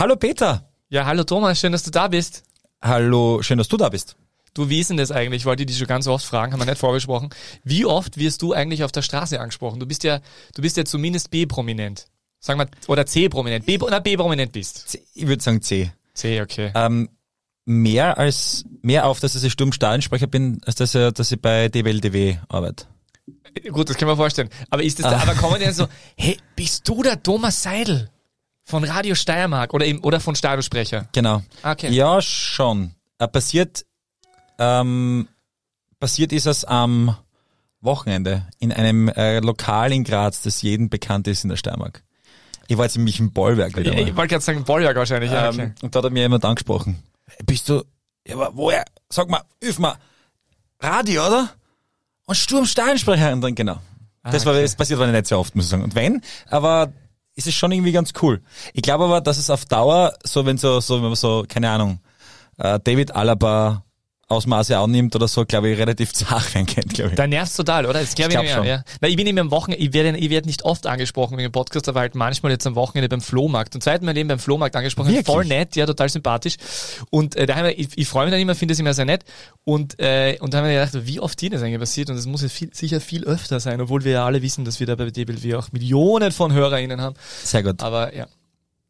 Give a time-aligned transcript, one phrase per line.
[0.00, 0.66] Hallo Peter.
[0.88, 2.42] Ja, hallo Thomas, schön, dass du da bist.
[2.80, 4.16] Hallo, schön, dass du da bist.
[4.54, 5.42] Du, wie ist denn das eigentlich?
[5.42, 7.28] Ich wollte dich schon ganz oft fragen, haben wir nicht vorgesprochen.
[7.64, 9.78] Wie oft wirst du eigentlich auf der Straße angesprochen?
[9.78, 10.20] Du bist ja,
[10.54, 12.06] du bist ja zumindest B-prominent.
[12.38, 13.66] Sagen wir, oder C-prominent.
[13.66, 14.88] B, oder B-prominent bist.
[14.88, 15.92] C, ich würde sagen C.
[16.14, 16.72] C, okay.
[16.74, 17.10] Ähm,
[17.66, 22.38] mehr als, mehr auf, dass ich Sturmstadionsprecher bin, als dass ich, dass ich bei DWLDW
[22.48, 22.86] arbeite.
[23.70, 24.48] Gut, das können wir vorstellen.
[24.70, 25.10] Aber ist das, Ah.
[25.10, 28.08] da, aber kommen die dann so, hey, bist du der Thomas Seidel?
[28.70, 31.08] Von Radio Steiermark oder, eben, oder von Stadionsprecher?
[31.10, 31.42] Genau.
[31.64, 31.90] Okay.
[31.90, 32.94] Ja, schon.
[33.18, 33.84] Äh, passiert,
[34.58, 35.26] ähm,
[35.98, 37.16] passiert ist es am
[37.80, 42.04] Wochenende in einem äh, Lokal in Graz, das jedem bekannt ist in der Steiermark.
[42.68, 44.08] Ich war jetzt nämlich im Bollwerk wieder Ich, mal.
[44.08, 45.32] ich wollte gerade sagen, Bollwerk wahrscheinlich.
[45.32, 45.62] Ja, okay.
[45.62, 47.02] Ähm, und da hat mir jemand angesprochen.
[47.44, 47.82] Bist du,
[48.24, 48.84] ja, aber woher?
[49.08, 49.96] Sag mal, hilf mal,
[50.78, 51.50] Radio, oder?
[52.26, 53.32] Und Sturmsteinsprecher.
[53.32, 53.80] Und dann, genau.
[54.22, 54.62] Das war, okay.
[54.62, 55.82] das passiert aber nicht so oft, muss ich sagen.
[55.82, 56.92] Und wenn, aber
[57.40, 58.42] ist es schon irgendwie ganz cool.
[58.74, 61.70] Ich glaube aber, dass es auf Dauer, so wenn so, so, wenn man so, keine
[61.70, 62.00] Ahnung,
[62.58, 63.84] äh, David Alaba
[64.30, 67.16] Ausmaße annimmt oder so, glaube ich, relativ zart werden kennt, glaube ich.
[67.16, 68.00] Da nervt's total, oder?
[68.00, 68.64] Das glaube ich, glaub mir, schon.
[68.64, 68.84] ja.
[69.00, 71.52] Na, ich bin eben am Wochenende, ich werde, ich werde nicht oft angesprochen wegen dem
[71.52, 73.74] Podcast, aber halt manchmal jetzt am Wochenende beim Flohmarkt.
[73.74, 75.08] Und zweiten Mal Leben beim Flohmarkt angesprochen.
[75.08, 75.26] Wirklich?
[75.26, 76.56] Voll nett, ja, total sympathisch.
[77.10, 79.04] Und äh, da haben wir, ich, ich freue mich dann immer, finde es immer sehr
[79.04, 79.24] nett.
[79.64, 82.10] Und, äh, und da haben wir gedacht, wie oft dir das eigentlich passiert?
[82.10, 84.80] Und das muss ja viel, sicher viel öfter sein, obwohl wir ja alle wissen, dass
[84.80, 87.16] wir da bei DBLW auch Millionen von HörerInnen haben.
[87.42, 87.82] Sehr gut.
[87.82, 88.26] Aber ja.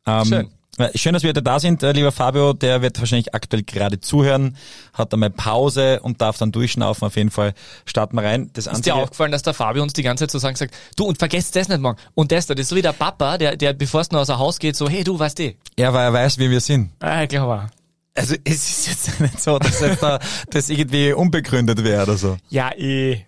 [0.06, 0.50] Ähm, Schön.
[0.94, 2.52] Schön, dass wir wieder da sind, äh, lieber Fabio.
[2.54, 4.56] Der wird wahrscheinlich aktuell gerade zuhören,
[4.94, 7.06] hat einmal Pause und darf dann durchschnaufen.
[7.06, 7.52] Auf jeden Fall
[7.84, 8.50] starten wir rein.
[8.54, 11.04] Das Ist dir aufgefallen, dass der Fabio uns die ganze Zeit so sagen sagt, du
[11.04, 11.98] und vergesst das nicht morgen.
[12.14, 14.28] Und das da, das ist so wie der Papa, der, der bevor es noch aus
[14.28, 15.54] dem Haus geht, so, hey du, weißt du.
[15.78, 16.92] ja, weil er weiß, wie wir sind.
[17.00, 17.68] Ah, ich glaube auch.
[18.14, 20.18] Also es ist jetzt nicht so, dass jetzt da,
[20.50, 22.36] das irgendwie unbegründet wäre oder so.
[22.48, 23.24] Ja, eh.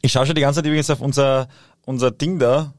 [0.00, 1.48] Ich schaue schon die ganze Zeit übrigens auf unser,
[1.84, 2.72] unser Ding da,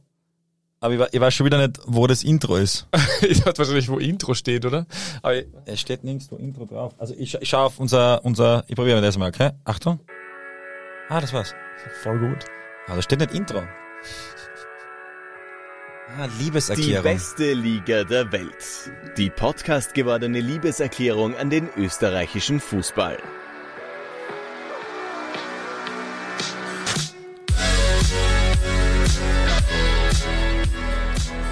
[0.81, 2.88] aber ich, ich weiß schon wieder nicht, wo das Intro ist.
[3.22, 4.86] ich weiß wahrscheinlich, wo Intro steht, oder?
[5.21, 6.94] Aber ich- Es steht nirgendwo Intro drauf.
[6.97, 9.52] Also ich, ich schaue auf unser, unser, ich probiere das mal, okay?
[9.66, 9.99] Achtung.
[11.09, 11.53] Ah, das war's.
[12.03, 12.45] voll gut.
[12.87, 13.64] Ah, da steht nicht Intro.
[16.17, 17.03] Ah, Die Liebeserklärung.
[17.03, 18.92] beste Liga der Welt.
[19.17, 23.17] Die Podcast gewordene Liebeserklärung an den österreichischen Fußball.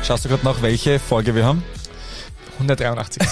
[0.07, 1.63] Schaust du gerade noch, welche Folge wir haben?
[2.53, 3.22] 183.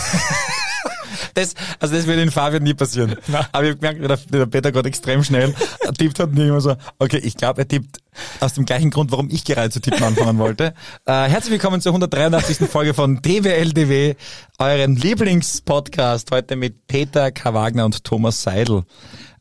[1.34, 3.18] Das, also das wird in Fabian nie passieren.
[3.52, 5.54] Aber ich habe gemerkt, wie der, der Peter gerade extrem schnell
[5.98, 7.98] tippt hat und ich immer so, okay, ich glaube, er tippt
[8.40, 10.74] aus dem gleichen Grund, warum ich gerade zu tippen anfangen wollte.
[11.06, 12.70] Äh, herzlich willkommen zur 183.
[12.70, 14.16] Folge von DWLDW,
[14.60, 17.54] euren Lieblingspodcast, heute mit Peter K.
[17.54, 18.84] Wagner und Thomas Seidel.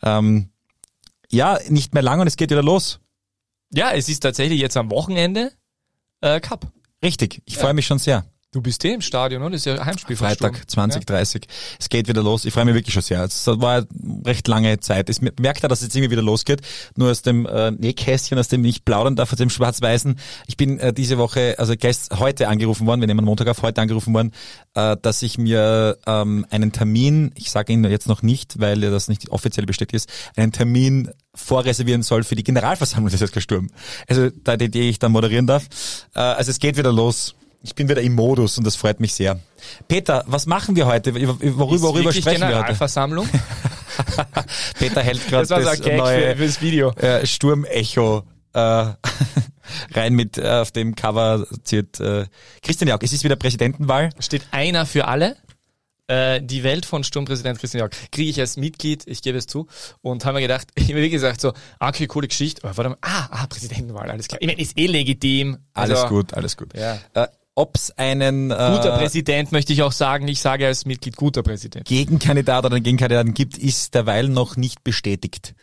[0.02, 0.50] Ähm,
[1.30, 2.98] ja, nicht mehr lang und es geht wieder los.
[3.72, 5.52] ja, es ist tatsächlich jetzt am Wochenende
[6.22, 6.72] äh, Cup.
[7.04, 8.24] Richtig, ich freue mich schon sehr.
[8.54, 9.50] Du bist eh im Stadion, oder?
[9.50, 10.68] Das ist ja Heimspiel Freitag, Sturm.
[10.68, 11.48] 2030.
[11.80, 12.44] Es geht wieder los.
[12.44, 13.24] Ich freue mich wirklich schon sehr.
[13.24, 13.84] Es war
[14.24, 15.10] recht lange Zeit.
[15.10, 16.60] Es merkt er, dass es jetzt irgendwie wieder losgeht.
[16.94, 20.20] Nur aus dem äh, Nähkästchen, aus dem ich plaudern darf, aus dem Schwarz-Weißen.
[20.46, 23.80] Ich bin äh, diese Woche, also gest, heute angerufen worden, wir nehmen Montag auf, heute
[23.80, 24.30] angerufen worden,
[24.74, 28.90] äh, dass ich mir ähm, einen Termin, ich sage Ihnen jetzt noch nicht, weil ja
[28.92, 33.70] das nicht offiziell bestätigt ist, einen Termin vorreservieren soll für die Generalversammlung des SK Sturm.
[34.06, 35.66] Also da die, die ich dann moderieren darf.
[36.14, 37.34] Äh, also es geht wieder los.
[37.64, 39.40] Ich bin wieder im Modus und das freut mich sehr.
[39.88, 41.14] Peter, was machen wir heute?
[41.14, 42.56] Worüber, worüber sprechen wir heute?
[42.56, 43.26] Generalversammlung?
[44.78, 46.90] Peter hält gerade Das das, ein Gag neue für, fürs Video.
[46.92, 48.58] äh, Sturmecho äh,
[49.94, 52.26] rein mit äh, auf dem Cover ziert äh,
[52.62, 52.98] Christian Jauch.
[53.00, 54.10] Es ist wieder Präsidentenwahl.
[54.18, 55.36] Steht einer für alle.
[56.06, 59.68] Äh, die Welt von Sturmpräsident Christian Jörg kriege ich als Mitglied, ich gebe es zu,
[60.02, 62.76] und haben mir gedacht, ich habe mir wie gesagt so, ah, okay, coole Geschichte, aber
[62.76, 64.38] warte mal, ah, ah, Präsidentenwahl, alles klar.
[64.42, 65.56] Ich meine, ist eh legitim.
[65.72, 66.76] Alles Also, gut, alles gut.
[66.76, 66.98] Ja.
[67.14, 71.16] Äh, Ob es einen Guter äh, Präsident möchte ich auch sagen, ich sage als Mitglied
[71.16, 71.84] guter Präsident.
[71.86, 75.54] Gegenkandidat oder einen Gegenkandidaten gibt, ist derweil noch nicht bestätigt.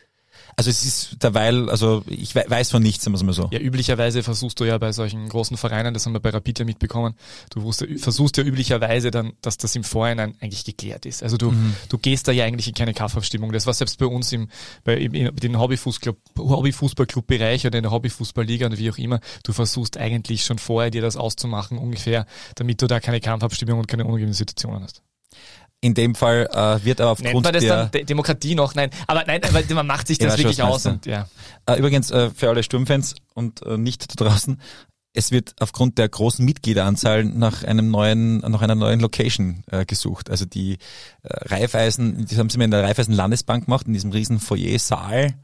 [0.56, 3.48] Also es ist derweil, also ich we weiß von nichts, sagen wir es mal so.
[3.52, 6.64] Ja, üblicherweise versuchst du ja bei solchen großen Vereinen, das haben wir bei Rapid ja
[6.64, 7.14] mitbekommen,
[7.50, 11.22] du versuchst ja üblicherweise dann, dass das im Vorhinein eigentlich geklärt ist.
[11.22, 11.54] Also du,
[11.88, 13.52] du gehst da ja eigentlich in keine Kampfabstimmung.
[13.52, 14.48] Das war selbst bei uns im,
[14.84, 19.20] bei, im, in den Hobbyfußclub, Hobbyfußballclubbereich oder in der Hobbyfußballliga und wie auch immer.
[19.44, 22.26] Du versuchst eigentlich schon vorher dir das auszumachen, ungefähr,
[22.56, 25.02] damit du da keine Kampfabstimmung und keine unangenehmen Situationen hast.
[25.84, 27.76] In dem Fall äh, wird aber Nennt aufgrund man das der...
[27.76, 28.76] dann De Demokratie noch?
[28.76, 31.26] Nein, aber nein, aber man macht sich Ja, das schon, wirklich aus und ja.
[31.66, 34.60] Äh, übrigens, äh, für alle Sturmfans und äh, nicht da draußen,
[35.12, 40.30] es wird aufgrund der großen Mitgliederanzahl nach einem neuen, nach einer neuen Location äh, gesucht.
[40.30, 40.78] Also die äh,
[41.22, 45.34] Raiffeisen, das haben sie mir in der Raiffeisen Landesbank gemacht, in diesem riesen Foyer-Saal.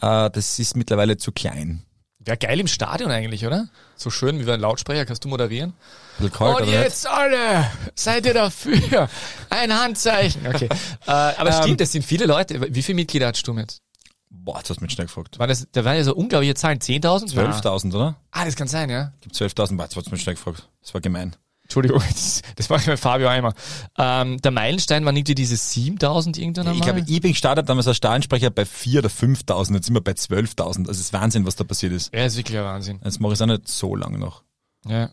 [0.00, 1.82] Äh, das ist mittlerweile zu klein.
[2.28, 3.68] Wäre geil im Stadion eigentlich, oder?
[3.96, 5.72] So schön wie wir ein Lautsprecher, kannst du moderieren?
[6.18, 6.74] Kalt, Und oder nicht?
[6.74, 9.08] jetzt alle, seid ihr dafür?
[9.48, 10.46] Ein Handzeichen.
[10.46, 10.68] Okay.
[11.06, 12.74] Äh, aber Ähm, stimmt, es sind viele Leute.
[12.74, 13.80] Wie viele Mitglieder hat Sturm jetzt?
[14.28, 15.38] Boah, jetzt hast du mich schnell gefragt.
[15.38, 16.80] War das, da waren ja so unglaubliche Zahlen.
[16.80, 17.32] 10.000?
[17.34, 18.16] 12.000, oder?
[18.30, 19.12] Ah, das kann sein, ja.
[19.22, 20.68] Gibt 12.000, boah, jetzt hast du mich schnell gefragt.
[20.82, 21.34] Das war gemein.
[21.68, 23.52] Entschuldigung, das, das war mit Fabio Eimer.
[23.98, 26.94] Ähm, der Meilenstein war nicht diese 7000 irgendwann Ich einmal?
[27.02, 30.60] glaube, Ebing startet damals als Stadionsprecher bei 4.000 oder 5.000, jetzt sind wir bei 12.000.
[30.88, 32.12] Also es ist Wahnsinn, was da passiert ist.
[32.14, 33.00] ja, ist wirklich ein Wahnsinn.
[33.04, 34.42] Jetzt mache ich es auch nicht so lange noch.
[34.86, 35.10] Ja.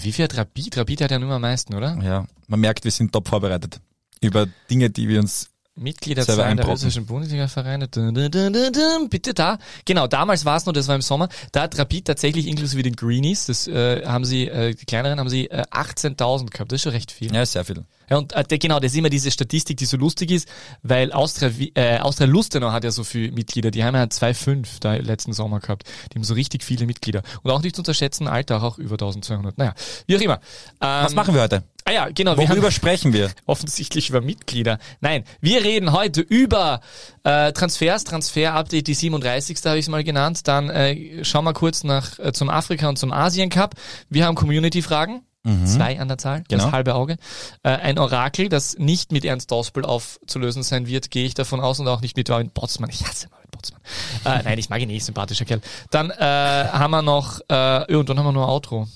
[0.00, 0.76] Wie viel hat Rapid?
[0.76, 1.96] Rapid hat ja nur am meisten, oder?
[2.02, 3.80] Ja, man merkt, wir sind top vorbereitet.
[4.20, 7.88] Über Dinge, die wir uns Mitgliederzahl Selber der österreichischen Bundesliga-Vereine.
[7.88, 9.58] Bitte da.
[9.84, 12.94] Genau, damals war es noch, das war im Sommer, da hat Rapid tatsächlich inklusive den
[12.94, 16.70] Greenies, das äh, haben sie, äh, die kleineren haben sie äh, 18.000 gehabt.
[16.70, 17.34] Das ist schon recht viel.
[17.34, 17.84] Ja, sehr viel.
[18.08, 20.48] Ja, und äh, genau, das ist immer diese Statistik, die so lustig ist,
[20.82, 24.94] weil Austria, äh, Austria Lustenau hat ja so viele Mitglieder, die haben ja 2,5 da
[24.94, 25.84] letzten Sommer gehabt.
[26.12, 27.22] Die haben so richtig viele Mitglieder.
[27.42, 29.58] Und auch nicht zu unterschätzen, Alter auch über 1200.
[29.58, 29.74] Naja,
[30.06, 30.34] wie auch immer.
[30.80, 31.64] Ähm, Was machen wir heute?
[31.86, 32.36] Ah ja, genau.
[32.38, 33.30] wir Worüber haben sprechen wir?
[33.46, 34.78] offensichtlich über Mitglieder.
[35.00, 36.80] Nein, wir reden heute über
[37.24, 39.58] äh, Transfers, Transfer-Update, die 37.
[39.66, 40.48] habe ich es mal genannt.
[40.48, 43.74] Dann äh, schauen wir kurz nach äh, zum Afrika und zum Asien Cup.
[44.08, 45.22] Wir haben Community-Fragen.
[45.66, 46.64] Zwei an der Zahl, Genau.
[46.64, 47.18] das halbe Auge.
[47.62, 51.78] Äh, ein Orakel, das nicht mit Ernst Dospel aufzulösen sein wird, gehe ich davon aus,
[51.80, 52.88] und auch nicht mit Marvin Botzmann.
[52.88, 53.82] Ich hasse Marvin Botzmann.
[54.24, 55.60] äh, nein, ich mag ihn nicht, sympathischer Kerl.
[55.90, 57.54] Dann äh, haben wir noch, äh,
[57.92, 58.88] ja, und dann haben wir nur Outro.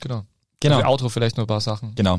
[0.00, 0.24] Genau.
[0.60, 0.76] Genau.
[0.76, 1.94] Also Outro vielleicht nur ein paar Sachen.
[1.94, 2.18] Genau.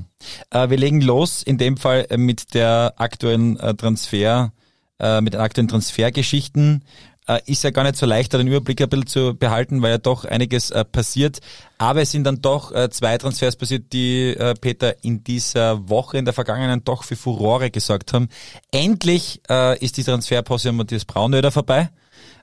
[0.51, 4.51] Äh, wir legen los, in dem Fall äh, mit der aktuellen äh, Transfer,
[4.99, 6.83] äh, mit den aktuellen Transfergeschichten.
[7.27, 9.89] Äh, ist ja gar nicht so leicht, da den Überblick ein bisschen zu behalten, weil
[9.89, 11.39] ja doch einiges äh, passiert.
[11.79, 16.33] Aber es sind dann doch zwei Transfers passiert, die Peter in dieser Woche, in der
[16.33, 18.29] vergangenen, doch für Furore gesorgt haben.
[18.71, 19.41] Endlich
[19.79, 21.91] ist die Transferposse an Matthias Braunöder vorbei.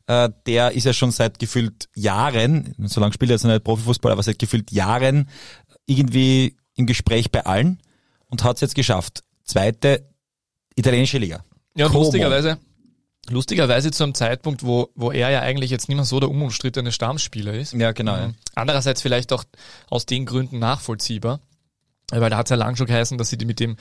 [0.08, 4.12] Der ist ja schon seit gefühlt Jahren, so lange spielt er jetzt noch nicht Profifußball,
[4.12, 5.28] aber seit gefühlt Jahren
[5.86, 7.80] irgendwie im Gespräch bei allen
[8.28, 9.22] und hat es jetzt geschafft.
[9.44, 10.06] Zweite
[10.74, 11.44] italienische Liga.
[11.76, 12.04] Ja, und Como.
[12.04, 12.58] lustigerweise,
[13.28, 16.92] lustigerweise zu einem Zeitpunkt, wo, wo er ja eigentlich jetzt nicht mehr so der unumstrittene
[16.92, 17.72] Stammspieler ist.
[17.74, 18.16] Ja, genau.
[18.16, 18.28] Ja.
[18.28, 18.34] Mhm.
[18.54, 19.44] Andererseits vielleicht auch
[19.90, 21.40] aus den Gründen nachvollziehbar.
[22.10, 23.76] Weil da hat es ja lang schon geheißen, dass sie die mit dem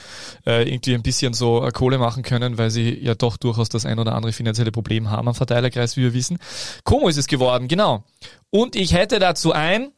[0.45, 3.85] äh, irgendwie ein bisschen so äh, Kohle machen können, weil sie ja doch durchaus das
[3.85, 6.39] ein oder andere finanzielle Problem haben am Verteilerkreis, wie wir wissen.
[6.85, 8.05] Como ist es geworden, genau.
[8.49, 9.91] Und ich hätte dazu ein,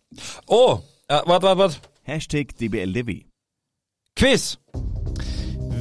[0.48, 1.76] Oh, äh, warte, warte, warte.
[2.08, 3.26] Hashtag DBL Levy.
[4.16, 4.58] Quiz.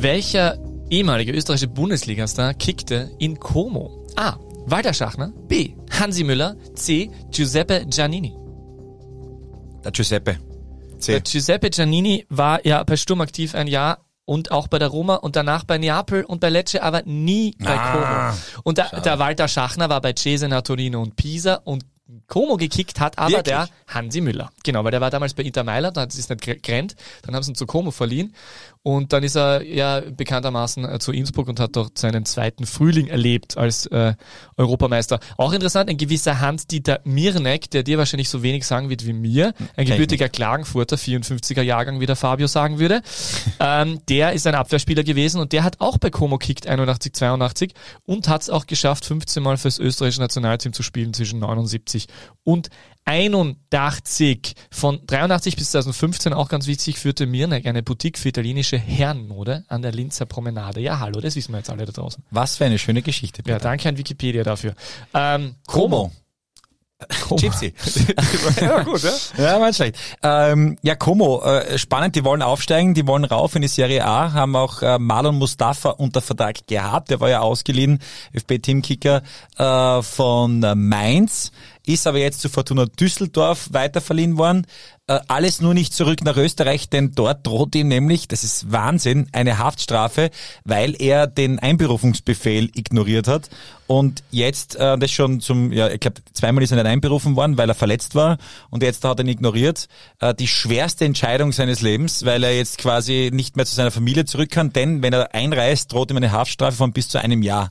[0.00, 0.58] welcher
[0.90, 4.06] ehemalige österreichische Bundesligastar kickte in Como?
[4.16, 4.36] A.
[4.66, 5.32] Walter Schachner.
[5.48, 5.74] B.
[5.90, 6.56] Hansi Müller.
[6.74, 7.10] C.
[7.30, 8.34] Giuseppe Giannini.
[9.84, 10.38] Der Giuseppe.
[10.98, 11.12] C.
[11.12, 15.16] Der Giuseppe Giannini war ja bei Sturm aktiv ein Jahr und auch bei der Roma
[15.16, 18.62] und danach bei Neapel und bei Lecce, aber nie bei Ah, Como.
[18.64, 21.84] Und der, der Walter Schachner war bei Cesena, Torino und Pisa und
[22.26, 23.44] Como gekickt hat aber Wirklich?
[23.44, 24.52] der Hansi Müller.
[24.62, 27.42] Genau, weil der war damals bei Inter Mailand, da hat es nicht gerannt, dann haben
[27.42, 28.34] sie ihn zu Como verliehen
[28.86, 33.06] und dann ist er ja bekanntermaßen äh, zu Innsbruck und hat dort seinen zweiten Frühling
[33.06, 34.12] erlebt als äh,
[34.58, 35.20] Europameister.
[35.38, 39.54] Auch interessant, ein gewisser Hans-Dieter Mirnek, der dir wahrscheinlich so wenig sagen wird wie mir,
[39.76, 43.00] ein ich gebürtiger Klagenfurter, 54er Jahrgang, wie der Fabio sagen würde.
[43.58, 47.72] ähm, der ist ein Abwehrspieler gewesen und der hat auch bei Como kickt 81, 82
[48.04, 52.06] und hat es auch geschafft, 15 Mal fürs österreichische Nationalteam zu spielen zwischen 79
[52.42, 52.69] und
[53.04, 54.54] 81.
[54.70, 59.82] Von 83 bis 2015, auch ganz wichtig, führte Mirnek eine Boutique für italienische Herrenmode an
[59.82, 60.81] der Linzer Promenade.
[60.81, 62.24] Ja, hallo, das wissen wir jetzt alle da draußen.
[62.31, 63.43] Was für eine schöne Geschichte.
[63.46, 63.69] Ja, Peter.
[63.69, 64.74] danke an Wikipedia dafür.
[65.12, 66.12] Ähm, Como.
[67.29, 67.40] Como.
[67.40, 67.74] Gypsy.
[68.60, 69.12] ja, gut, ja.
[69.36, 69.96] Ja, nicht schlecht.
[70.22, 74.32] Ähm, ja, Como, äh, spannend, die wollen aufsteigen, die wollen rauf in die Serie A,
[74.32, 77.98] haben auch äh, Marlon Mustafa unter Vertrag gehabt, der war ja ausgeliehen,
[78.32, 79.22] FB-Teamkicker
[79.58, 81.50] äh, von äh, Mainz,
[81.86, 84.67] ist aber jetzt zu Fortuna Düsseldorf weiterverliehen worden.
[85.06, 89.29] Äh, alles nur nicht zurück nach Österreich, denn dort droht ihm nämlich, das ist Wahnsinn,
[89.32, 90.31] eine Haftstrafe,
[90.65, 93.51] weil er den Einberufungsbefehl ignoriert hat.
[93.87, 97.58] Und jetzt, äh, das schon zum, ja, ich glaube, zweimal ist er nicht einberufen worden,
[97.58, 98.39] weil er verletzt war.
[98.70, 99.89] Und jetzt hat er ihn ignoriert.
[100.20, 104.25] Äh, die schwerste Entscheidung seines Lebens, weil er jetzt quasi nicht mehr zu seiner Familie
[104.25, 104.73] zurück kann.
[104.73, 107.70] Denn wenn er einreist, droht ihm eine Haftstrafe von bis zu einem Jahr.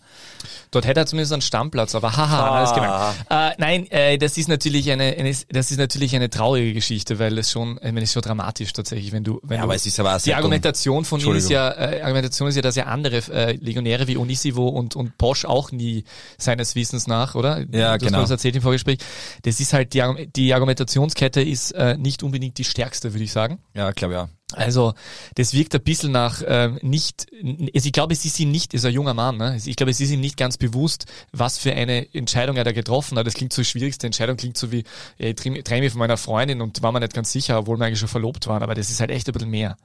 [0.69, 2.57] Dort hätte er zumindest einen Stammplatz, aber haha, Ah.
[2.57, 3.15] alles gemeint.
[3.29, 7.37] Äh, nein, äh, das ist natürlich eine, eine, das ist natürlich eine traurige Geschichte, weil
[7.37, 9.75] es schon, ich meine, es ist schon dramatisch tatsächlich, wenn du, wenn Ja, du, aber
[9.75, 10.33] es ist aber auch die.
[10.33, 14.17] Argumentation von ihm ist ja, äh, Argumentation ist ja, dass ja andere äh, Legionäre wie
[14.17, 16.03] Onisivo und und Posch auch nie
[16.37, 17.59] seines Wissens nach, oder?
[17.71, 18.21] Ja, das genau.
[18.21, 18.99] Das erzählt im Vorgespräch.
[19.43, 23.59] Das ist halt die, die Argumentationskette ist äh, nicht unbedingt die stärkste, würde ich sagen.
[23.73, 24.29] Ja, glaube ja.
[24.53, 24.93] Also
[25.35, 27.27] das wirkt ein bisschen nach ähm, nicht,
[27.73, 29.57] also ich glaube, es ist ihm nicht, ist ein junger Mann, ne?
[29.63, 33.17] ich glaube, es ist ihm nicht ganz bewusst, was für eine Entscheidung er da getroffen
[33.17, 33.27] hat.
[33.27, 34.83] Das klingt so, die schwierigste Entscheidung klingt so wie,
[35.17, 37.85] ja, ich trenne mich von meiner Freundin und war mir nicht ganz sicher, obwohl wir
[37.85, 39.77] eigentlich schon verlobt waren, aber das ist halt echt ein bisschen mehr.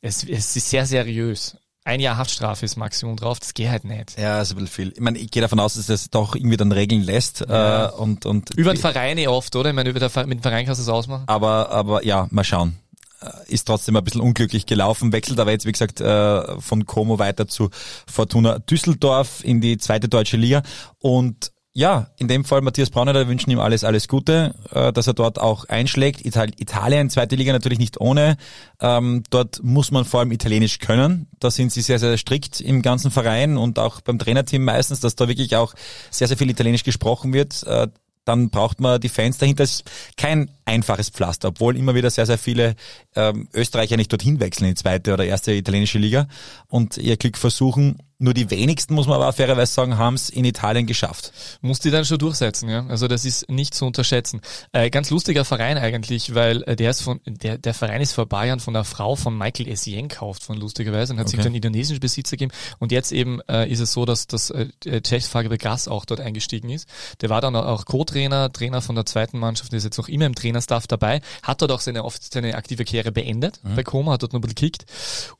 [0.00, 4.18] Es, es ist sehr seriös ein Jahr Haftstrafe ist Maximum drauf, das geht halt nicht.
[4.18, 4.92] Ja, ist ein bisschen viel.
[4.92, 7.40] Ich meine, ich gehe davon aus, dass das doch irgendwie dann Regeln lässt.
[7.40, 7.88] Ja.
[7.88, 9.70] Äh, und, und über den Verein eh oft, oder?
[9.70, 11.24] Ich meine, über der, mit dem Verein kannst du das ausmachen.
[11.26, 12.76] Aber, aber ja, mal schauen.
[13.20, 17.18] Äh, ist trotzdem ein bisschen unglücklich gelaufen, wechselt aber jetzt, wie gesagt, äh, von Como
[17.18, 17.70] weiter zu
[18.06, 20.62] Fortuna Düsseldorf in die zweite deutsche Liga
[20.98, 25.06] und ja, in dem Fall Matthias Brauner, da wünschen ihm alles, alles Gute, äh, dass
[25.06, 26.24] er dort auch einschlägt.
[26.24, 28.36] Italien, zweite Liga natürlich nicht ohne.
[28.80, 31.28] Ähm, dort muss man vor allem Italienisch können.
[31.38, 35.14] Da sind sie sehr, sehr strikt im ganzen Verein und auch beim Trainerteam meistens, dass
[35.14, 35.74] da wirklich auch
[36.10, 37.64] sehr, sehr viel Italienisch gesprochen wird.
[38.24, 39.64] Dann braucht man die Fans dahinter.
[39.64, 39.84] Das ist
[40.16, 42.76] kein einfaches Pflaster, obwohl immer wieder sehr, sehr viele
[43.16, 46.28] ähm, Österreicher nicht dorthin wechseln in die zweite oder erste italienische Liga
[46.68, 47.98] und ihr Glück versuchen.
[48.22, 51.32] Nur die wenigsten, muss man aber fairerweise sagen, haben es in Italien geschafft.
[51.62, 52.84] Muss die dann schon durchsetzen, ja.
[52.86, 54.42] Also das ist nicht zu unterschätzen.
[54.72, 58.26] Äh, ganz lustiger Verein eigentlich, weil äh, der ist von, der, der Verein ist vor
[58.26, 61.36] Bayern von der Frau von Michael Essien gekauft, von lustigerweise, und hat okay.
[61.36, 62.52] sich dann indonesischen Besitzer gegeben.
[62.78, 64.68] Und jetzt eben äh, ist es so, dass das äh,
[65.00, 66.86] Czech Fabregas auch dort eingestiegen ist.
[67.22, 70.26] Der war dann auch Co-Trainer, Trainer von der zweiten Mannschaft, der ist jetzt noch immer
[70.26, 73.76] im Trainerstaff dabei, hat dort auch seine, oft seine aktive Karriere beendet mhm.
[73.76, 74.84] bei Como, hat dort noch ein bisschen gekickt.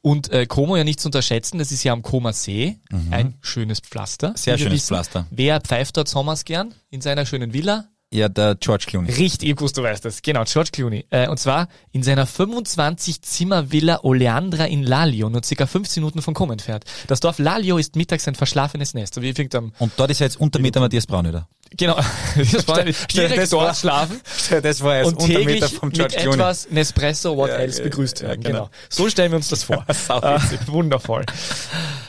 [0.01, 3.13] Und äh, Como ja nicht zu unterschätzen, das ist ja am Koma See Mhm.
[3.13, 4.33] Ein schönes Pflaster.
[4.37, 4.89] Sehr schönes wissen.
[4.89, 5.27] Pflaster.
[5.31, 7.87] Wer pfeift dort Sommers gern in seiner schönen Villa?
[8.13, 9.09] Ja, der George Clooney.
[9.13, 10.21] Richtig, ich wusste, du weißt das.
[10.23, 11.07] Genau, George Clooney.
[11.11, 16.51] Äh, und zwar in seiner 25-Zimmer-Villa Oleandra in Lalio, nur circa 15 Minuten von Kom
[16.51, 16.85] entfernt.
[17.07, 19.21] Das Dorf Lalio ist mittags ein verschlafenes Nest.
[19.23, 21.47] Wie fängt am und dort ist er jetzt unter Meter Matthias Braunöder.
[21.77, 21.97] Genau,
[22.37, 24.21] das war direkt das dort war, schlafen.
[24.63, 26.43] Das war jetzt und Meter vom George mit Clooney.
[26.43, 28.43] etwas Nespresso, what ja, else begrüßt werden.
[28.43, 28.65] Ja, genau.
[28.65, 28.71] genau.
[28.89, 29.85] So stellen wir uns das vor.
[29.89, 31.25] äh, wundervoll.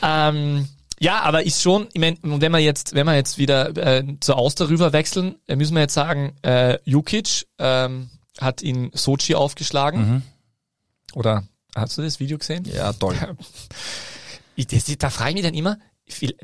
[0.02, 4.04] ähm, ja, aber ist schon, ich meine, wenn wir jetzt, wenn wir jetzt wieder äh,
[4.20, 9.34] zur Auster rüber wechseln, äh, müssen wir jetzt sagen, äh, Jukic ähm, hat in Sochi
[9.34, 10.00] aufgeschlagen.
[10.00, 10.22] Mhm.
[11.14, 12.64] Oder hast du das Video gesehen?
[12.64, 13.16] Ja, toll.
[14.56, 15.78] ich, das, da frage ich mich dann immer,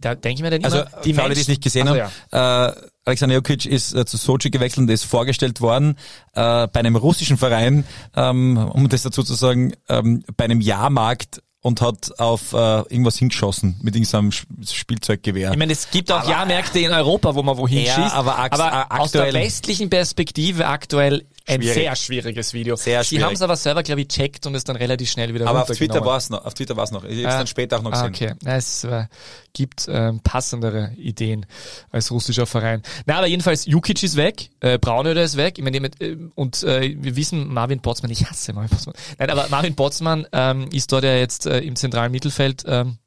[0.01, 2.01] da denke ich mir dann also, immer, die für alle, die es nicht gesehen also,
[2.01, 2.69] haben, ja.
[2.69, 2.75] äh,
[3.09, 5.97] Alexander Jokic ist äh, zu Sochi gewechselt und ist vorgestellt worden
[6.35, 7.85] äh, bei einem russischen Verein,
[8.15, 13.17] ähm, um das dazu zu sagen, ähm, bei einem Jahrmarkt und hat auf äh, irgendwas
[13.17, 15.53] hingeschossen mit irgendeinem Spielzeuggewehr.
[15.53, 18.39] Ich meine, es gibt auch aber, Jahrmärkte in Europa, wo man wohin ja, schießt, aber,
[18.39, 21.75] aber aus der westlichen Perspektive aktuell ein Schwierig.
[21.75, 22.77] sehr schwieriges Video.
[22.77, 23.21] Sehr schwierig.
[23.21, 25.63] Sie haben es aber selber, glaube ich, checkt und es dann relativ schnell wieder Aber
[25.63, 26.45] auf Twitter war es noch.
[26.45, 27.05] Auf Twitter war es noch.
[27.05, 28.09] Ich habe es ah, dann später auch noch gesehen.
[28.09, 29.07] Okay, es äh,
[29.55, 31.47] gibt ähm, passendere Ideen
[31.91, 32.83] als russischer Verein.
[33.07, 35.59] Na, aber jedenfalls Jukic ist weg, äh, Braunöder ist weg.
[35.59, 38.95] Ich meine, äh, und äh, wir wissen, Marvin Botzmann, ich hasse Marvin Botzmann.
[39.19, 42.65] Nein, aber Marvin Botzmann ähm, ist dort ja jetzt äh, im zentralen Mittelfeld.
[42.67, 42.99] Ähm,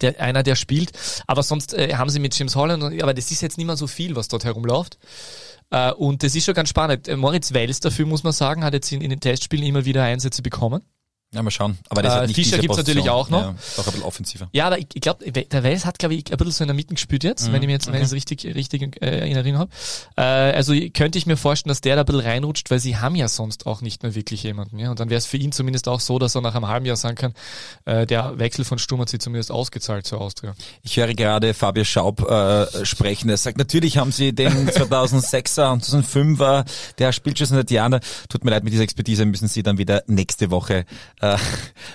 [0.00, 0.92] der, einer, der spielt.
[1.26, 3.86] Aber sonst äh, haben sie mit James Holland, aber das ist jetzt nicht mehr so
[3.86, 4.98] viel, was dort herumläuft.
[5.70, 7.08] Äh, und das ist schon ganz spannend.
[7.08, 10.04] Äh, Moritz Wels dafür, muss man sagen, hat jetzt in, in den Testspielen immer wieder
[10.04, 10.82] Einsätze bekommen.
[11.36, 11.78] Ja, mal schauen.
[11.90, 13.42] Aber das äh, hat nicht Fischer gibt's natürlich auch noch.
[13.42, 14.48] Ja, doch ein bisschen offensiver.
[14.52, 16.74] Ja, aber ich, ich glaube, der Wels hat, glaube ich, ein bisschen so in der
[16.74, 17.52] Mitte gespielt jetzt, mhm.
[17.52, 19.70] wenn ich mir jetzt, wenn es richtig, richtig äh, in Erinnerung habe.
[20.16, 23.14] Äh, also könnte ich mir vorstellen, dass der da ein bisschen reinrutscht, weil sie haben
[23.14, 24.78] ja sonst auch nicht mehr wirklich jemanden.
[24.78, 24.90] Ja?
[24.90, 26.96] Und dann wäre es für ihn zumindest auch so, dass er nach einem halben Jahr
[26.96, 27.34] sagen kann,
[27.84, 30.54] äh, der Wechsel von Sturm hat sie zumindest ausgezahlt zur Austria.
[30.82, 33.28] Ich höre gerade Fabio Schaub äh, sprechen.
[33.28, 36.64] Er sagt, natürlich haben sie den 2006er und 2005er,
[36.98, 38.00] der spielt schon seit Jahren.
[38.28, 40.86] Tut mir leid, mit dieser Expertise müssen sie dann wieder nächste Woche
[41.20, 41.25] äh,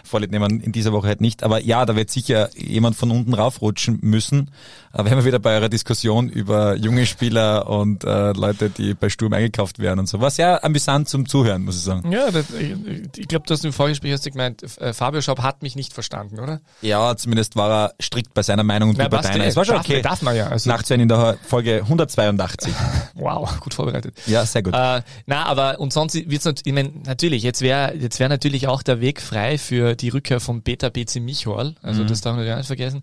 [0.04, 1.44] Vorlieb nehmen, in dieser Woche halt nicht.
[1.44, 4.52] Aber ja, da wird sicher jemand von unten raufrutschen müssen.
[4.94, 9.34] Aber wir wieder bei eurer Diskussion über junge Spieler und äh, Leute, die bei Sturm
[9.34, 10.20] eingekauft werden und so.
[10.20, 12.12] War sehr amüsant zum Zuhören, muss ich sagen.
[12.12, 12.76] Ja, das, ich,
[13.18, 15.94] ich glaube, du hast im Vorgespräch hast du gemeint, äh, Fabio Schaub hat mich nicht
[15.94, 16.62] verstanden, oder?
[16.82, 19.46] Ja, zumindest war er strikt bei seiner Meinung und Na, bei deiner.
[19.46, 20.02] Es war schon darf, okay.
[20.02, 20.48] Darf man ja.
[20.48, 22.74] Also Nachzuhören in der Folge 182.
[23.16, 24.16] wow, gut vorbereitet.
[24.26, 24.74] Ja, sehr gut.
[24.74, 28.68] Äh, na, aber und sonst wird's natürlich, ich mein, natürlich, jetzt wäre jetzt wäre natürlich
[28.68, 31.76] auch der Weg frei für die Rückkehr von Beta BC Michol.
[31.82, 32.08] Also mhm.
[32.08, 33.02] das darf man ja nicht vergessen.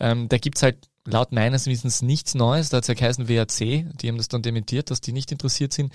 [0.00, 0.76] Ähm, da gibt's halt
[1.06, 2.70] laut meines Wissens nichts Neues.
[2.70, 5.72] Da hat es ja geheißen WAC, die haben das dann dementiert, dass die nicht interessiert
[5.72, 5.92] sind.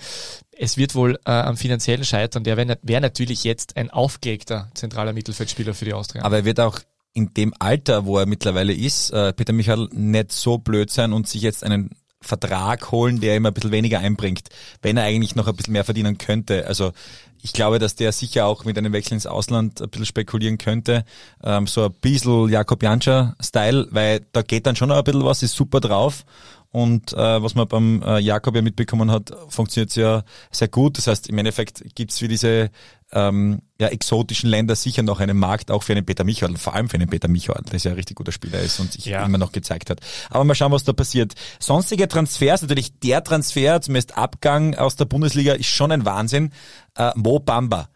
[0.56, 2.44] Es wird wohl äh, am finanziellen scheitern.
[2.44, 6.22] Der wäre wär natürlich jetzt ein aufgelegter zentraler Mittelfeldspieler für die Austria.
[6.22, 6.78] Aber er wird auch
[7.12, 11.28] in dem Alter, wo er mittlerweile ist, äh, Peter Michael nicht so blöd sein und
[11.28, 11.90] sich jetzt einen
[12.22, 14.48] Vertrag holen, der ihm ein bisschen weniger einbringt,
[14.82, 16.66] wenn er eigentlich noch ein bisschen mehr verdienen könnte.
[16.66, 16.92] Also
[17.42, 21.04] ich glaube, dass der sicher auch mit einem Wechsel ins Ausland ein bisschen spekulieren könnte.
[21.42, 25.54] Ähm, so ein bisschen Jakob Janscher-Style, weil da geht dann schon ein bisschen was, ist
[25.54, 26.24] super drauf.
[26.72, 30.98] Und äh, was man beim äh, Jakob ja mitbekommen hat, funktioniert ja sehr gut.
[30.98, 32.70] Das heißt, im Endeffekt gibt's für diese
[33.12, 36.90] ähm, ja, exotischen Länder sicher noch einen Markt, auch für einen Peter Michael, vor allem
[36.90, 39.24] für einen Peter Michael, der ja ein richtig guter Spieler ist und sich ja.
[39.24, 40.00] immer noch gezeigt hat.
[40.28, 41.32] Aber mal schauen, was da passiert.
[41.58, 46.52] Sonstige Transfers, natürlich der Transfer, zumindest Abgang aus der Bundesliga, ist schon ein Wahnsinn.
[46.94, 47.88] Äh, Mo Bamba.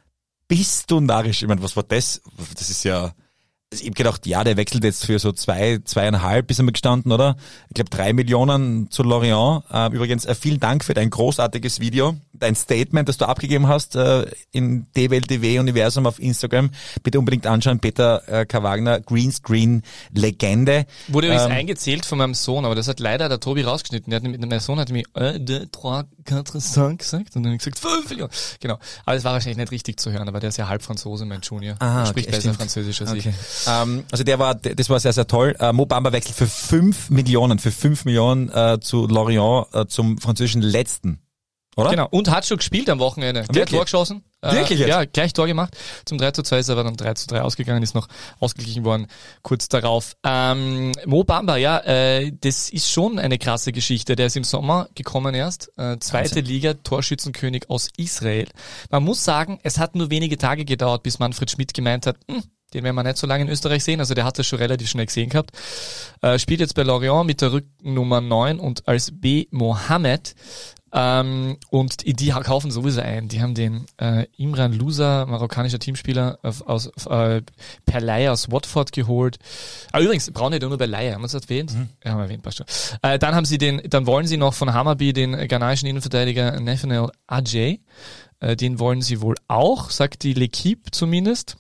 [0.49, 1.43] Bist du narrisch?
[1.43, 2.23] Ich meine, was war das?
[2.55, 3.13] Das ist ja
[3.81, 7.37] ich habe gedacht, ja, der wechselt jetzt für so zwei, zweieinhalb, ist er gestanden, oder?
[7.69, 9.65] Ich glaube drei Millionen zu Lorient.
[9.71, 13.97] Äh, übrigens, äh, vielen Dank für dein großartiges Video, dein Statement, das du abgegeben hast
[13.97, 16.71] äh, in DWLTW Universum auf Instagram.
[17.03, 18.63] Bitte unbedingt anschauen, Peter K.
[18.63, 20.87] Wagner, Greenscreen Legende.
[21.09, 24.11] Wurde übrigens ähm, eingezählt von meinem Sohn, aber das hat leider der Tobi rausgeschnitten.
[24.11, 28.09] Der hat, mein Sohn hat mir äh, de, trois, cinq gesagt und dann gesagt, fünf
[28.09, 28.31] Millionen.
[28.61, 28.79] Genau.
[29.05, 31.41] Aber es war wahrscheinlich nicht richtig zu hören, aber der ist ja halb Franzose, mein
[31.43, 31.77] Junior.
[31.79, 32.57] Aha, spricht okay, besser stimmt.
[32.57, 33.31] Französisch als okay.
[33.31, 33.69] ich.
[33.69, 35.57] Ähm, also der war, das war sehr, sehr toll.
[35.59, 40.19] Äh, Mo Bamba wechselt für fünf Millionen, für fünf Millionen äh, zu Lorient, äh, zum
[40.19, 41.21] französischen Letzten.
[41.77, 41.91] Oder?
[41.91, 42.09] Genau.
[42.11, 43.45] Und hat schon gespielt am Wochenende.
[43.51, 44.23] Der hat Tor geschossen.
[44.43, 44.89] Äh, Wirklich jetzt?
[44.89, 45.77] Ja, gleich Tor gemacht.
[46.05, 48.09] Zum 3 zu 2 ist er aber dann 3 zu 3 ausgegangen, ist noch
[48.41, 49.07] ausgeglichen worden
[49.43, 50.17] kurz darauf.
[50.25, 54.17] Ähm, Mo Bamba, ja, äh, das ist schon eine krasse Geschichte.
[54.17, 55.69] Der ist im Sommer gekommen erst.
[55.77, 56.45] Äh, zweite Wahnsinn.
[56.45, 58.49] Liga, Torschützenkönig aus Israel.
[58.91, 62.43] Man muss sagen, es hat nur wenige Tage gedauert, bis Manfred Schmidt gemeint hat, hm,
[62.75, 64.01] den werden wir nicht so lange in Österreich sehen.
[64.01, 65.53] Also der hat das schon relativ schnell gesehen gehabt.
[66.23, 70.35] Äh, spielt jetzt bei Lorient mit der Rückennummer 9 und als B Mohammed.
[70.97, 73.27] Ähm, und die kaufen sowieso ein.
[73.27, 77.43] Die haben den äh, Imran Lusa, marokkanischer Teamspieler, aus, äh,
[77.85, 79.39] per Leihe aus Watford geholt.
[79.91, 81.75] Aber ah, übrigens, brauchen die nur bei Leihe, haben wir es erwähnt?
[81.75, 81.89] Mhm.
[82.05, 82.67] Ja, haben wir erwähnt, passt schon.
[83.03, 87.09] Äh, dann haben sie den, dann wollen sie noch von Hammerby den ghanaischen Innenverteidiger Nathaniel
[87.27, 87.81] Ajay.
[88.39, 91.57] Äh, den wollen sie wohl auch, sagt die L'Equipe zumindest.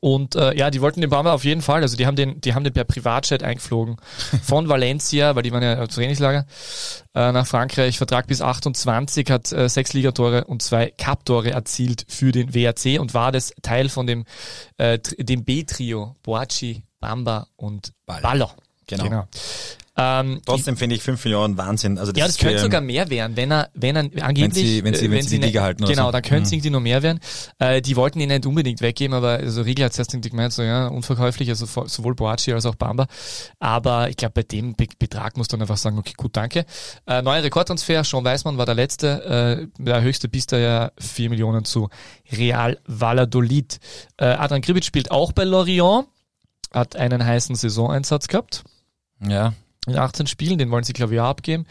[0.00, 1.82] Und äh, ja, die wollten den Bamba auf jeden Fall.
[1.82, 3.96] Also die haben den, die haben den per Privatjet eingeflogen
[4.42, 6.46] von Valencia, weil die waren ja Trainingslager,
[7.14, 7.98] äh, nach Frankreich.
[7.98, 13.14] Vertrag bis 28, hat äh, sechs Ligatore und zwei Cup-Tore erzielt für den WRC und
[13.14, 14.24] war das Teil von dem,
[14.76, 18.50] äh, dem B-Trio Boachi, Bamba und Baller.
[18.86, 19.04] Genau.
[19.04, 19.28] genau.
[20.00, 21.98] Ähm, Trotzdem finde ich 5 Millionen Wahnsinn.
[21.98, 24.84] Also das ja, das könnte sogar mehr werden, wenn er, wenn er angeblich, wenn sie,
[24.84, 25.84] wenn sie, wenn, wenn sie die Liga halten.
[25.84, 26.12] Genau, so.
[26.12, 26.54] dann könnte es mhm.
[26.54, 27.18] irgendwie noch mehr werden.
[27.58, 30.86] Äh, die wollten ihn nicht unbedingt weggeben, aber also Riegel hat zuerst gemeint, so ja,
[30.86, 33.08] unverkäuflich, also sowohl Boachi als auch Bamba.
[33.58, 36.64] Aber ich glaube, bei dem Be Betrag muss dann einfach sagen, okay, gut, danke.
[37.06, 41.64] Äh, neuer Rekordtransfer, Sean Weismann war der letzte, äh, der höchste bis ja 4 Millionen
[41.64, 41.88] zu
[42.32, 43.80] Real Valladolid.
[44.16, 46.06] Äh, Adrian Kribic spielt auch bei Lorient,
[46.72, 48.62] hat einen heißen Saisoneinsatz gehabt.
[49.26, 49.54] Ja,
[49.88, 51.66] in 18 Spielen, den wollen sie, glaube ich, auch abgeben.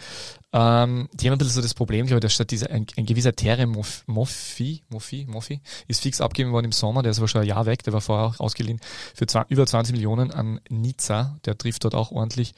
[0.54, 3.06] Ähm, die haben ein bisschen so das Problem, glaube ich, dass statt dieser, ein, ein
[3.06, 7.42] gewisser Terre Moffi, Moffi, Moffi, ist fix abgegeben worden im Sommer, der ist aber schon
[7.42, 8.80] ein Jahr weg, der war vorher auch ausgeliehen
[9.14, 12.54] für zwei, über 20 Millionen an Nizza, der trifft dort auch ordentlich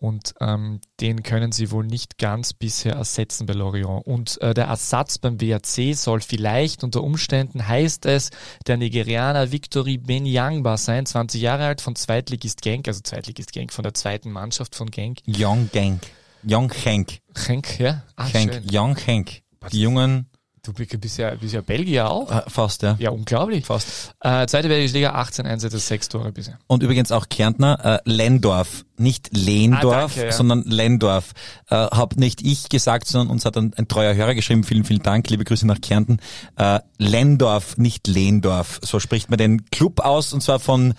[0.00, 4.06] und ähm, den können sie wohl nicht ganz bisher ersetzen bei Lorient.
[4.06, 8.30] Und äh, der Ersatz beim WRC soll vielleicht unter Umständen, heißt es,
[8.66, 13.82] der Nigerianer Victory Benyangba sein, 20 Jahre alt, von Zweitligist Genk, also Zweitligist Genk, von
[13.82, 15.18] der zweiten Mannschaft von Genk.
[15.26, 16.02] Young Genk.
[16.48, 17.18] Young Genk.
[17.46, 18.04] Genk, ja.
[18.14, 18.62] Ach, Genk.
[18.70, 19.42] Young Genk.
[19.72, 20.30] Die Jungen
[20.62, 22.30] Du bist ja, bist ja Belgier auch.
[22.30, 22.96] Äh, fast, ja.
[22.98, 23.66] Ja, unglaublich.
[23.66, 24.14] Fast.
[24.20, 26.58] Äh, zweite Belgische Liga, 18 Einsätze, 6 Tore bisher.
[26.66, 28.84] Und übrigens auch Kärntner, äh, Lendorf.
[28.96, 30.32] Nicht Lehndorf, ah, danke, ja.
[30.32, 31.32] sondern Lendorf.
[31.68, 34.64] Äh, hab nicht ich gesagt, sondern uns hat ein, ein, treuer Hörer geschrieben.
[34.64, 35.30] Vielen, vielen Dank.
[35.30, 36.18] Liebe Grüße nach Kärnten.
[36.56, 38.80] Äh, Lendorf, nicht Lehndorf.
[38.82, 40.94] So spricht man den Club aus und zwar von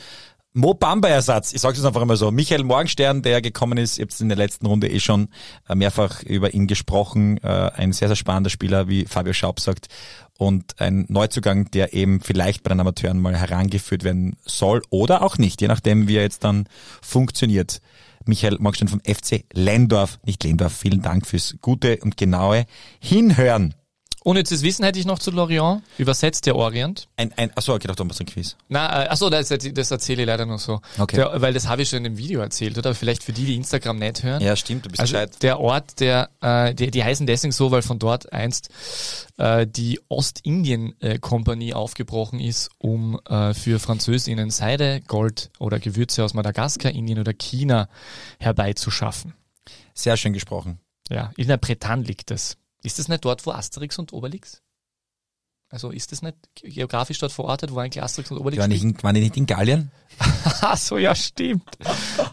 [0.53, 2.31] Mo Bamba-Ersatz, ich sage es einfach immer so.
[2.31, 5.29] Michael Morgenstern, der gekommen ist, ihr habt in der letzten Runde eh schon
[5.67, 7.37] äh, mehrfach über ihn gesprochen.
[7.43, 9.89] Äh, ein sehr, sehr spannender Spieler, wie Fabio Schaub sagt.
[10.39, 15.37] Und ein Neuzugang, der eben vielleicht bei den Amateuren mal herangeführt werden soll oder auch
[15.37, 16.67] nicht, je nachdem, wie er jetzt dann
[17.01, 17.79] funktioniert.
[18.25, 22.65] Michael Morgenstern vom FC Lendorf, nicht Lendorf, vielen Dank fürs gute und genaue
[22.99, 23.75] Hinhören.
[24.29, 27.07] Ohne zu Wissen hätte ich noch zu Lorient, übersetzt der Orient.
[27.17, 28.55] Ein, ein, achso, ich dachte, du machst ein Quiz.
[28.67, 30.81] Na, äh, achso, das, das erzähle ich leider noch so.
[30.99, 31.15] Okay.
[31.15, 32.93] Der, weil das habe ich schon in dem Video erzählt, oder?
[32.93, 34.39] Vielleicht für die, die Instagram nicht hören.
[34.39, 35.41] Ja, stimmt, du bist also gescheit.
[35.41, 38.69] Der Ort, der, äh, die, die heißen deswegen so, weil von dort einst
[39.37, 46.91] äh, die Ostindien-Kompanie aufgebrochen ist, um äh, für Französinnen Seide, Gold oder Gewürze aus Madagaskar,
[46.91, 47.89] Indien oder China
[48.37, 49.33] herbeizuschaffen.
[49.95, 50.77] Sehr schön gesprochen.
[51.09, 52.57] Ja, in der Bretagne liegt es.
[52.83, 54.61] Ist das nicht dort, wo Asterix und Obelix?
[55.71, 59.13] Also ist das nicht geografisch dort verortet, wo eigentlich Asterix und Obelix waren die, waren
[59.13, 59.91] die nicht in Gallien?
[60.61, 61.77] Ach so, ja, stimmt.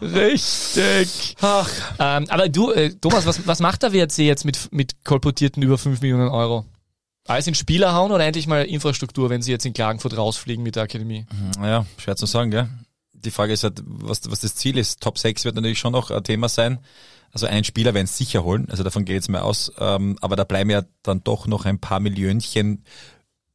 [0.01, 1.35] Richtig.
[1.41, 1.69] Ach.
[1.99, 5.77] Ähm, aber du, äh, Thomas, was, was macht der WRC jetzt mit, mit kolportierten über
[5.77, 6.65] 5 Millionen Euro?
[7.27, 10.75] Alles in Spieler hauen oder endlich mal Infrastruktur, wenn sie jetzt in Klagenfurt rausfliegen mit
[10.75, 11.27] der Akademie?
[11.61, 12.69] Ja, schwer zu sagen, gell?
[13.13, 15.01] Die Frage ist halt, was, was das Ziel ist.
[15.01, 16.79] Top 6 wird natürlich schon noch ein Thema sein.
[17.31, 19.71] Also einen Spieler werden sie sicher holen, also davon geht jetzt mal aus.
[19.79, 22.83] Ähm, aber da bleiben ja dann doch noch ein paar Millionchen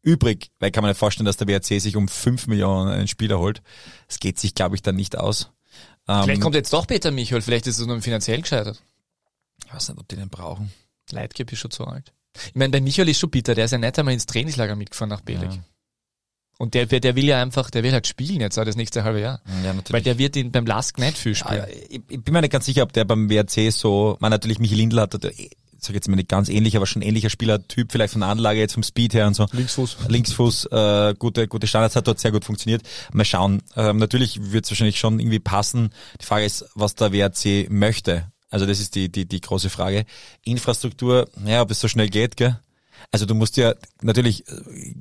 [0.03, 3.39] übrig, weil kann man nicht vorstellen, dass der WRC sich um fünf Millionen einen Spieler
[3.39, 3.63] holt.
[4.09, 5.51] Es geht sich, glaube ich, dann nicht aus.
[6.09, 8.83] Ähm, vielleicht kommt jetzt doch Peter Michael, vielleicht ist es nur finanziell gescheitert.
[9.65, 10.73] Ich weiß nicht, ob die den brauchen.
[11.11, 12.13] Leitgeb ist schon zu alt.
[12.47, 15.11] Ich meine, bei Michael ist schon bitter, der ist ja nicht einmal ins Trainingslager mitgefahren
[15.11, 15.53] nach Belek.
[15.53, 15.59] Ja.
[16.63, 19.41] Und der, der will ja einfach, der will halt spielen jetzt das nächste halbe Jahr.
[19.65, 19.93] Ja, natürlich.
[19.95, 21.57] Weil der wird ihn beim Lask nicht viel spielen.
[21.57, 24.61] Ja, ich, ich, bin mir nicht ganz sicher, ob der beim WRC so, man natürlich
[24.61, 28.21] Michael Lindl hat, sag jetzt mal nicht ganz ähnlich, aber schon ähnlicher Spielertyp, vielleicht von
[28.21, 29.49] der Anlage jetzt vom Speed her und so.
[29.51, 29.97] Linksfuß.
[30.07, 32.83] Linksfuß, äh, gute, gute Standards hat dort sehr gut funktioniert.
[33.13, 33.63] Mal schauen.
[33.75, 35.91] Ähm, natürlich wird es wahrscheinlich schon irgendwie passen.
[36.21, 38.31] Die Frage ist, was der WRC möchte.
[38.51, 40.05] Also das ist die, die, die große Frage.
[40.45, 42.61] Infrastruktur, ja, ob es so schnell geht, gell?
[43.11, 44.95] Also du musst ja natürlich äh,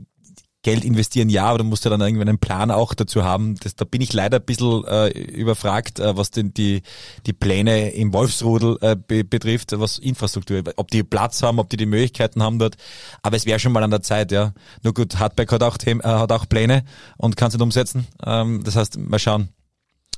[0.63, 3.55] Geld investieren, ja, aber du musst ja dann irgendwie einen Plan auch dazu haben.
[3.55, 6.83] Das, da bin ich leider ein bisschen äh, überfragt, äh, was denn die,
[7.25, 11.77] die Pläne im Wolfsrudel äh, be betrifft, was Infrastruktur, ob die Platz haben, ob die
[11.77, 12.75] die Möglichkeiten haben dort.
[13.23, 14.53] Aber es wäre schon mal an der Zeit, ja.
[14.83, 16.83] Nur gut, Hardback hat auch, äh, hat auch Pläne
[17.17, 18.07] und kann es nicht umsetzen.
[18.23, 19.49] Ähm, das heißt, mal schauen.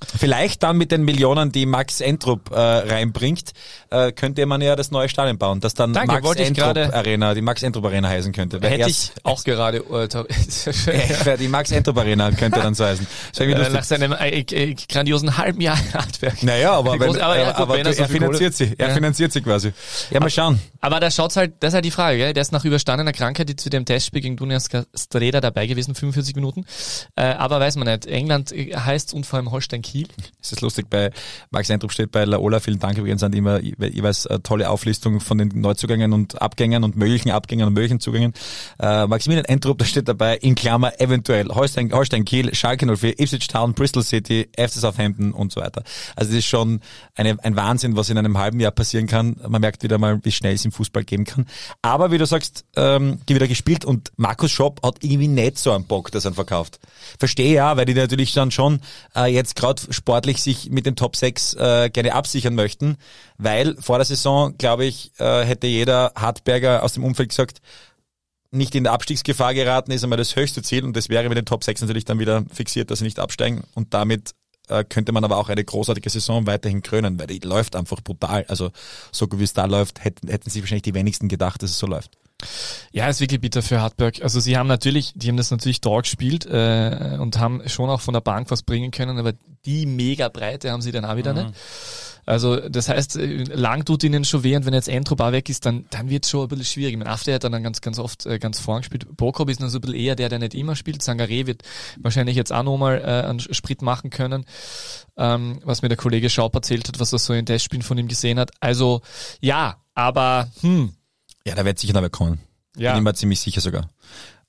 [0.05, 3.53] Vielleicht dann mit den Millionen, die Max Entrup äh, reinbringt,
[3.93, 7.41] äh, könnte man ja das neue Stadion bauen, das dann Danke, Max Entrup Arena, die
[7.41, 8.59] Max Entrup Arena heißen könnte.
[8.59, 13.05] Hätte ich auch gerade äh, die Max Entrup Arena könnte dann so heißen.
[13.39, 16.41] Äh, nach seinem äh, äh, grandiosen halben Jahr Handwerk.
[16.41, 18.93] Naja, aber, wenn, aber, ja, gut, aber wenn er, so er finanziert sie, er ja.
[18.93, 19.73] finanziert sie quasi.
[20.09, 20.59] Ja, mal schauen.
[20.81, 22.33] Aber da schaut's halt, das ist halt die Frage, gell?
[22.33, 26.65] der ist nach überstandener Krankheit zu dem Testspiel gegen Dunjas Streda dabei gewesen, 45 Minuten.
[27.15, 30.07] Äh, aber weiß man nicht, England heißt und vor allem Holstein Kiel.
[30.41, 31.11] Ist das lustig, bei
[31.51, 35.37] Max Eindruck steht bei Laola, vielen Dank übrigens an immer jeweils eine tolle Auflistung von
[35.37, 38.33] den Neuzugängen und Abgängen und möglichen Abgängen und möglichen Zugängen.
[38.79, 43.47] Äh, Maximilian Eindruck, da steht dabei in Klammer eventuell Holstein, Holstein Kiel, Schalke 04, Ipswich
[43.47, 45.83] Town, Bristol City, FC Southampton und so weiter.
[46.15, 46.81] Also das ist schon
[47.15, 49.35] eine, ein Wahnsinn, was in einem halben Jahr passieren kann.
[49.47, 51.45] Man merkt wieder mal, wie schnell es im Fußball gehen kann.
[51.81, 55.71] Aber wie du sagst, ähm, die wieder gespielt und Markus Schopp hat irgendwie nicht so
[55.71, 56.79] einen Bock, dass er verkauft.
[57.19, 58.79] Verstehe ja, weil die natürlich dann schon
[59.15, 62.97] äh, jetzt gerade sportlich sich mit den Top 6 äh, gerne absichern möchten,
[63.37, 67.59] weil vor der Saison, glaube ich, äh, hätte jeder Hartberger aus dem Umfeld gesagt,
[68.51, 71.45] nicht in der Abstiegsgefahr geraten ist einmal das höchste Ziel und das wäre mit den
[71.45, 74.35] Top 6 natürlich dann wieder fixiert, dass sie nicht absteigen und damit
[74.69, 78.45] äh, könnte man aber auch eine großartige Saison weiterhin krönen, weil die läuft einfach brutal.
[78.47, 78.71] Also
[79.11, 81.87] so wie es da läuft, hätten, hätten sich wahrscheinlich die wenigsten gedacht, dass es so
[81.87, 82.17] läuft.
[82.91, 84.21] Ja, ist wirklich bitter für Hartberg.
[84.21, 88.01] Also sie haben natürlich, die haben das natürlich da gespielt äh, und haben schon auch
[88.01, 89.33] von der Bank was bringen können, aber
[89.65, 91.47] die mega Breite haben sie dann auch wieder mhm.
[91.47, 91.59] nicht.
[92.25, 95.49] Also das heißt, äh, lang tut ihnen schon weh und wenn jetzt Entrup auch weg
[95.49, 96.97] ist, dann, dann wird es schon ein bisschen schwierig.
[96.97, 99.05] Mein After hat dann ganz, ganz oft äh, ganz vorn gespielt.
[99.17, 101.01] Bokop ist dann so ein bisschen eher der, der nicht immer spielt.
[101.01, 101.63] Sangare wird
[101.99, 104.45] wahrscheinlich jetzt auch nochmal äh, einen Sprit machen können,
[105.17, 108.07] ähm, was mir der Kollege Schaub erzählt hat, was er so in Testspielen von ihm
[108.07, 108.51] gesehen hat.
[108.59, 109.01] Also
[109.41, 110.93] ja, aber hm,
[111.45, 112.39] ja, da wird sicher noch wer kommen.
[112.77, 112.91] Ja.
[112.91, 113.89] Bin ich mir ziemlich sicher sogar.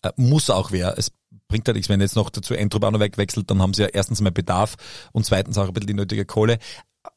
[0.02, 0.96] Äh, muss auch wer.
[0.96, 1.10] Es
[1.48, 3.88] bringt ja nichts, wenn jetzt noch dazu Entrup auch noch wegwechselt, dann haben sie ja
[3.88, 4.76] erstens mal Bedarf
[5.12, 6.58] und zweitens auch ein bisschen die nötige Kohle.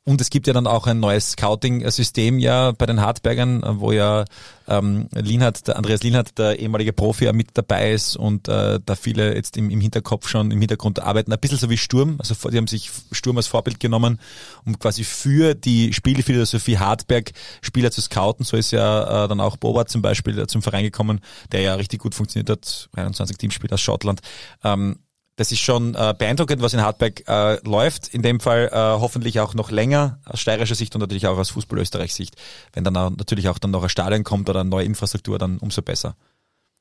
[0.08, 4.24] Und es gibt ja dann auch ein neues Scouting-System ja bei den Hartbergern, wo ja
[4.66, 8.96] ähm, Lienhardt, der Andreas Lienhardt, der ehemalige Profi, ja mit dabei ist und äh, da
[8.96, 11.34] viele jetzt im, im Hinterkopf schon im Hintergrund arbeiten.
[11.34, 14.22] Ein bisschen so wie Sturm, also die haben sich Sturm als Vorbild genommen,
[14.66, 18.46] um quasi für die Spielphilosophie Hartberg Spieler zu scouten.
[18.46, 21.20] So ist ja äh, dann auch Boba zum Beispiel zum Verein gekommen,
[21.52, 24.22] der ja richtig gut funktioniert hat, 21 Teamspieler aus Schottland.
[24.64, 25.00] Ähm,
[25.38, 28.08] das ist schon äh, beeindruckend, was in Hartberg äh, läuft.
[28.08, 31.52] In dem Fall äh, hoffentlich auch noch länger aus steirischer Sicht und natürlich auch aus
[31.52, 32.36] Fußball Österreich Sicht.
[32.74, 35.60] Wenn dann auch, natürlich auch dann noch ein Stadion kommt oder eine neue Infrastruktur, dann
[35.60, 36.16] umso besser.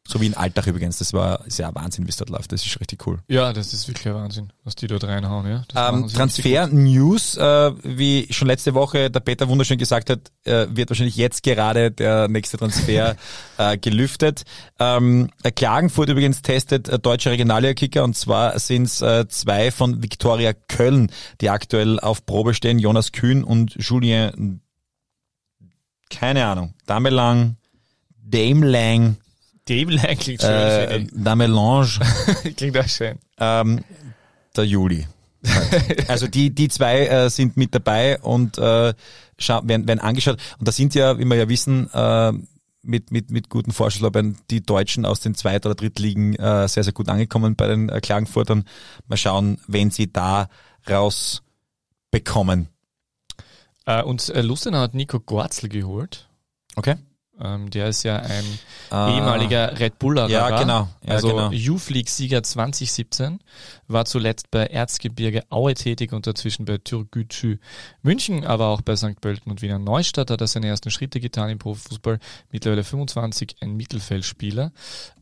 [0.09, 0.99] So wie in Alltag übrigens.
[0.99, 2.53] Das war sehr Wahnsinn, wie es dort läuft.
[2.53, 3.19] Das ist richtig cool.
[3.29, 5.47] Ja, das ist wirklich Wahnsinn, was die dort reinhauen.
[5.47, 5.65] Ja.
[5.75, 10.91] Ähm, Transfer News, äh, wie schon letzte Woche der Peter wunderschön gesagt hat, äh, wird
[10.91, 13.17] wahrscheinlich jetzt gerade der nächste Transfer
[13.59, 14.45] äh, gelüftet.
[14.79, 20.53] Ähm, Klagenfurt übrigens testet äh, deutsche Regionalliga-Kicker und zwar sind es äh, zwei von Viktoria
[20.53, 22.79] Köln, die aktuell auf Probe stehen.
[22.79, 24.61] Jonas Kühn und Julien,
[26.11, 27.57] keine Ahnung, Damelang,
[28.23, 29.17] Damelang,
[29.69, 30.51] Dämlein klingt schön.
[30.51, 31.99] Äh, der Melange.
[32.57, 33.19] klingt auch schön.
[33.39, 33.85] Ähm,
[34.57, 35.07] der Juli.
[36.09, 38.95] also die, die zwei äh, sind mit dabei und äh,
[39.39, 40.39] werden, werden angeschaut.
[40.59, 42.33] Und da sind ja, wie wir ja wissen, äh,
[42.83, 46.93] mit, mit, mit guten Vorschusslorbeeren die Deutschen aus den Zweit- oder Drittligen äh, sehr, sehr
[46.93, 48.65] gut angekommen bei den äh, Klagenfurtern.
[49.09, 50.49] Mal schauen, wenn sie da
[50.89, 52.69] rausbekommen.
[53.87, 56.29] Äh, und äh, Lustenau hat Nico Gorzl geholt.
[56.77, 56.97] Okay
[57.43, 58.45] Ähm, der ist ja ein
[58.91, 59.15] ah.
[59.15, 60.29] ehemaliger Red Buller.
[60.29, 60.89] Ja, genau.
[61.05, 61.51] Ja, also genau.
[61.51, 63.41] Youth League Sieger 2017,
[63.89, 67.59] war zuletzt bei Erzgebirge Aue tätig und dazwischen bei Türkgücü
[68.03, 69.21] München, aber auch bei St.
[69.21, 72.19] Pölten und Wiener Neustadt hat er seine ersten Schritte getan im Profifußball.
[72.51, 74.73] Mittlerweile 25, ein Mittelfeldspieler.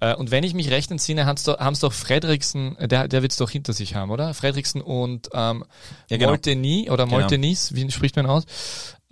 [0.01, 3.33] Äh, und wenn ich mich recht entsinne, haben es doch Fredriksen, äh, der, der wird
[3.33, 4.35] es doch hinter sich haben, oder?
[4.35, 5.65] Fredriksen und ähm,
[6.09, 6.31] ja, genau.
[6.31, 7.19] Molteni oder genau.
[7.19, 7.89] Moltenis, genau.
[7.89, 8.45] wie spricht man aus?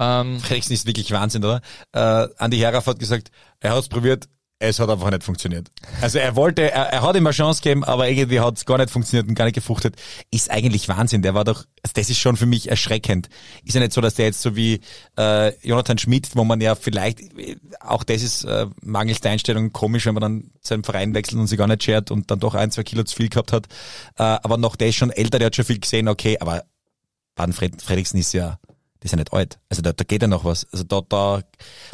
[0.02, 1.60] Ähm, Frederiksen ist wirklich Wahnsinn, oder?
[1.92, 5.70] Äh, Andi Herraff hat gesagt, er hat es probiert, es hat einfach nicht funktioniert.
[6.00, 8.90] Also er wollte, er, er hat eine Chance gegeben, aber irgendwie hat es gar nicht
[8.90, 9.96] funktioniert und gar nicht gefruchtet.
[10.30, 11.22] Ist eigentlich Wahnsinn.
[11.22, 13.28] Der war doch, also das ist schon für mich erschreckend.
[13.64, 14.80] Ist ja nicht so, dass der jetzt so wie
[15.18, 17.20] äh, Jonathan Schmidt, wo man ja vielleicht,
[17.80, 21.48] auch das ist äh, mangels der Einstellung komisch, wenn man dann seinen Verein wechselt und
[21.48, 23.66] sich gar nicht schert und dann doch ein, zwei Kilo zu viel gehabt hat.
[24.16, 26.62] Äh, aber noch der ist schon älter, der hat schon viel gesehen, okay, aber
[27.34, 28.58] Baden Fredriksen ist ja
[29.02, 29.58] die sind nicht alt.
[29.68, 30.66] Also da, da geht ja noch was.
[30.72, 31.42] Also da, da,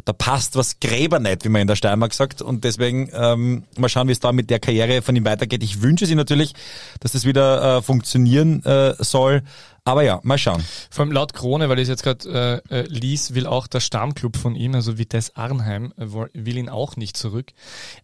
[0.05, 2.43] da passt was Gräber nicht, wie man in der Steiermark sagt.
[2.43, 5.63] Und deswegen ähm, mal schauen, wie es da mit der Karriere von ihm weitergeht.
[5.63, 6.55] Ich wünsche sie natürlich,
[7.01, 9.43] dass das wieder äh, funktionieren äh, soll.
[9.85, 10.63] Aber ja, mal schauen.
[10.91, 13.81] Vor allem laut Krone, weil ich es jetzt gerade äh, äh, lies, will auch der
[13.81, 17.53] Stammclub von ihm, also Vitesse Arnheim, äh, will ihn auch nicht zurück.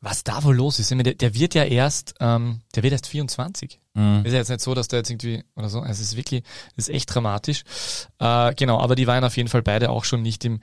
[0.00, 3.80] Was da wohl los ist, der, der wird ja erst, ähm, der wird erst 24.
[3.94, 4.24] Mhm.
[4.24, 5.82] Ist ja jetzt nicht so, dass der jetzt irgendwie oder so.
[5.84, 6.42] Es ist wirklich,
[6.76, 7.62] es ist echt dramatisch.
[8.18, 10.60] Äh, genau, aber die waren auf jeden Fall beide auch schon nicht im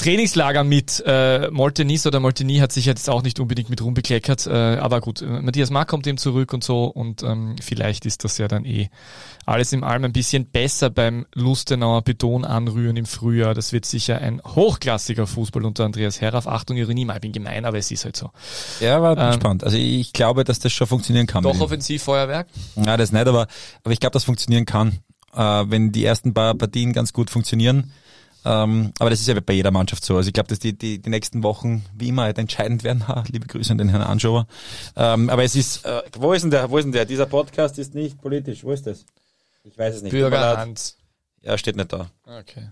[0.00, 4.50] Trainingslager mit äh, Moltenis oder Molteni hat sich jetzt auch nicht unbedingt mit rumbekleckert, äh,
[4.50, 8.48] aber gut, Matthias Mark kommt eben zurück und so und ähm, vielleicht ist das ja
[8.48, 8.88] dann eh
[9.46, 13.52] alles im allem ein bisschen besser beim Lustenauer Beton anrühren im Frühjahr.
[13.52, 16.46] Das wird sicher ein hochklassiger Fußball unter Andreas Herraff.
[16.46, 18.30] Achtung, Ironie, mal, ich bin gemein, aber es ist halt so.
[18.80, 19.64] Ja, war ähm, spannend.
[19.64, 21.42] Also ich glaube, dass das schon funktionieren kann.
[21.42, 22.46] Doch Offensivfeuerwerk?
[22.76, 23.48] Ja, das nicht, aber,
[23.82, 25.00] aber ich glaube, das funktionieren kann.
[25.34, 27.92] Äh, wenn die ersten paar Partien ganz gut funktionieren,
[28.44, 30.16] ähm, aber das ist ja bei jeder Mannschaft so.
[30.16, 33.00] Also ich glaube, dass die, die, die nächsten Wochen wie immer halt entscheidend werden.
[33.10, 34.46] Ha, liebe Grüße an den Herrn Anschauer.
[34.94, 37.06] Ähm, aber es ist, äh, wo ist denn der, wo ist denn der?
[37.06, 38.62] Dieser Podcast ist nicht politisch.
[38.62, 39.04] Wo ist das?
[39.64, 40.12] Ich weiß es nicht.
[40.12, 40.94] Bürgerhand.
[41.42, 42.10] Ja, steht nicht da.
[42.24, 42.68] Okay.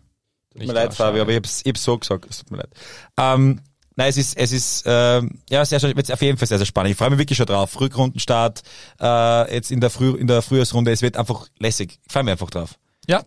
[0.50, 2.26] Tut nicht mir leid, Fabi, aber ich hab's, ich hab's so gesagt.
[2.28, 2.70] Es tut mir leid.
[3.16, 3.60] Ähm,
[3.98, 6.92] Nein, es ist, es ist ähm, ja sehr, wird auf jeden Fall sehr, sehr spannend.
[6.92, 7.80] Ich freue mich wirklich schon drauf.
[7.80, 8.62] Rückrundenstart
[9.00, 10.92] äh, jetzt in der Früh, in der Frühjahrsrunde.
[10.92, 11.98] Es wird einfach lässig.
[12.06, 12.78] Ich freue mich einfach drauf.
[13.08, 13.22] Ja,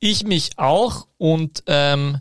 [0.00, 2.20] ich mich auch und ähm,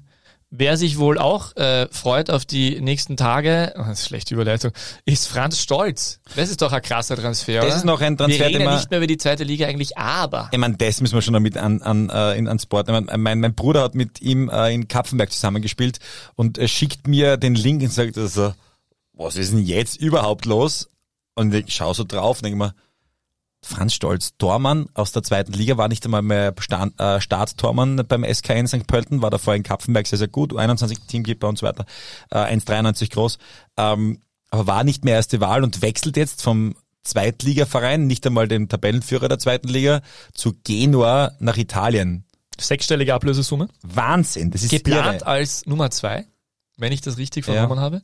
[0.55, 4.71] Wer sich wohl auch äh, freut auf die nächsten Tage, oh, das ist schlechte Überleitung,
[5.03, 6.19] ist Franz Stolz.
[6.35, 7.55] Das ist doch ein krasser Transfer.
[7.55, 7.75] Das oder?
[7.75, 8.37] ist noch ein Transfer.
[8.37, 10.49] Wir reden ja nicht mehr über die zweite Liga eigentlich, aber.
[10.51, 12.87] Ich meine, das müssen wir schon noch mit an, an, äh, in, an Sport.
[12.87, 15.97] Ich mein, mein, Bruder hat mit ihm äh, in Kapfenberg zusammengespielt
[16.35, 18.53] und er schickt mir den Link und sagt, also,
[19.13, 20.87] was ist denn jetzt überhaupt los?
[21.33, 22.75] Und ich schaue so drauf und denke mir,
[23.63, 28.23] Franz Stolz, Tormann aus der zweiten Liga, war nicht einmal mehr Stand, äh, Starttormann beim
[28.23, 28.87] SK in St.
[28.87, 31.85] Pölten, war davor in Kapfenberg sehr, sehr gut, 21 Teamkeeper und so weiter,
[32.29, 33.37] äh, 1,93 groß,
[33.77, 34.19] ähm,
[34.51, 39.27] aber war nicht mehr erste Wahl und wechselt jetzt vom Zweitligaverein, nicht einmal dem Tabellenführer
[39.27, 40.01] der zweiten Liga,
[40.33, 42.25] zu Genua nach Italien.
[42.59, 43.67] Sechsstellige Ablösesumme.
[43.81, 45.27] Wahnsinn, das ist Geplant irre.
[45.27, 46.25] als Nummer zwei,
[46.77, 47.81] wenn ich das richtig vernommen ja.
[47.81, 48.01] habe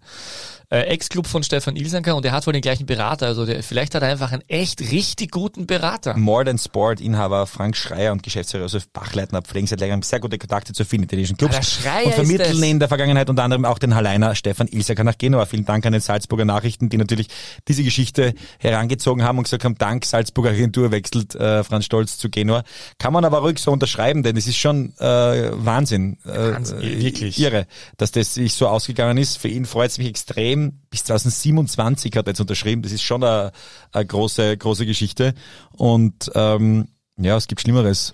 [0.69, 3.27] äh, Ex-Club von Stefan Ilsanker und er hat wohl den gleichen Berater.
[3.27, 6.15] Also der, vielleicht hat er einfach einen echt richtig guten Berater.
[6.15, 10.37] More Than Sport Inhaber Frank Schreier und Geschäftsführer Josef Bachleitner pflegen seit längerem sehr gute
[10.37, 14.35] Kontakte zu vielen italienischen Clubs und vermitteln in der Vergangenheit unter anderem auch den Halleiner
[14.35, 15.45] Stefan Ilsanker nach Genua.
[15.45, 17.27] Vielen Dank an den Salzburger Nachrichten, die natürlich
[17.67, 22.29] diese Geschichte herangezogen haben und gesagt haben, dank Salzburger Agentur wechselt äh, Franz Stolz zu
[22.29, 22.63] Genua.
[22.99, 26.17] Kann man aber ruhig so unterschreiben, denn es ist schon äh, Wahnsinn.
[26.25, 27.39] Äh, Wahnsinn, wirklich.
[27.39, 27.65] Irre,
[27.97, 29.37] dass das sich so ausgegangen ist.
[29.37, 32.81] Für ihn freut es mich extrem unterschrieben, bis 2027 hat er jetzt unterschrieben.
[32.81, 33.51] Das ist schon eine,
[33.91, 35.33] eine große, große Geschichte.
[35.71, 38.13] Und ähm, ja, es gibt Schlimmeres.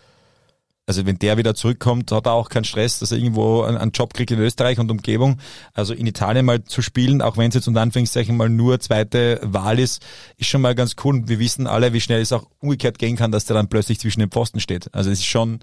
[0.88, 4.14] Also wenn der wieder zurückkommt, hat er auch keinen Stress, dass er irgendwo einen, Job
[4.14, 5.40] kriegt in Österreich und Umgebung.
[5.74, 9.40] Also in Italien mal zu spielen, auch wenn es jetzt unter Anführungszeichen mal nur zweite
[9.42, 10.06] Wahl ist,
[10.38, 11.16] ist schon mal ganz cool.
[11.16, 14.00] Und wir wissen alle, wie schnell es auch umgekehrt gehen kann, dass der dann plötzlich
[14.00, 14.94] zwischen den Pfosten steht.
[14.94, 15.60] Also es ist schon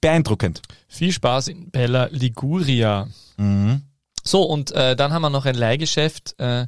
[0.00, 0.60] beeindruckend.
[0.88, 3.06] Viel Spaß in Bella Liguria.
[3.36, 3.82] Mhm.
[4.24, 6.66] So, und äh, dann haben wir noch ein Leihgeschäft äh,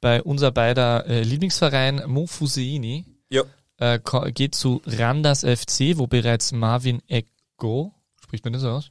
[0.00, 3.04] bei unser beider äh, Lieblingsverein Mofuseini.
[3.28, 3.42] Ja.
[3.78, 3.98] Äh,
[4.32, 8.90] geht zu Randers FC, wo bereits Marvin Ego, spricht man das aus?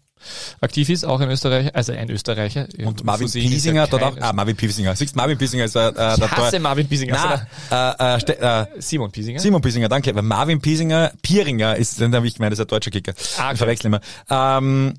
[0.59, 2.67] Aktiv ist, auch ein Österreicher, also ein Österreicher.
[2.83, 4.95] Und Marvin Piesinger dort auch, ah, Marvin Piesinger.
[4.95, 7.47] Siehst Marvin Piesinger ist äh, äh der Ich hasse Marvin Piesinger.
[7.71, 9.39] Na, äh, äh, äh, Simon Piesinger.
[9.39, 10.13] Simon Piesinger, danke.
[10.13, 13.13] Weil Marvin Piesinger, Pieringer ist, den habe ich gemeint, ist ein deutscher Kicker.
[13.37, 13.53] Ah, okay.
[13.53, 14.01] Ich verwechsel immer.
[14.29, 14.93] Ähm,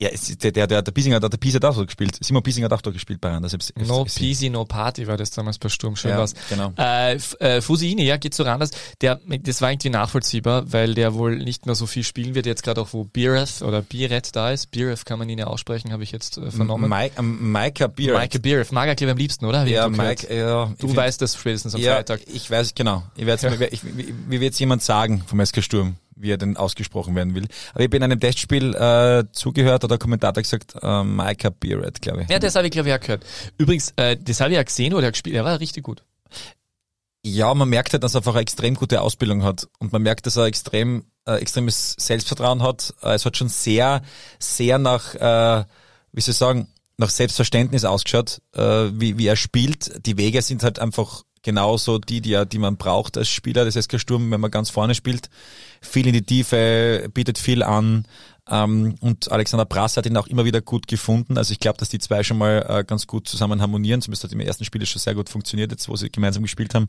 [0.00, 2.16] Ja, es, der, der, der, der Piesinger, der, der Piese hat auch so gespielt.
[2.22, 3.38] Simon Piesinger hat auch da gespielt bei.
[3.48, 5.94] Selbst, no Peasy, no Party war das damals bei Sturm.
[5.94, 6.34] Schön ja, was.
[6.48, 6.72] Genau.
[6.78, 8.70] Äh, äh, Fusini, ja, geht so anders.
[9.02, 12.46] Der, das war irgendwie nachvollziehbar, weil der wohl nicht mehr so viel spielen wird.
[12.46, 14.70] Jetzt gerade auch, wo Bireth oder Biret da ist.
[14.70, 16.88] Bireth kann man ihn ja aussprechen, habe ich jetzt äh, vernommen.
[16.88, 18.18] Mike, ähm, Micah Bireth.
[18.18, 18.72] Mike Bireth.
[18.72, 19.66] Mag er am liebsten, oder?
[19.66, 20.72] Ja, Mike, ja.
[20.78, 22.20] Du weißt das spätestens am ja, Freitag.
[22.32, 23.02] Ich weiß, genau.
[23.16, 23.52] Ich werd's, ja.
[23.70, 25.96] ich, wie wird jemand sagen vom SK Sturm?
[26.20, 27.46] Wie er denn ausgesprochen werden will.
[27.72, 32.00] Aber ich bin in einem Testspiel äh, zugehört, oder der Kommentator gesagt, äh, Micah Beard,
[32.00, 32.28] glaube ich.
[32.28, 33.24] Ja, das habe ich, glaube ich, auch gehört.
[33.58, 36.02] Übrigens, äh, das habe ich ja gesehen, oder er gespielt, er war richtig gut.
[37.22, 39.68] Ja, man merkt halt, dass er einfach eine extrem gute Ausbildung hat.
[39.78, 42.94] Und man merkt, dass er extrem, äh, extremes Selbstvertrauen hat.
[43.02, 44.02] Äh, es hat schon sehr,
[44.38, 45.64] sehr nach, äh,
[46.12, 50.06] wie soll ich sagen, nach Selbstverständnis ausgeschaut, äh, wie, wie er spielt.
[50.06, 53.98] Die Wege sind halt einfach genauso die, die, die man braucht als Spieler des SK
[53.98, 55.30] Sturm, wenn man ganz vorne spielt.
[55.80, 58.04] Viel in die Tiefe, bietet viel an.
[58.50, 61.38] Ähm, und Alexander Brass hat ihn auch immer wieder gut gefunden.
[61.38, 64.02] Also ich glaube, dass die zwei schon mal äh, ganz gut zusammen harmonieren.
[64.02, 66.88] Zumindest hat im ersten Spiel schon sehr gut funktioniert, jetzt wo sie gemeinsam gespielt haben.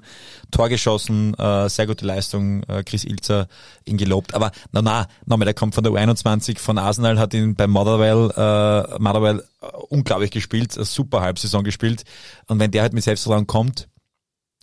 [0.49, 3.47] Tor geschossen, äh, sehr gute Leistung, äh, Chris Ilzer
[3.85, 4.33] ihn gelobt.
[4.33, 8.31] Aber na na, nochmal, der kommt von der U21 von Arsenal, hat ihn bei Motherwell,
[8.35, 12.03] äh, Motherwell äh, unglaublich gespielt, eine super Halbsaison gespielt.
[12.47, 13.87] Und wenn der halt mit Selbstvertrauen kommt,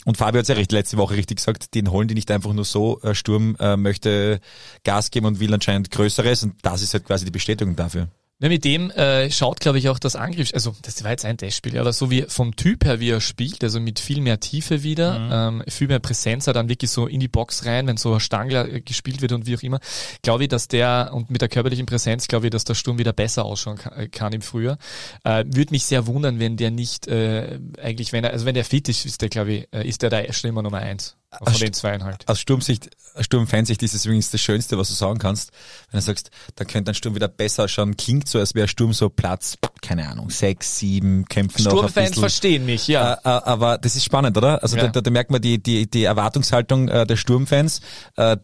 [0.05, 2.65] und Fabio hat ja recht, letzte Woche richtig gesagt, den holen die nicht einfach nur
[2.65, 3.01] so.
[3.03, 4.41] Äh, Sturm äh, möchte
[4.85, 8.09] Gas geben und will anscheinend Größeres und das ist halt quasi die Bestätigung dafür.
[8.41, 11.37] Ja, mit dem äh, schaut, glaube ich, auch das Angriff, also das war jetzt ein
[11.37, 14.85] Testspiel, aber so wie vom Typ her, wie er spielt, also mit viel mehr Tiefe
[14.85, 15.61] wieder, mhm.
[15.61, 18.21] ähm, viel mehr Präsenz, er dann wirklich so in die Box rein, wenn so ein
[18.21, 19.81] Stangler äh, gespielt wird und wie auch immer,
[20.23, 23.13] glaube ich, dass der, und mit der körperlichen Präsenz, glaube ich, dass der Sturm wieder
[23.13, 24.79] besser ausschauen kann, äh, kann im Frühjahr.
[25.25, 28.65] Äh, Würde mich sehr wundern, wenn der nicht, äh, eigentlich, wenn er, also wenn der
[28.65, 31.17] fit ist, ist der, glaube ich, äh, ist der da Stürmer Nummer eins.
[31.31, 32.27] Von den zwei halt.
[32.27, 32.89] Aus Sturmsicht,
[33.21, 35.51] Sturmfansicht ist es übrigens das Schönste, was du sagen kannst.
[35.91, 37.97] Wenn du sagst, da könnte ein Sturm wieder besser schauen.
[37.97, 42.15] Klingt so, als wäre Sturm so Platz, keine Ahnung, sechs, sieben, kämpfen noch ein bisschen.
[42.15, 43.15] verstehen mich, ja.
[43.15, 44.63] Äh, äh, aber das ist spannend, oder?
[44.63, 44.89] Also ja.
[44.89, 47.81] da, da, merkt man die, die, die Erwartungshaltung äh, der Sturmfans,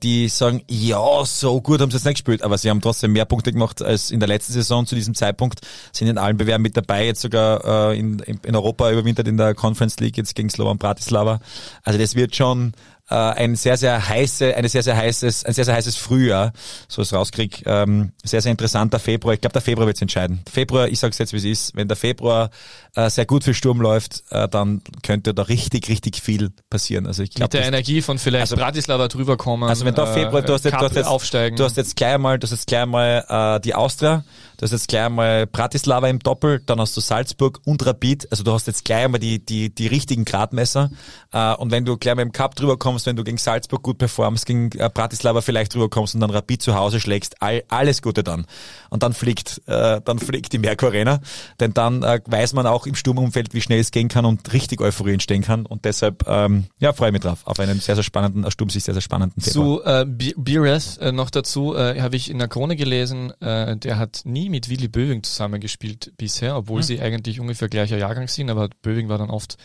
[0.03, 3.25] die sagen, ja, so gut haben sie jetzt nicht gespielt, aber sie haben trotzdem mehr
[3.25, 5.61] Punkte gemacht als in der letzten Saison zu diesem Zeitpunkt,
[5.93, 9.99] sind in allen Bewerben mit dabei, jetzt sogar in, in Europa überwintert in der Conference
[10.01, 11.41] League, jetzt gegen Slovan Bratislava.
[11.83, 12.73] Also das wird schon
[13.15, 16.53] äh, ein sehr, sehr heiße, eine sehr, sehr heißes, ein sehr, sehr heißes Frühjahr,
[16.89, 17.63] so es rauskrieg.
[17.65, 19.35] Ähm, sehr, sehr interessanter Februar.
[19.35, 20.41] Ich glaube, der Februar wird's entscheiden.
[20.51, 21.77] Februar, ich sag's jetzt, wie es ist.
[21.77, 22.51] Wenn der Februar
[22.97, 27.07] äh, sehr gut für Sturm läuft, äh, dann könnte da richtig, richtig viel passieren.
[27.07, 29.69] Also ich glaube, mit der Energie von vielleicht also, Bratislava drüber kommen.
[29.69, 31.57] Also wenn da Februar, du hast, jetzt, du hast jetzt, aufsteigen.
[31.57, 34.25] du hast jetzt gleich mal, du hast jetzt gleich mal äh, die Austria,
[34.57, 38.29] du hast jetzt gleich mal Bratislava im Doppel, dann hast du Salzburg und Rapid.
[38.33, 40.91] Also du hast jetzt gleich mal die die die richtigen Gradmesser.
[41.33, 43.99] Äh, und wenn du gleich mal im Cup drüber kommst, wenn du gegen Salzburg gut
[43.99, 48.01] performst, gegen äh, Bratislava vielleicht drüber kommst und dann Rapid zu Hause schlägst, all, alles
[48.01, 48.47] Gute dann.
[48.91, 51.21] Und dann fliegt, äh, dann fliegt die Merkur Arena,
[51.61, 54.81] denn dann äh, weiß man auch im Sturmumfeld, wie schnell es gehen kann und richtig
[54.81, 55.67] Euphorie entstehen kann.
[55.67, 58.85] Und deshalb, ähm, ja, freue ich mich drauf auf einen sehr, sehr spannenden, aus Sturmsicht
[58.85, 60.07] sehr, sehr spannenden Februar.
[60.07, 63.99] Zu äh, Bireth äh, noch dazu, äh, habe ich in der Krone gelesen, äh, der
[63.99, 66.87] hat nie mit Willy Böwing zusammengespielt bisher, obwohl hm.
[66.87, 69.57] sie eigentlich ungefähr gleicher Jahrgang sind, aber Böwing war dann oft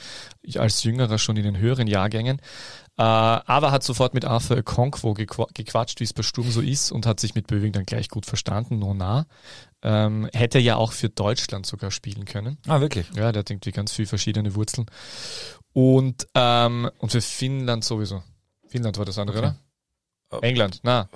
[0.55, 2.41] als Jüngerer schon in den höheren Jahrgängen.
[2.99, 7.05] Äh, aber hat sofort mit Arthur Konkwo gequatscht, wie es bei Sturm so ist und
[7.05, 9.25] hat sich mit Böwing dann gleich gut verstanden, no nah.
[9.81, 12.57] Ähm, hätte ja auch für Deutschland sogar spielen können.
[12.67, 13.07] Ah, wirklich?
[13.15, 14.87] Ja, der hat irgendwie ganz viele verschiedene Wurzeln.
[15.71, 18.21] Und, ähm, und für Finnland sowieso.
[18.67, 19.51] Finnland war das andere, okay.
[20.31, 20.43] oder?
[20.43, 21.07] England, na.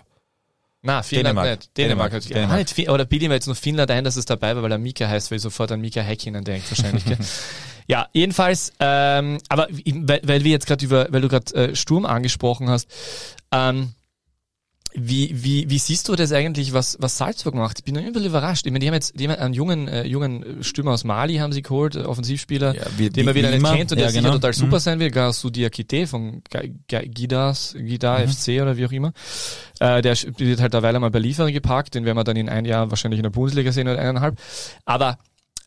[0.84, 1.60] Na, Finnland Dänemark.
[1.60, 1.78] nicht.
[1.78, 2.54] Dänemark, Dänemark, Dänemark.
[2.54, 4.78] Ah, nicht, oder bilden wir jetzt noch Finnland ein, dass es dabei war, weil er
[4.78, 7.04] Mika heißt, weil ich sofort an Mika Häkkinen denkt wahrscheinlich.
[7.88, 12.06] Ja, jedenfalls, ähm, aber weil, weil wir jetzt gerade über, weil du gerade äh, Sturm
[12.06, 12.88] angesprochen hast,
[13.52, 13.94] ähm,
[14.96, 17.80] wie, wie, wie siehst du das eigentlich, was, was Salzburg macht?
[17.80, 18.66] Ich bin ein bisschen überrascht.
[18.66, 21.52] Ich meine, die haben jetzt die haben einen jungen, äh, jungen Stürmer aus Mali haben
[21.52, 24.22] sie geholt, äh, Offensivspieler, ja, wie, den man wieder nicht kennt und der ja, sicher
[24.22, 24.36] genau.
[24.36, 24.82] total super mhm.
[24.82, 25.14] sein wird.
[25.14, 26.44] Gasu Diakite von
[26.88, 28.28] Gidas, Gida mhm.
[28.28, 29.14] FC oder wie auch immer.
[29.80, 32.66] Äh, der wird halt derweil einmal bei Liefering geparkt, den werden wir dann in ein
[32.66, 34.40] Jahr wahrscheinlich in der Bundesliga sehen oder eineinhalb.
[34.86, 35.18] Aber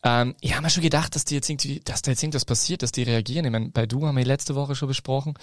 [0.07, 2.81] ähm, ich habe mir schon gedacht, dass die jetzt irgendwie, dass da jetzt irgendwas passiert,
[2.81, 3.45] dass die reagieren.
[3.45, 5.33] Ich meine, bei Du haben wir letzte Woche schon besprochen.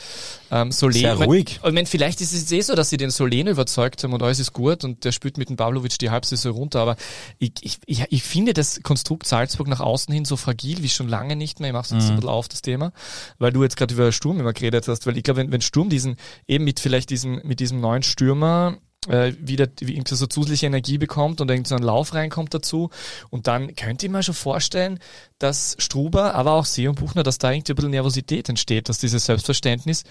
[0.50, 1.60] Ähm, Solen, Sehr ruhig.
[1.62, 4.38] Ich meine, vielleicht ist es eh so, dass sie den Solen überzeugt haben und alles
[4.38, 6.80] ist gut und der spielt mit dem Pavlovic die Halbsaison runter.
[6.80, 6.96] Aber
[7.38, 11.08] ich, ich, ich, ich finde das Konstrukt Salzburg nach außen hin so fragil wie schon
[11.08, 11.70] lange nicht mehr.
[11.70, 12.10] Ich mache es jetzt mhm.
[12.10, 12.92] ein bisschen auf, das Thema,
[13.38, 15.06] weil du jetzt gerade über Sturm immer geredet hast.
[15.06, 16.16] Weil ich glaube, wenn, wenn Sturm diesen,
[16.48, 20.98] eben mit vielleicht diesem, mit diesem neuen Stürmer äh, wieder wie irgendwie so zusätzliche Energie
[20.98, 22.90] bekommt und irgendwie so ein Lauf reinkommt dazu.
[23.30, 24.98] Und dann könnte ich mir schon vorstellen,
[25.38, 28.98] dass Struber, aber auch See und Buchner, dass da irgendwie ein bisschen Nervosität entsteht, dass
[28.98, 30.04] dieses Selbstverständnis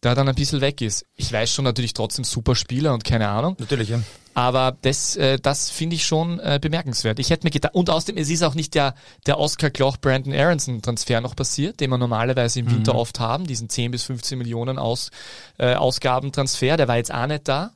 [0.00, 1.06] da dann ein bisschen weg ist.
[1.14, 3.56] Ich weiß schon natürlich trotzdem super Spieler und keine Ahnung.
[3.58, 4.00] Natürlich, ja.
[4.34, 7.18] Aber das, äh, das finde ich schon äh, bemerkenswert.
[7.18, 8.94] Ich hätte mir gedacht, und außerdem, es ist auch nicht der,
[9.26, 12.98] der Oscar Kloch Brandon Aronson Transfer noch passiert, den wir normalerweise im Winter mhm.
[12.98, 15.10] oft haben, diesen 10 bis 15 Millionen Aus,
[15.58, 17.72] äh, Ausgabentransfer, der war jetzt auch nicht da.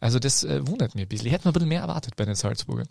[0.00, 1.26] Also das äh, wundert mich ein bisschen.
[1.26, 2.88] Ich hätte mir ein bisschen mehr erwartet bei den Salzburgern.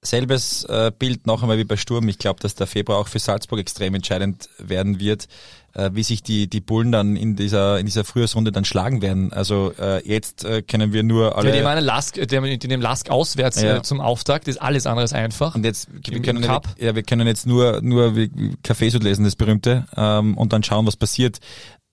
[0.00, 2.08] Selbes äh, Bild noch einmal wie bei Sturm.
[2.08, 5.26] Ich glaube, dass der Februar auch für Salzburg extrem entscheidend werden wird,
[5.74, 9.32] äh, wie sich die die Bullen dann in dieser in dieser Frühjahrsrunde dann schlagen werden.
[9.32, 11.50] Also äh, jetzt äh, können wir nur alle.
[11.50, 13.78] Ja, die meinen Lask, die, die nehmen Lask auswärts ja.
[13.78, 14.46] äh, zum Auftakt.
[14.46, 15.56] ist alles andere als einfach.
[15.56, 18.30] Und jetzt wir können ja, wir können jetzt nur nur wie
[18.62, 21.40] Kaffeesud lesen, das berühmte, ähm, und dann schauen, was passiert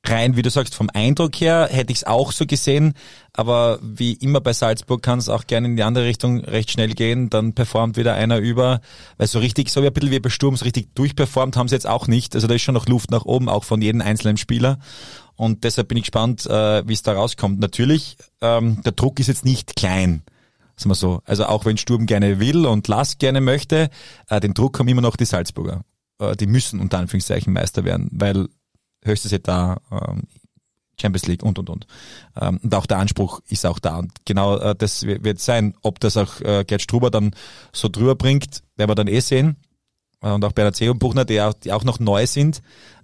[0.10, 2.93] rein, wie du sagst, vom Eindruck her hätte ich es auch so gesehen,
[3.34, 6.93] aber wie immer bei Salzburg kann es auch gerne in die andere Richtung recht schnell
[6.93, 8.82] gehen, dann performt wieder einer über,
[9.18, 11.76] weil so richtig, so wie ein bisschen wie bei Sturm, so richtig durchperformt haben sie
[11.76, 14.38] jetzt auch nicht, also da ist schon noch Luft nach oben, auch von jedem einzelnen
[14.38, 14.80] Spieler
[15.36, 17.60] und deshalb bin ich gespannt, äh, wie es da rauskommt.
[17.60, 20.24] Natürlich, ähm, der Druck ist jetzt nicht klein,
[20.78, 23.89] sagen wir so, also auch wenn Sturm gerne will und Lass gerne möchte,
[24.30, 25.82] äh, den Druck haben immer noch die Salzburger.
[26.20, 28.47] Äh, die müssen unter Anführungszeichen Meister werden, weil
[29.06, 30.24] höchstes Etat, ähm,
[30.99, 31.88] Champions League und und und.
[32.39, 33.97] Ähm, und auch der Anspruch ist auch da.
[33.97, 35.76] Und genau äh, das wird sein.
[35.82, 37.36] Ob das auch äh, Gerd Struber dann
[37.74, 39.58] so drüber bringt, werden wir dann eh sehen.
[40.22, 40.89] Äh, und auch Bernhard C.
[40.89, 42.62] und Buchner, die auch, die auch noch neu sind.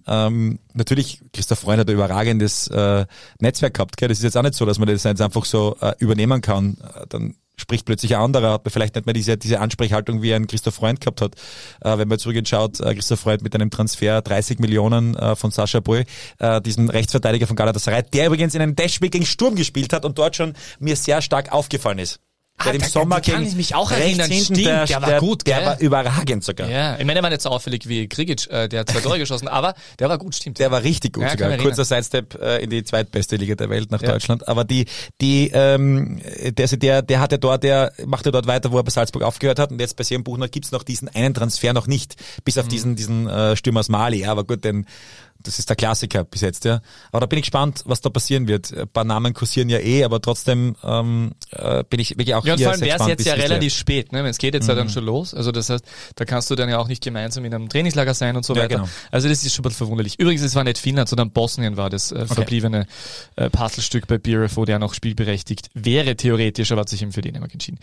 [0.07, 3.05] Ähm, natürlich, Christoph Freund hat ein überragendes äh,
[3.39, 3.97] Netzwerk gehabt.
[3.97, 4.09] Gell?
[4.09, 6.77] Das ist jetzt auch nicht so, dass man das jetzt einfach so äh, übernehmen kann.
[7.09, 10.47] Dann spricht plötzlich ein anderer, hat man vielleicht nicht mehr diese, diese Ansprechhaltung, wie ein
[10.47, 11.35] Christoph Freund gehabt hat.
[11.81, 15.79] Äh, wenn man zurückschaut, äh, Christoph Freund mit einem Transfer 30 Millionen äh, von Sascha
[15.79, 16.05] Boy,
[16.39, 20.17] äh, diesen Rechtsverteidiger von Galatasaray, der übrigens in einem Testspiel gegen Sturm gespielt hat und
[20.17, 22.19] dort schon mir sehr stark aufgefallen ist.
[22.63, 24.31] Der ah, im Sommer kann ich mich auch erinnern.
[24.31, 26.69] Stimmt, der, der war gut, der, der war überragend sogar.
[26.69, 29.19] Ja, ich meine, der war nicht so auffällig wie Krigic, äh, der hat zwei Tore
[29.19, 30.59] geschossen, aber der war gut, stimmt.
[30.59, 31.57] Der war richtig gut ja, sogar.
[31.57, 34.11] Kurzer Sidestep äh, in die zweitbeste Liga der Welt nach ja.
[34.11, 34.47] Deutschland.
[34.47, 34.85] Aber die,
[35.19, 39.23] die, ähm, der, der, der hatte dort, der machte dort weiter, wo er bei Salzburg
[39.23, 39.71] aufgehört hat.
[39.71, 42.69] Und jetzt bei Sean Buchner gibt's noch diesen einen Transfer noch nicht, bis auf mhm.
[42.69, 44.21] diesen, diesen äh, Stürmer aus Mali.
[44.21, 44.85] Ja, aber gut, den
[45.43, 46.81] das ist der Klassiker bis jetzt, ja.
[47.11, 48.75] Aber da bin ich gespannt, was da passieren wird.
[48.75, 52.53] Ein paar Namen kursieren ja eh, aber trotzdem ähm, äh, bin ich wirklich auch ja,
[52.53, 54.27] und hier vor allem wäre es jetzt ja relativ spät, ne?
[54.27, 54.69] Es geht jetzt mhm.
[54.69, 55.33] ja dann schon los.
[55.33, 55.83] Also das heißt,
[56.15, 58.63] da kannst du dann ja auch nicht gemeinsam in einem Trainingslager sein und so ja,
[58.63, 58.75] weiter.
[58.75, 58.89] Genau.
[59.11, 60.19] Also das ist schon ein bisschen verwunderlich.
[60.19, 62.85] Übrigens, es war nicht Finnland, sondern Bosnien war das äh, verbliebene
[63.35, 67.53] äh, Puzzlestück bei BRFO, der noch spielberechtigt wäre, theoretisch, aber hat sich eben für Dänemark
[67.53, 67.79] entschieden.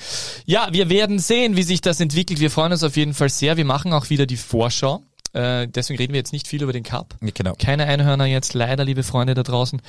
[0.47, 2.41] Ja, wir werden sehen, wie sich das entwickelt.
[2.41, 3.57] Wir freuen uns auf jeden Fall sehr.
[3.57, 5.03] Wir machen auch wieder die Vorschau.
[5.33, 7.17] Äh, deswegen reden wir jetzt nicht viel über den Cup.
[7.21, 7.55] Genau.
[7.59, 9.81] Keine Einhörner jetzt, leider, liebe Freunde da draußen.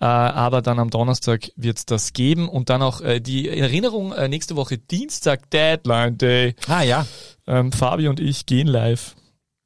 [0.00, 4.12] Äh, aber dann am Donnerstag wird es das geben und dann auch äh, die Erinnerung
[4.12, 6.54] äh, nächste Woche Dienstag, Deadline Day.
[6.66, 7.06] Ah ja.
[7.46, 9.14] Ähm, Fabi und ich gehen live.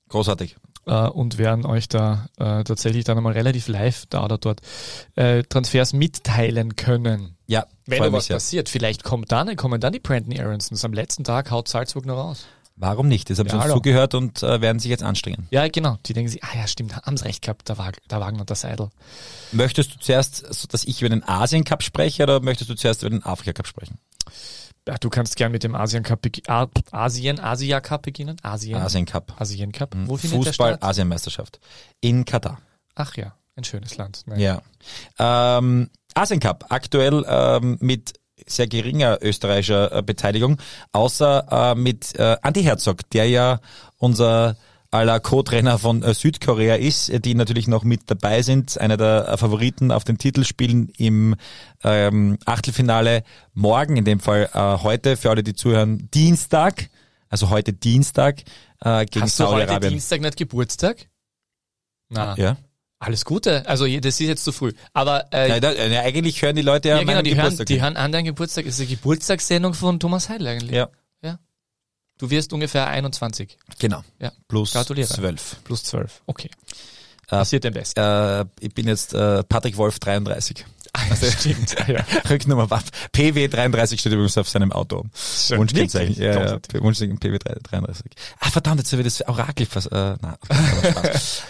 [0.08, 0.56] Großartig.
[0.86, 4.60] Äh, und werden euch da äh, tatsächlich dann einmal relativ live da oder dort
[5.16, 7.36] äh, Transfers mitteilen können.
[7.48, 10.84] Ja, wenn was passiert, vielleicht kommt dann, kommen dann die Brandon Aronsons.
[10.84, 12.46] Am letzten Tag haut Salzburg noch raus.
[12.76, 13.30] Warum nicht?
[13.30, 15.48] Das haben ja, sie uns zugehört und äh, werden sich jetzt anstrengen.
[15.50, 15.96] Ja, genau.
[16.04, 18.56] Die denken sich, ah ja, stimmt, haben sie recht gehabt, der, Wag der Wagner der
[18.56, 18.90] Seidel.
[19.52, 23.10] Möchtest du zuerst, dass ich über den Asien Cup spreche oder möchtest du zuerst über
[23.10, 23.98] den Afrika Cup sprechen?
[24.86, 26.20] Ja, du kannst gern mit dem Asien Cup
[26.92, 28.36] Asien Asia Cup beginnen.
[28.42, 29.34] Asien Asien Cup.
[29.40, 29.94] Asien Cup.
[29.94, 30.08] Mhm.
[30.08, 30.78] Wo findet Fußball?
[30.80, 31.58] Asienmeisterschaft
[32.00, 32.60] in Katar.
[32.94, 34.22] Ach ja, ein schönes Land.
[34.26, 34.38] Nein.
[34.38, 34.62] Ja.
[35.18, 38.12] Ähm, Asien Cup aktuell ähm, mit
[38.46, 40.58] sehr geringer österreichischer äh, Beteiligung,
[40.92, 43.60] außer äh, mit äh, Andy Herzog, der ja
[43.98, 44.56] unser
[44.90, 49.36] aller Co-Trainer von äh, Südkorea ist, die natürlich noch mit dabei sind, einer der äh,
[49.36, 51.34] Favoriten auf den Titelspielen im
[51.84, 53.22] ähm, Achtelfinale
[53.52, 56.88] morgen, in dem Fall äh, heute, für alle, die zuhören, Dienstag,
[57.28, 58.42] also heute Dienstag
[58.80, 59.68] äh, gegen Saudi-Arabien.
[59.68, 61.08] Hast du heute Dienstag nicht Geburtstag?
[62.08, 62.36] Na.
[62.36, 62.56] Ja.
[62.98, 63.66] Alles Gute.
[63.66, 64.72] Also das ist jetzt zu früh.
[64.94, 67.68] Aber äh, ja, da, ja, eigentlich hören die Leute ja, ja genau, die Geburtstag.
[67.68, 68.64] Hören, die hören an deinen Geburtstag.
[68.64, 70.76] Das ist eine Geburtstagssendung von Thomas Heidel eigentlich.
[70.76, 70.88] Ja.
[71.22, 71.38] Ja.
[72.18, 73.58] Du wirst ungefähr 21.
[73.78, 74.02] Genau.
[74.18, 74.32] Ja.
[74.48, 75.08] Plus Gratuliere.
[75.08, 75.64] 12.
[75.64, 76.22] Plus 12.
[76.26, 76.50] Okay.
[77.26, 78.00] Äh, Passiert dem Besten.
[78.00, 80.64] Äh, ich bin jetzt äh, Patrick Wolf 33.
[81.10, 82.04] Also, Stimmt, ja.
[82.28, 82.68] Rücknummer
[83.12, 85.04] PW 33 steht übrigens auf seinem Auto.
[85.50, 86.20] Wunschkennzeichen.
[86.20, 88.12] Ja, ja, Wunschkennzeichen PW 33.
[88.40, 90.38] Ah, verdammt, jetzt habe ich das Orakel fast, äh, na,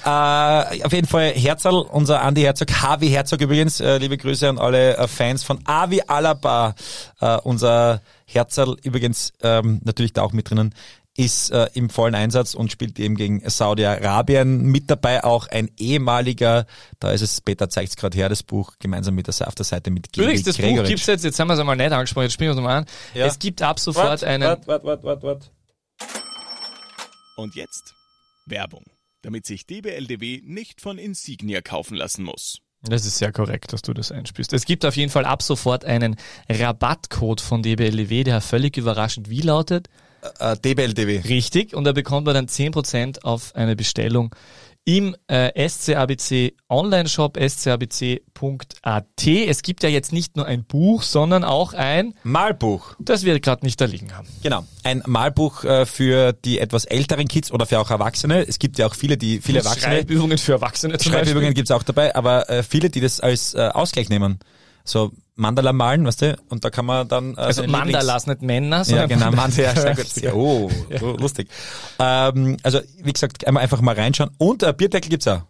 [0.72, 4.58] äh, auf jeden Fall Herzl, unser Andi Herzog, HW Herzog übrigens, äh, liebe Grüße an
[4.58, 6.74] alle äh, Fans von Avi Alaba,
[7.20, 10.74] äh, unser Herzl übrigens ähm, natürlich da auch mit drinnen
[11.16, 14.62] ist äh, im vollen Einsatz und spielt eben gegen Saudi-Arabien.
[14.62, 16.66] Mit dabei auch ein ehemaliger,
[17.00, 19.64] da ist es, Peter zeigt es gerade her, das Buch, gemeinsam mit der, auf der
[19.64, 20.82] Seite mit Gili Übrigens, das Gregoritsch.
[20.82, 22.78] Buch gibt's jetzt, jetzt haben wir es einmal nicht angesprochen, jetzt spielen wir es mal
[22.78, 22.86] an.
[23.14, 23.26] Ja.
[23.26, 24.44] Es gibt ab sofort wart, einen...
[24.44, 25.52] Wart, wart, wart, wart, wart.
[27.36, 27.94] Und jetzt
[28.46, 28.84] Werbung,
[29.22, 32.60] damit sich DBLDW nicht von Insignia kaufen lassen muss.
[32.82, 34.52] Das ist sehr korrekt, dass du das einspielst.
[34.52, 36.16] Es gibt auf jeden Fall ab sofort einen
[36.48, 39.88] Rabattcode von DBLW, der völlig überraschend wie lautet?
[40.38, 41.20] Äh, DBLDW.
[41.28, 44.34] Richtig, und da bekommt man dann 10% auf eine Bestellung
[44.86, 49.04] im äh, SCABC Online-Shop scabc.at.
[49.26, 52.94] Es gibt ja jetzt nicht nur ein Buch, sondern auch ein Malbuch.
[53.00, 54.28] Das wir gerade nicht da liegen haben.
[54.44, 58.46] Genau, ein Malbuch äh, für die etwas älteren Kids oder für auch Erwachsene.
[58.46, 59.96] Es gibt ja auch viele, die viele Erwachsene.
[59.96, 61.54] Schreibübungen für Erwachsene zum Schreibübungen Beispiel.
[61.54, 64.38] gibt's auch dabei, aber äh, viele, die das als äh, Ausgleich nehmen.
[64.84, 66.36] So Mandala malen, weißt du?
[66.48, 69.74] Und da kann man dann äh, Also Mandalas, nicht Männer, Ja, sondern genau, Mandala.
[69.74, 70.16] Ja, sehr gut.
[70.16, 70.32] Ja.
[70.32, 70.70] Oh,
[71.00, 71.48] so lustig.
[71.98, 74.30] Ähm, also wie gesagt, einmal einfach mal reinschauen.
[74.38, 75.42] Und äh, Bierdeckel gibt's auch.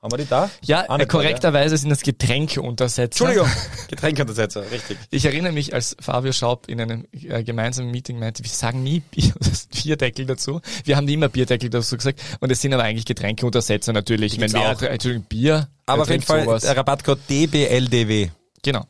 [0.00, 0.48] Haben wir die da?
[0.62, 3.02] Ja, äh, korrekterweise sind das Getränkeuntersetzer.
[3.26, 3.48] Entschuldigung,
[3.88, 4.96] Getränkeuntersetzer, richtig.
[5.10, 9.00] Ich erinnere mich, als Fabio Schaub in einem äh, gemeinsamen Meeting meinte, wir sagen nie
[9.00, 9.32] Bier,
[9.82, 10.60] Bierdeckel dazu.
[10.84, 12.20] Wir haben nie immer Bierdeckel dazu gesagt.
[12.38, 14.34] Und es sind aber eigentlich Getränkeuntersetzer natürlich.
[14.34, 14.80] Wenn gibt's wir, auch.
[14.82, 15.68] äh, Entschuldigung, Bier.
[15.86, 16.62] Aber auf jeden Fall sowas?
[16.62, 18.30] der Rabattcode DBLDW.
[18.62, 18.86] Genau.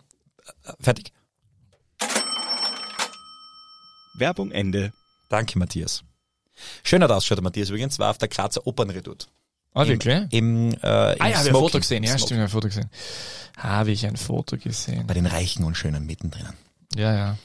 [0.81, 1.13] Fertig.
[4.15, 4.93] Werbung Ende.
[5.29, 6.03] Danke, Matthias.
[6.83, 9.27] Schön hat ausschaut, der Matthias übrigens, war auf der Grazer Opernredoute.
[9.75, 10.27] Ah, Im- wirklich?
[10.33, 11.53] Im, äh, im Ah ja, habe ich ein.
[11.53, 12.03] Foto gesehen.
[12.03, 12.27] Ja, Smoking.
[12.27, 12.91] stimmt, ich habe ein Foto gesehen.
[13.59, 15.07] Habe ich ein Foto gesehen.
[15.07, 16.47] Bei den Reichen und Schönen mittendrin.
[16.97, 17.39] Ja, ja.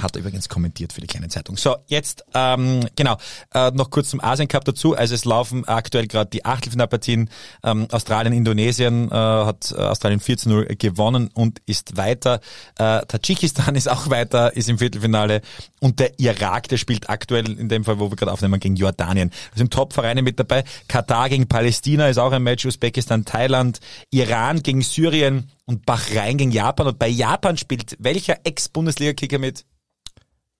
[0.00, 1.56] Hat er übrigens kommentiert für die kleine Zeitung.
[1.56, 3.16] So, jetzt, ähm, genau,
[3.52, 4.96] äh, noch kurz zum Asien Cup dazu.
[4.96, 7.30] Also es laufen aktuell gerade die Achtelfinalpartien.
[7.62, 12.40] Ähm, Australien, Indonesien äh, hat äh, Australien 4 zu 0 gewonnen und ist weiter.
[12.76, 15.42] Äh, Tadschikistan ist auch weiter, ist im Viertelfinale.
[15.80, 19.30] Und der Irak, der spielt aktuell in dem Fall, wo wir gerade aufnehmen, gegen Jordanien.
[19.52, 20.64] Da sind Top-Vereine mit dabei.
[20.88, 22.64] Katar gegen Palästina ist auch ein Match.
[22.64, 23.78] Usbekistan, Thailand,
[24.10, 26.88] Iran gegen Syrien und Bahrain gegen Japan.
[26.88, 29.64] Und bei Japan spielt welcher Ex-Bundesliga-Kicker mit?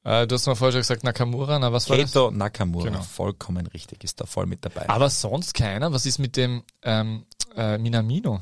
[0.05, 2.13] Äh, du hast mal vorher schon gesagt Nakamura, na was war das?
[2.13, 3.03] Keito Nakamura, Genau.
[3.03, 4.89] vollkommen richtig, ist da voll mit dabei.
[4.89, 5.93] Aber sonst keiner.
[5.93, 7.25] Was ist mit dem ähm,
[7.57, 8.41] äh, Minamino?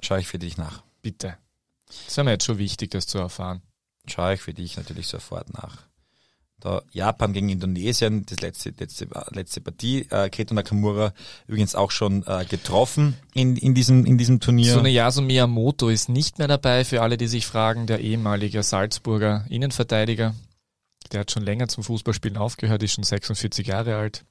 [0.00, 0.82] Schau ich für dich nach.
[1.02, 1.36] Bitte.
[2.06, 3.62] Das wäre mir jetzt schon wichtig, das zu erfahren.
[4.06, 5.78] Schau ich für dich natürlich sofort nach.
[6.60, 10.06] Da Japan gegen Indonesien, das letzte, letzte, letzte Partie.
[10.10, 11.12] Äh, Keito Nakamura
[11.48, 14.74] übrigens auch schon äh, getroffen in, in, diesem, in diesem Turnier.
[14.74, 20.34] Tsuneyasu Miyamoto ist nicht mehr dabei, für alle, die sich fragen, der ehemalige Salzburger Innenverteidiger.
[21.12, 24.24] Der hat schon länger zum Fußballspielen aufgehört, ist schon 46 Jahre alt.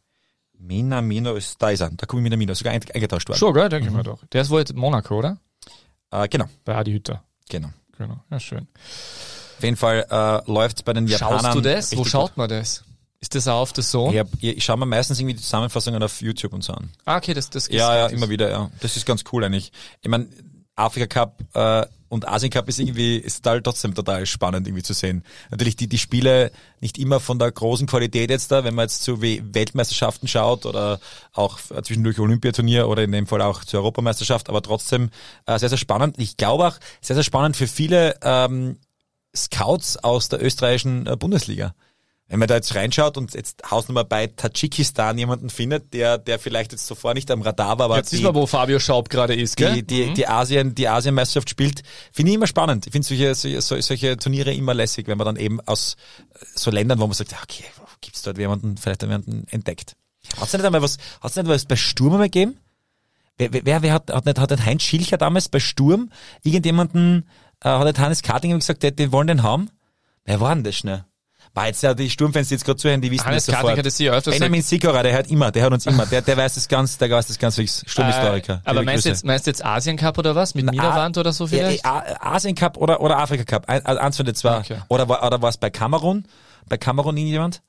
[0.57, 3.37] Minamino ist, da ist er, da kommt Minamino, sogar ein- eingetauscht worden.
[3.39, 4.19] Schon, gell, denke ich mir doch.
[4.31, 5.37] Der ist wohl jetzt Monaco, oder?
[6.11, 7.23] Äh, genau, Bei Adi Hütter.
[7.49, 7.69] genau.
[7.97, 8.67] Genau, ja schön.
[9.57, 11.41] Auf jeden Fall äh, läuft bei den Japanern.
[11.41, 11.97] Schaust du das?
[11.97, 12.85] Wo schaut man das?
[13.19, 13.83] Ist das auch auf der.
[13.83, 14.13] Zone?
[14.13, 16.89] Ich, hab, ich, ich schaue mir meistens irgendwie die Zusammenfassungen auf YouTube und so an.
[17.03, 18.71] Ah, okay, das, das Ja, ja, immer wieder, ja.
[18.79, 19.73] Das ist ganz cool eigentlich.
[20.01, 20.29] Ich meine,
[20.77, 24.93] Afrika Cup äh, und Asien Cup ist irgendwie, ist halt trotzdem total spannend irgendwie zu
[24.93, 25.23] sehen.
[25.51, 26.51] Natürlich die, die Spiele
[26.81, 30.99] nicht immer von der großen Qualität jetzt da, wenn man jetzt zu Weltmeisterschaften schaut oder
[31.33, 35.09] auch äh, zwischendurch Olympiaturnier oder in dem Fall auch zur Europameisterschaft, aber trotzdem
[35.45, 36.17] äh, sehr, sehr spannend.
[36.19, 38.77] Ich glaube auch sehr, sehr spannend für viele ähm,
[39.35, 41.75] Scouts aus der österreichischen äh, Bundesliga.
[42.29, 46.71] Wenn man da jetzt reinschaut und jetzt Hausnummer bei Tadschikistan jemanden findet, der, der vielleicht
[46.71, 49.33] jetzt zuvor nicht am Radar war, aber Jetzt die, wissen wir, wo Fabio Schaub gerade
[49.33, 49.73] ist, gell?
[49.73, 50.13] die, die, Mhm.
[50.13, 51.81] die Asien, die Asienmeisterschaft spielt,
[52.13, 52.85] finde ich immer spannend.
[52.85, 55.95] Ich finde solche, solche, solche- Turniere immer lässig, wenn man dann eben aus
[56.35, 57.65] äh, so Ländern, wo man sagt, ja, okay,
[57.99, 59.95] gibt's dort jemanden, vielleicht jemanden entdeckt.
[60.39, 62.57] Hat's nicht einmal was, hat's nicht was bei Sturm einmal gegeben?
[63.39, 66.11] Wer, wer, wer, wer hat, hat nicht, hat nicht Heinz Schilcher damals bei Sturm
[66.43, 67.27] irgendjemanden,
[67.63, 69.71] äh, hat nicht Hannes Karting gesagt, die, die wollen den haben?
[70.25, 71.05] Wer war denn das schnell?
[71.53, 73.77] War jetzt ja die Sturmfans, die jetzt gerade zuhören, die wissen Hannes das sofort.
[73.77, 76.37] hat es ja öfters Benjamin Sikora, der hört immer, der hört uns immer, der, der
[76.37, 78.61] weiß das ganz, der weiß das ganz fix, Sturmhistoriker.
[78.63, 80.53] Äh, aber meinst du, jetzt, meinst du jetzt Asien Cup oder was?
[80.55, 81.83] Mit Niederwand oder so vielleicht?
[81.83, 83.63] Ja, äh, Asien Cup oder, oder Afrika Cup.
[83.67, 84.59] Also eins von den zwei.
[84.59, 84.77] Okay.
[84.89, 86.25] Oder, war- oder war es bei Kamerun?
[86.69, 87.61] Bei Kamerun irgendjemand?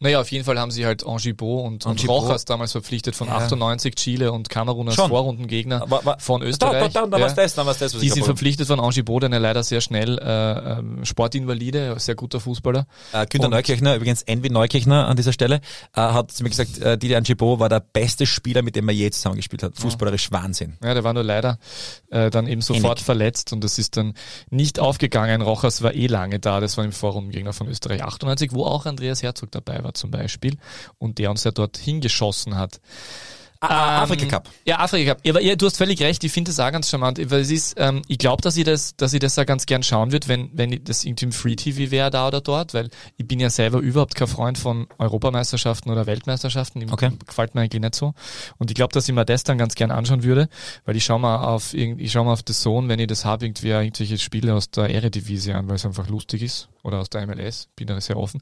[0.00, 2.12] Naja, auf jeden Fall haben sie halt Angibo und, und Angibo.
[2.18, 3.36] Rochas damals verpflichtet von Ja.
[3.38, 5.08] 98 Chile und Kamerun als Schon.
[5.08, 6.92] Vorrundengegner War, war, von Da, Österreich.
[6.92, 7.22] da, da, da ja.
[7.24, 10.78] war's das, war's das, was Die sind verpflichtet von Angibo, der leider sehr schnell äh,
[10.78, 12.86] ähm, Sportinvalide, sehr guter Fußballer.
[13.14, 15.56] Äh, Günter Und- Neukirchner, übrigens Envy Neukirchner an dieser Stelle,
[15.96, 18.94] äh, hat zu mir gesagt, äh, Didi Angibo war der beste Spieler, mit dem er
[18.94, 19.76] je zusammengespielt hat.
[19.78, 20.76] Fußballerisch Wahnsinn.
[20.84, 21.58] Ja, der war nur leider
[22.10, 23.04] äh, dann eben sofort Ähnlich.
[23.04, 24.12] verletzt und das ist dann
[24.50, 25.40] nicht aufgegangen.
[25.40, 29.22] Rochas war eh lange da, das war im Vorrundengegner von Österreich 98, wo auch Andreas
[29.22, 30.58] Herzog dabei war zum Beispiel
[30.98, 32.80] und der uns ja dort hingeschossen hat.
[33.62, 34.48] Ah, Ähm, Afrika Cup.
[34.66, 35.24] Ja, Afrika Cup.
[35.24, 37.50] Ja, aber ihr, du hast völlig recht, ich finde das auch ganz charmant, weil es
[37.50, 40.26] ist, ähm, ich glaube, dass ich das, dass ich das auch ganz gern schauen wird,
[40.26, 43.50] wenn, wenn das irgendwie im Free TV wäre da oder dort, weil ich bin ja
[43.50, 46.90] selber überhaupt kein Freund von Europameisterschaften oder Weltmeisterschaften.
[46.90, 47.12] Okay.
[47.24, 48.14] Gefällt mir eigentlich nicht so.
[48.58, 50.48] Und ich glaube, dass ich mir das dann ganz gern anschauen würde,
[50.84, 53.46] weil ich schaue mal auf, ich schaue mal auf The Zone, wenn ich das habe,
[53.46, 56.68] irgendwie irgendwelche Spiele aus der Eredivisie an, weil es einfach lustig ist.
[56.82, 58.40] Oder aus der MLS, bin da sehr offen.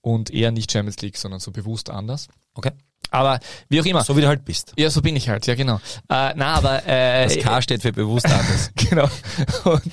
[0.00, 2.28] Und eher nicht Champions League, sondern so bewusst anders.
[2.54, 2.70] Okay.
[3.10, 3.38] Aber
[3.68, 4.02] wie auch immer.
[4.02, 4.72] So wie du halt bist.
[4.76, 5.76] Ja, so bin ich halt, ja genau.
[6.08, 8.70] Äh, na, aber äh, Das K steht für bewusst anders.
[8.76, 9.08] genau.
[9.64, 9.92] Und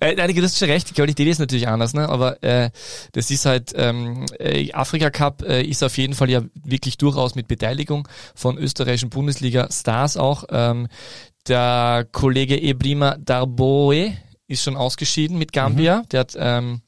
[0.00, 2.08] äh, nein, du hast schon recht, die Qualität ist natürlich anders, ne?
[2.08, 2.70] Aber äh,
[3.12, 7.34] das ist halt ähm, äh, Afrika Cup äh, ist auf jeden Fall ja wirklich durchaus
[7.34, 10.44] mit Beteiligung von österreichischen Bundesliga-Stars auch.
[10.50, 10.88] Ähm,
[11.46, 16.02] der Kollege Ebrima Darboe ist schon ausgeschieden mit Gambia.
[16.10, 16.80] Der hat ähm,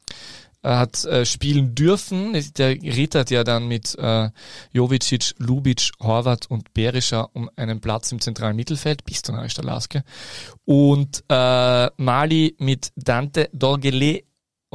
[0.62, 2.32] hat äh, spielen dürfen.
[2.56, 4.30] Der rittert ja dann mit äh,
[4.72, 10.04] Jovicic, Lubic, Horvath und Berischer um einen Platz im zentralen Mittelfeld, bis zu Stalaske.
[10.64, 14.22] Und äh, Mali mit Dante Dorgele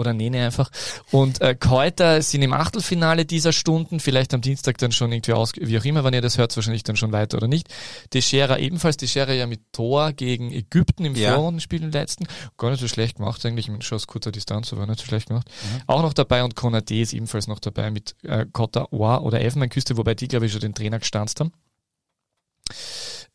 [0.01, 0.69] oder Nene einfach.
[1.11, 5.53] Und äh, Keuter sind im Achtelfinale dieser Stunden, vielleicht am Dienstag dann schon irgendwie aus,
[5.55, 7.69] wie auch immer, wenn ihr das hört, wahrscheinlich dann schon weiter oder nicht.
[8.13, 11.35] Deschera ebenfalls, Deschera ja mit Tor gegen Ägypten im Ja.
[11.35, 12.27] Vorrundenspiel im letzten.
[12.57, 15.49] Gar nicht so schlecht gemacht eigentlich, schon aus kurzer Distanz, aber nicht so schlecht gemacht.
[15.87, 19.97] Auch noch dabei und Konate ist ebenfalls noch dabei mit äh, Cotta Oa oder Elfenbeinküste,
[19.97, 21.51] wobei die, glaube ich, schon den Trainer gestanzt haben.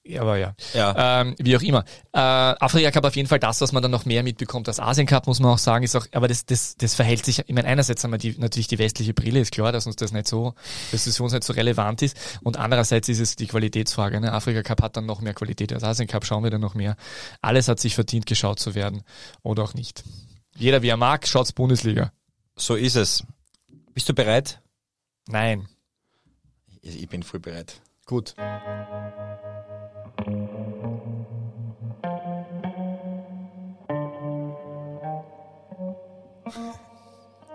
[0.08, 0.54] Ja, aber ja.
[0.72, 1.20] Ja.
[1.22, 1.84] Ähm, wie auch immer.
[2.12, 5.06] Äh, Afrika Cup auf jeden Fall das, was man dann noch mehr mitbekommt als Asien
[5.06, 7.66] Cup, muss man auch sagen, ist auch, aber das, das, das verhält sich, ich meine,
[7.66, 10.54] einerseits haben wir die, natürlich die westliche Brille, ist klar, dass uns das nicht so,
[10.92, 12.16] dass das für uns nicht so relevant ist.
[12.42, 14.20] Und andererseits ist es die Qualitätsfrage.
[14.20, 14.32] Ne?
[14.32, 16.96] Afrika Cup hat dann noch mehr Qualität als Asien Cup, schauen wir dann noch mehr.
[17.42, 19.02] Alles hat sich verdient, geschaut zu werden.
[19.42, 20.04] Oder auch nicht.
[20.56, 22.12] Jeder wie er mag, schaut's Bundesliga.
[22.54, 23.24] So ist es.
[23.92, 24.60] Bist du bereit?
[25.26, 25.68] Nein.
[26.80, 27.80] Ich ich bin voll bereit.
[28.06, 28.34] Gut.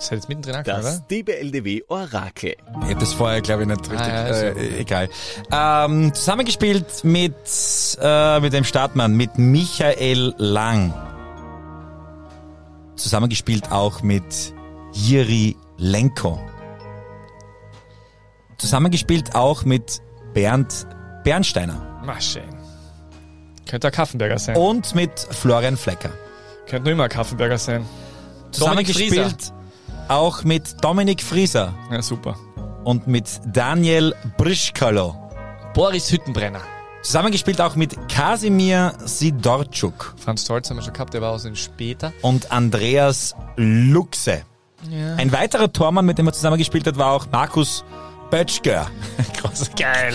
[0.01, 1.05] Das ist jetzt mittendrin angefangen, Das oder?
[1.11, 2.55] DBLDW Orakel.
[2.81, 4.07] Ich hätte das vorher, glaube ich, nicht richtig.
[4.07, 5.09] ja, ist ja äh, egal.
[5.51, 7.35] Ähm, zusammengespielt mit,
[8.01, 10.91] äh, mit dem Startmann, mit Michael Lang.
[12.95, 14.23] Zusammengespielt auch mit
[14.91, 16.39] Jiri Lenko.
[18.57, 20.01] Zusammengespielt auch mit
[20.33, 20.87] Bernd
[21.23, 22.01] Bernsteiner.
[22.03, 22.49] Mach schön.
[23.69, 24.57] Könnte ein Kaffenberger sein.
[24.57, 26.09] Und mit Florian Flecker.
[26.65, 27.85] Könnte nur immer ein Kaffenberger sein.
[28.49, 29.53] Zusammengespielt
[30.11, 32.35] auch mit Dominik Frieser Ja, super.
[32.83, 35.15] und mit Daniel Brischkalo.
[35.73, 36.61] Boris Hüttenbrenner.
[37.01, 41.55] Zusammengespielt auch mit Kasimir Sidorczuk Franz Stolz haben wir schon gehabt, der war aus dem
[41.55, 42.13] später.
[42.21, 44.43] und Andreas Luxe.
[44.89, 45.15] Ja.
[45.15, 47.83] Ein weiterer Tormann, mit dem er zusammengespielt hat, war auch Markus
[48.29, 48.87] Böttger.
[49.41, 50.13] Groß, Geil.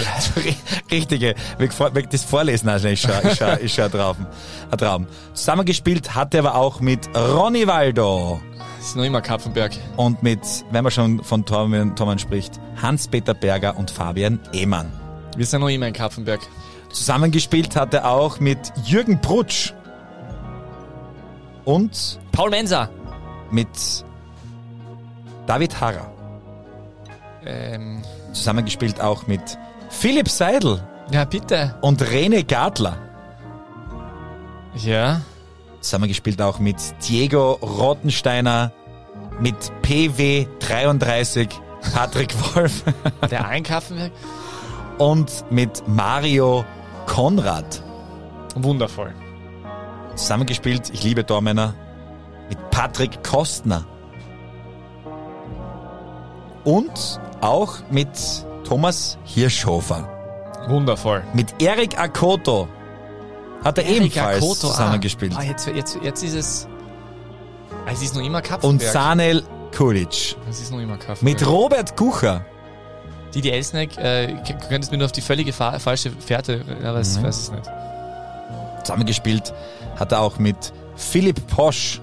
[0.90, 1.34] Richtige.
[1.58, 4.16] Ich vor- wenn ich das vorlesen, also ist schon, ist schon, ist schon ein, Traum,
[4.70, 5.06] ein Traum.
[5.34, 8.40] Zusammengespielt hat er aber auch mit Ronny Waldo
[8.86, 9.72] Das ist noch immer Kapfenberg.
[9.96, 10.38] und mit,
[10.70, 14.92] wenn man schon von Tormann, Tormann spricht, Hans-Peter Berger und Fabian Ehmann.
[15.36, 16.38] Wir sind noch immer in Kapfenberg.
[16.92, 19.74] Zusammengespielt hat er auch mit Jürgen Brutsch
[21.64, 22.88] und Paul Menser.
[23.50, 23.66] mit
[25.48, 26.08] David Harrer.
[27.44, 29.58] Ähm, Zusammengespielt auch mit
[29.90, 30.80] Philipp Seidel
[31.10, 31.74] ja, bitte.
[31.80, 32.96] und Rene Gartler.
[34.76, 35.22] Ja.
[35.80, 36.76] Zusammengespielt auch mit
[37.08, 38.72] Diego Rottensteiner,
[39.40, 41.48] mit PW33
[41.94, 42.82] Patrick Wolf
[43.30, 44.12] Der ein Kapfenberg.
[44.98, 46.64] und mit Mario
[47.06, 47.82] Konrad.
[48.54, 49.12] Wundervoll.
[50.14, 51.74] Zusammengespielt, ich liebe Tormänner,
[52.48, 53.84] mit Patrick Kostner.
[56.64, 58.08] Und auch mit
[58.64, 60.08] Thomas Hirschhofer.
[60.68, 61.22] Wundervoll.
[61.34, 62.66] Mit Erik Akoto
[63.62, 65.34] hat er ebenfalls Akoto, zusammengespielt.
[65.36, 66.68] Ah, ah, jetzt, jetzt, jetzt ist es.
[67.86, 68.92] Ah, Es ist noch immer Und Kapfenberg.
[68.92, 69.44] Sanel
[69.76, 70.36] Kulic.
[70.50, 71.22] Es ist noch immer Kapfenberg.
[71.22, 72.44] Mit Robert Kucher.
[73.34, 74.34] Didi Elsneck, äh,
[74.68, 77.22] könntest mir nur auf die völlige fa falsche Fährte, aber ich Mhm.
[77.22, 77.70] weiß es nicht.
[78.84, 79.52] Zusammengespielt
[79.96, 82.00] hat er auch mit Philipp Posch,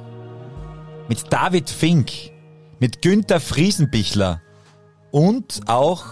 [1.07, 2.11] mit David Fink,
[2.79, 4.41] mit Günther Friesenbichler
[5.11, 6.03] und auch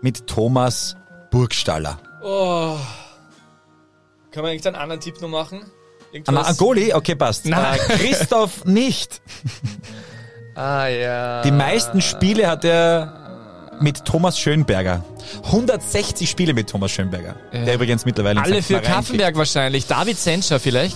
[0.00, 0.96] mit Thomas
[1.30, 1.98] Burgstaller.
[2.22, 2.76] Oh.
[4.30, 5.62] Kann man irgendeinen anderen Tipp noch machen?
[6.12, 6.48] Irgendwas?
[6.48, 6.94] ein Goalie?
[6.94, 7.46] Okay, passt.
[7.46, 7.78] Nein.
[7.88, 9.20] Äh, Christoph nicht.
[10.54, 11.42] Ah, ja.
[11.42, 15.02] Die meisten Spiele hat er mit Thomas Schönberger.
[15.44, 17.36] 160 Spiele mit Thomas Schönberger.
[17.52, 17.64] Ja.
[17.64, 19.86] Der übrigens mittlerweile in Alle für Kaffenberg wahrscheinlich.
[19.86, 20.94] David Senscher vielleicht?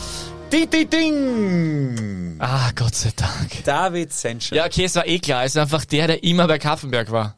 [0.53, 2.37] Ding, ding, ding.
[2.39, 3.65] Ah, Gott sei Dank.
[3.65, 4.55] David Senscher.
[4.55, 5.45] Ja, okay, es war eh klar.
[5.45, 7.37] Es ist einfach der, der immer bei Kaffenberg war.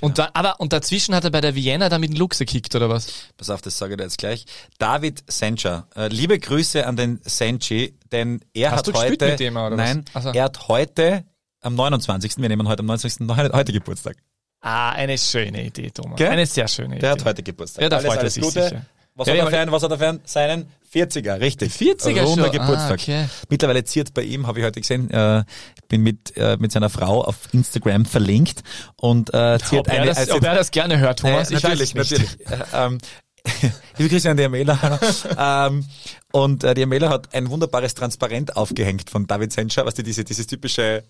[0.00, 2.74] Und da, aber, und dazwischen hat er bei der Vienna da mit dem Lux gekickt,
[2.74, 3.06] oder was?
[3.36, 4.44] Pass auf, das sage ich dir jetzt gleich.
[4.78, 5.86] David Senscher.
[5.96, 9.70] Äh, liebe Grüße an den Senchi, denn er Hast hat du heute, mit dem, oder
[9.72, 9.76] was?
[9.76, 10.30] nein, Ach so.
[10.30, 11.24] er hat heute
[11.62, 12.36] am 29.
[12.38, 13.26] Wir nehmen heute am 29.
[13.26, 14.16] noch heute Geburtstag.
[14.60, 16.16] Ah, eine schöne Idee, Thomas.
[16.18, 16.28] Gell?
[16.28, 17.00] Eine sehr schöne Idee.
[17.00, 17.82] Der hat heute Geburtstag.
[17.82, 18.62] Ja, da Alles, freut er alles sich Gute.
[18.64, 18.86] sicher.
[19.14, 20.20] Was, Ja, hat ja, er für einen, was hat er für einen?
[20.24, 21.72] Seinen 40er, richtig.
[21.72, 22.52] 40er Runder schon?
[22.52, 22.90] Geburtstag.
[22.90, 23.28] Ah, okay.
[23.48, 26.90] Mittlerweile ziert bei ihm, habe ich heute gesehen, äh, ich bin mit, äh, mit seiner
[26.90, 28.62] Frau auf Instagram verlinkt
[28.96, 30.06] und äh, ziert Ob er, eine...
[30.06, 31.94] das, also- ob er das gerne hört, Thomas, äh, ich weiß es nicht.
[31.94, 32.40] natürlich.
[32.48, 32.98] Äh, ähm,
[33.98, 34.98] Liebe Grüße an die Amela.
[35.68, 35.84] ähm,
[36.32, 40.24] und äh, die Amela hat ein wunderbares Transparent aufgehängt von David Senscher, was die diese,
[40.24, 41.04] dieses typische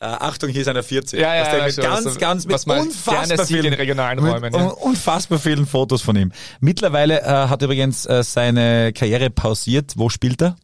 [0.00, 1.18] äh, Achtung, hier ist einer 40.
[1.20, 3.74] Ja, ja, Was ja, mit schon, ganz, also, ganz, mit was unfassbar sieht in vielen,
[3.74, 4.60] regionalen mit Räumen, ja.
[4.66, 6.32] un- unfassbar vielen Fotos von ihm.
[6.60, 9.94] Mittlerweile äh, hat übrigens äh, seine Karriere pausiert.
[9.96, 10.56] Wo spielt er?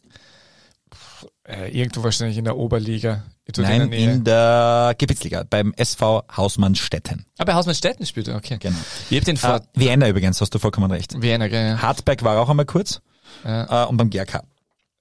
[1.46, 3.24] Äh, irgendwo wahrscheinlich in der Oberliga.
[3.56, 4.12] Nein, in der Nähe.
[4.12, 7.26] in der Gebietsliga, beim SV Hausmannstetten.
[7.38, 8.58] Ah, bei Hausmannstetten spielt er, okay.
[8.60, 8.76] Genau.
[9.10, 11.20] Ich hab den vor Äh, Vienna übrigens, hast du vollkommen recht.
[11.20, 11.82] Vienna, ja.
[11.82, 13.00] Hartberg war auch einmal kurz
[13.44, 13.84] Ja.
[13.84, 14.42] äh, und beim GRK.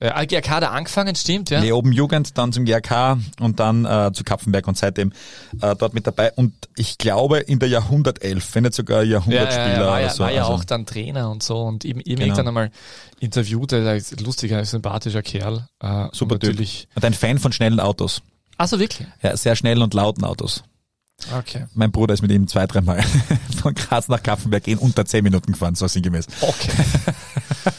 [0.02, 1.60] Äh, GRK er angefangen, stimmt, ja.
[1.60, 5.12] Leoben Jugend, dann zum GRK und dann äh, zu Kapfenberg und seitdem
[5.62, 6.32] äh, dort mit dabei.
[6.34, 10.02] Und ich glaube in der Jahrhundertelf, wenn nicht sogar Ja, Jahrhundertspieler ja, ja, war oder
[10.02, 10.24] ja, so.
[10.24, 12.22] war ja also, auch dann Trainer und so und eben, eben Genau.
[12.28, 12.72] irgendwann einmal
[13.20, 15.68] interviewt, er ein lustiger, sympathischer Kerl.
[15.82, 16.52] Äh, super und Typ.
[16.52, 16.88] natürlich.
[16.96, 18.22] Und ein Fan von schnellen Autos.
[18.58, 19.06] Ach so, wirklich?
[19.22, 20.64] Ja, sehr schnellen und lauten Autos.
[21.38, 21.66] Okay.
[21.74, 23.04] Mein Bruder ist mit ihm zwei, dreimal
[23.62, 26.28] von Graz nach Kapfenberg in unter zehn Minuten gefahren, so sinngemäß.
[26.40, 26.72] Okay.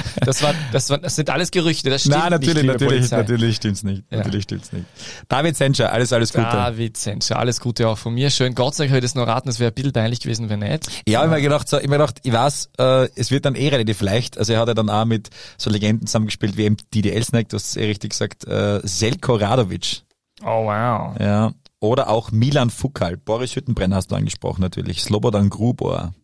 [0.20, 3.16] das war, das war, das sind alles Gerüchte, das stimmt Nein, natürlich, nicht, natürlich, Polizei.
[3.16, 4.04] natürlich stimmt's nicht.
[4.10, 4.18] Ja.
[4.18, 4.86] Natürlich stimmt's nicht.
[5.28, 6.44] David Senscher, alles, alles Gute.
[6.44, 8.30] David Senscher, alles Gute auch von mir.
[8.30, 10.48] Schön, Gott sei Dank habe ich das noch raten, das wäre ein bisschen peinlich gewesen,
[10.48, 10.88] wenn nicht.
[11.06, 13.54] Ja, ich hab mir gedacht, so, ich mir gedacht, ich weiß, äh, es wird dann
[13.54, 14.38] eh relativ leicht.
[14.38, 17.56] Also er hat ja dann auch mit so Legenden zusammengespielt wie eben Didi Elsneck, du
[17.56, 20.02] hast es eh richtig gesagt, äh, Selko Radovic.
[20.42, 21.14] Oh wow.
[21.20, 21.52] Ja.
[21.80, 23.16] Oder auch Milan Fukal.
[23.16, 25.02] Boris Hüttenbrenner hast du angesprochen natürlich.
[25.02, 26.14] Slobodan Grubor.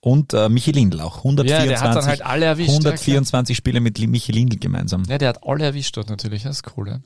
[0.00, 1.18] Und äh, Michi Lindl auch.
[1.18, 2.68] 124, Ja, der hat dann halt alle erwischt.
[2.70, 5.04] 124 Spiele mit Michi Lindl gemeinsam.
[5.08, 6.88] Ja, der hat alle erwischt dort natürlich, das ist cool.
[6.88, 6.98] Ja.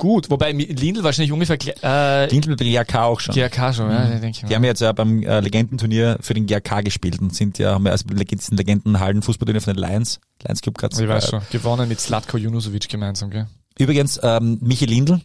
[0.00, 3.34] Gut, wobei Lindl wahrscheinlich ungefähr äh, Lindl mit dem GRK auch schon.
[3.34, 4.54] GRK schon, ja, denke ich Die mal.
[4.54, 7.90] haben jetzt ja beim äh, Legendenturnier für den GRK gespielt und sind ja, haben ja
[7.90, 10.98] also diesen Legendenhallen Fußballturnier von den Lions, Lions Club Graz.
[11.00, 13.48] Ich weiß äh, schon, gewonnen mit Slatko Junusovic gemeinsam, gell?
[13.76, 15.20] Übrigens, ähm, Michi Lindl,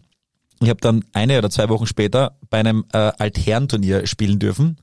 [0.60, 4.78] ich habe dann eine oder zwei Wochen später bei einem äh, Altherrenturnier spielen dürfen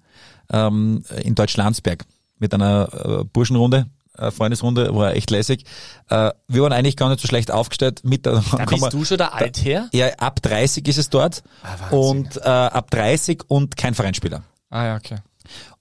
[0.52, 2.04] ähm, in Deutschlandsberg
[2.38, 3.86] mit einer äh, Burschenrunde,
[4.16, 5.64] äh, Freundesrunde, war echt lässig.
[6.08, 8.00] Äh, wir waren eigentlich gar nicht so schlecht aufgestellt.
[8.04, 9.88] Mit der, Da bist du schon der Altherr?
[9.92, 14.42] Ja, ab 30 ist es dort Ah, und äh, ab 30 und kein Vereinsspieler.
[14.70, 15.16] Ah ja, okay.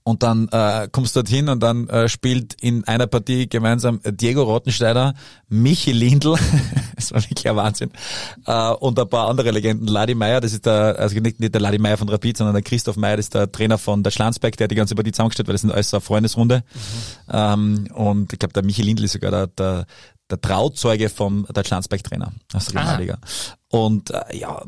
[0.02, 4.42] Und dann äh, kommst du dorthin und dann äh, spielt in einer Partie gemeinsam Diego
[4.42, 5.14] Rottensteiner,
[5.48, 6.36] Michi Lindl,
[6.96, 7.90] das war wirklich ein Wahnsinn,
[8.46, 9.86] äh, und ein paar andere Legenden.
[9.86, 12.62] Ladi Meier, das ist der, also nicht, nicht der Ladi Meier von Rapid, sondern der
[12.62, 15.48] Christoph Meier, das ist der Trainer von der Schlanzberg, der hat die ganze Partie zusammengestellt,
[15.48, 16.64] weil das sind alles so eine Freundesrunde.
[17.30, 19.86] Ähm, und ich glaube, der Michi Lindl ist sogar der, der,
[20.30, 22.80] der Trauzeuge vom der Schlanzberg-Trainer aus der.
[22.80, 23.18] Regionalliga.
[23.72, 24.60] Und äh, ja,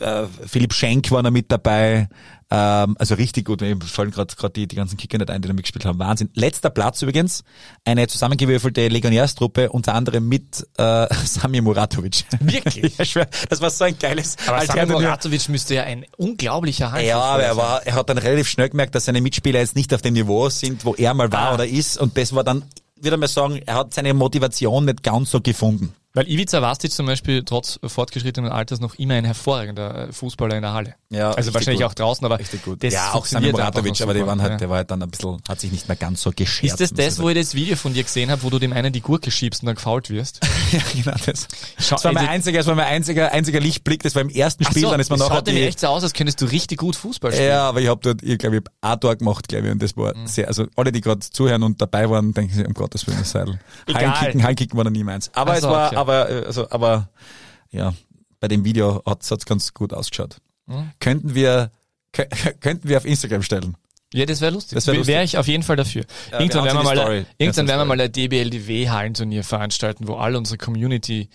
[0.00, 2.08] äh, äh, Philipp Schenk war noch mit dabei.
[2.50, 3.60] Ähm, also richtig gut.
[3.60, 5.98] Mir fallen gerade gerade die, die ganzen Kicker nicht ein, die da mitgespielt haben.
[5.98, 6.30] Wahnsinn.
[6.34, 7.44] Letzter Platz übrigens.
[7.84, 12.24] Eine zusammengewürfelte Legionärstruppe, unter anderem mit äh, Sami Muratovic.
[12.40, 12.96] Wirklich?
[12.98, 13.28] ja, schwer.
[13.50, 17.42] Das war so ein geiles Aber Sami Moratovic müsste ja ein unglaublicher Hand ja, aber
[17.42, 20.14] er, war, er hat dann relativ schnell gemerkt, dass seine Mitspieler jetzt nicht auf dem
[20.14, 21.54] Niveau sind, wo er mal war Ah.
[21.54, 21.98] oder ist.
[21.98, 22.64] Und das war dann,
[23.02, 25.94] würde man sagen, er hat seine Motivation nicht ganz so gefunden.
[26.14, 30.62] Weil Ivica Vastic zum Beispiel trotz fortgeschrittenen Alters noch immer ein hervorragender äh, Fußballer in
[30.62, 30.94] der Halle.
[31.08, 31.90] Ja, also wahrscheinlich gut.
[31.90, 32.84] auch draußen, aber Richtig gut.
[32.84, 34.56] das ja, auch Sami noch aber super, waren halt, ja.
[34.58, 36.64] der war halt dann ein bisschen, hat sich nicht mehr ganz so geschert.
[36.64, 38.92] Ist das das, wo ich das Video von dir gesehen habe, wo du dem einen
[38.92, 40.40] die Gurke schiebst und dann gefault wirst?
[40.72, 41.48] ja, genau das.
[41.78, 44.28] Schau, Das war mein also- einziger, das war mein einziger, einziger Lichtblick, das war im
[44.28, 46.40] ersten Spiel, dann ist man das nachher schaut nämlich die, echt so aus, als könntest
[46.42, 47.48] du richtig gut Fußball spielen.
[47.48, 49.82] ja, aber ich habe dort, ich glaube, ich hab ein Tor gemacht, glaube ich, und
[49.82, 50.00] das Mhm.
[50.02, 53.18] war sehr, also alle, die gerade zuhören und dabei waren, denken sich, um Gottes Willen,
[53.18, 53.58] das Seidel.
[53.86, 54.02] Egal.
[54.14, 55.30] Hallenkicken, Hallenkicken war noch nie meins.
[55.34, 56.01] Aber es so, war.
[56.02, 57.08] Aber, äh, also, aber,
[57.70, 57.94] ja,
[58.40, 60.36] bei dem Video hat es ganz gut ausgeschaut.
[60.66, 60.90] Mhm.
[61.00, 61.70] Könnten wir,
[62.14, 62.28] kö-
[62.60, 63.76] könnten wir auf Instagram stellen.
[64.14, 64.76] Ja, das wäre lustig.
[64.76, 66.04] Das wär Wäre wär ich auf jeden Fall dafür.
[66.30, 67.24] Ja, irgendwann werden wir mal, Story.
[67.38, 71.28] irgendwann werden wir mal ein DBLDW-Hallenturnier veranstalten, wo all unsere Community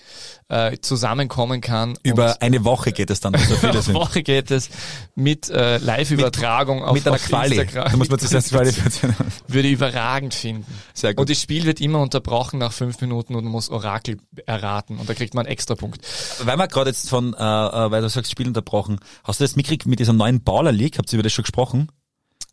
[0.49, 1.97] äh, zusammenkommen kann.
[2.03, 3.95] Über eine Woche geht es dann, so viele sind.
[3.95, 4.69] Woche geht es
[5.15, 7.57] mit äh, Live-Übertragung auf, Mit einer auf Quali.
[7.57, 7.91] Instagram.
[7.91, 9.15] Da muss man zuerst qualifizieren.
[9.47, 10.65] Würde ich überragend finden.
[10.93, 11.21] Sehr gut.
[11.21, 15.09] Und das Spiel wird immer unterbrochen nach fünf Minuten und man muss Orakel erraten und
[15.09, 16.01] da kriegt man einen Extrapunkt.
[16.43, 19.55] Weil wir gerade jetzt von, äh, äh, weil du sagst, Spiel unterbrochen, hast du das
[19.55, 20.97] mitgekriegt mit dieser neuen Baller League?
[20.97, 21.89] Habt ihr über das schon gesprochen?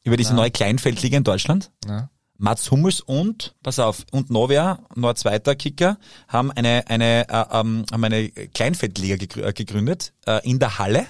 [0.05, 1.71] Über diese neue Kleinfeldliga in Deutschland?
[1.89, 2.09] Ja.
[2.37, 5.99] Mats Hummels und, pass auf, und Novia, noch ein zweiter Kicker,
[6.29, 11.07] haben eine, eine, äh, ähm, haben eine Kleinfeldliga äh, gegründet, äh, in der Halle.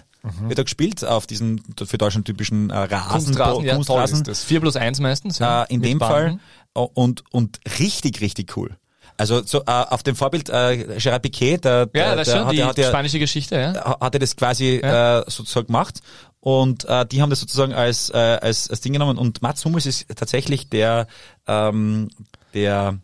[0.47, 4.17] Wird da gespielt auf diesem für Deutschland typischen äh, Rasen, Kunstrasen, ja, Kunstrasen.
[4.21, 4.45] ist das.
[4.45, 5.39] 4 plus 1 meistens.
[5.39, 6.41] Ja, äh, in dem Banden.
[6.73, 8.75] Fall und und richtig richtig cool.
[9.19, 12.45] Also so äh, auf dem Vorbild äh, Gerard Piquet, der, der, Ja, das der schon,
[12.47, 14.01] hat, die ja- hat ja spanische Geschichte, ja.
[14.01, 16.01] hat er das quasi äh, sozusagen gemacht
[16.45, 19.87] und äh, die haben das sozusagen als, äh, als, als Ding genommen und Mats Hummels
[19.87, 21.07] ist tatsächlich der
[21.47, 22.11] ähm,
[22.53, 22.99] der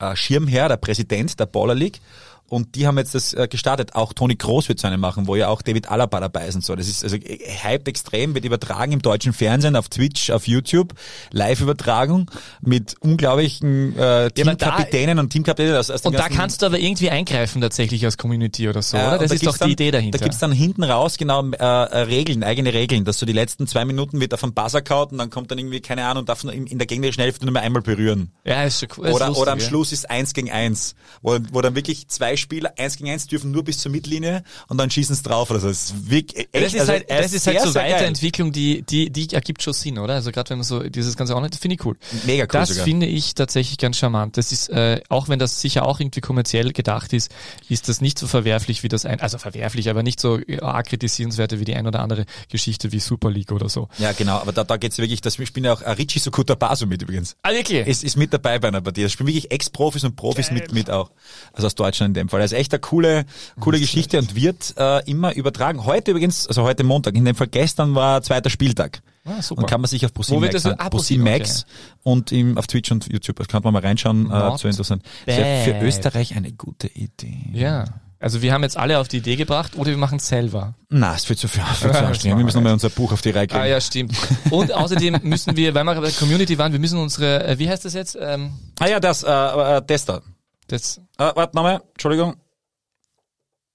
[0.00, 2.00] äh, Schirmherr, der Präsident der Baller League.
[2.48, 3.94] Und die haben jetzt das äh, gestartet.
[3.94, 6.64] Auch Toni Kroos wird so eine machen, wo ja auch David Alaba dabei ist und
[6.64, 6.76] so.
[6.76, 10.94] Das ist also äh, hyped extrem, wird übertragen im deutschen Fernsehen, auf Twitch, auf YouTube,
[11.32, 12.30] Live-Übertragung
[12.60, 15.76] mit unglaublichen äh, Teamkapitänen und Teamkapitänen.
[15.76, 19.08] Aus, aus Und da kannst du aber irgendwie eingreifen tatsächlich als Community oder so, Ja,
[19.08, 19.12] oder?
[19.14, 20.18] und Das da ist doch dann, die Idee dahinter.
[20.18, 23.66] Da gibt's dann hinten raus genau äh, äh, Regeln, eigene Regeln, dass du die letzten
[23.66, 26.44] zwei Minuten wird auf den Buzzer kaut und dann kommt dann irgendwie, keine Ahnung, darf
[26.44, 28.30] in, in der gegnerischen Hälfte nur einmal berühren.
[28.44, 29.08] ja, ist schon cool.
[29.10, 29.64] Oder, lustig, oder am ja.
[29.64, 33.50] Schluss ist eins gegen eins, wo, wo dann wirklich zwei Spieler eins gegen eins dürfen
[33.50, 35.68] nur bis zur Mittellinie und dann schießen sie drauf oder so.
[35.68, 37.92] Das ist wirklich, echt, Das ist also, halt, das ist halt so geil.
[37.92, 40.14] Weiterentwicklung, die, die, die ergibt schon Sinn, oder?
[40.14, 41.96] Also gerade wenn man so dieses ganze Online, finde ich cool.
[42.24, 42.84] Mega cool Das sogar.
[42.84, 44.36] finde ich tatsächlich ganz charmant.
[44.36, 47.30] Das ist, äh, auch wenn das sicher auch irgendwie kommerziell gedacht ist,
[47.68, 51.60] ist das nicht so verwerflich wie das ein, also verwerflich, aber nicht so arg kritisierenswerte
[51.60, 53.88] wie die ein oder andere Geschichte wie Super League oder so.
[53.98, 56.86] Ja, genau, aber da, da geht's wirklich, das spielen ja auch äh, Richie Sukuta Basu
[56.86, 57.36] mit übrigens.
[57.42, 57.86] Ah, wirklich?
[57.86, 59.02] ist, ist mit dabei bei einer Partie.
[59.02, 61.10] Das spielen wirklich Ex-Profis und Profis mit, mit auch.
[61.52, 62.40] Also aus Deutschland in dem Fall.
[62.40, 63.24] Das ist echt eine coole,
[63.60, 65.84] coole Geschichte und wird äh, immer übertragen.
[65.84, 69.00] Heute übrigens, also heute Montag, in dem Fall gestern war zweiter Spieltag.
[69.24, 69.62] Ah, super.
[69.62, 71.66] Und kann man sich auf ProSieben Max, das- ah, ProSieben, Max
[72.04, 73.36] und im, auf Twitch und YouTube.
[73.36, 75.02] Das kann man mal reinschauen, äh, so interessant.
[75.26, 75.84] Das wäre für.
[75.86, 77.38] Österreich eine gute Idee.
[77.52, 77.84] Ja.
[78.18, 80.74] Also wir haben jetzt alle auf die Idee gebracht oder wir machen es selber.
[80.88, 82.38] Na, es wird zu viel, viel zu anstrengend.
[82.38, 83.60] Wir müssen nochmal unser Buch auf die Reihe kriegen.
[83.60, 84.16] Ah ja, stimmt.
[84.50, 87.68] Und außerdem müssen wir, weil wir bei der Community waren, wir müssen unsere, äh, wie
[87.68, 88.16] heißt das jetzt?
[88.18, 90.22] Ähm, ah ja, das, äh, äh, Tester.
[90.68, 92.36] Das, Äh, warte nochmal, Entschuldigung.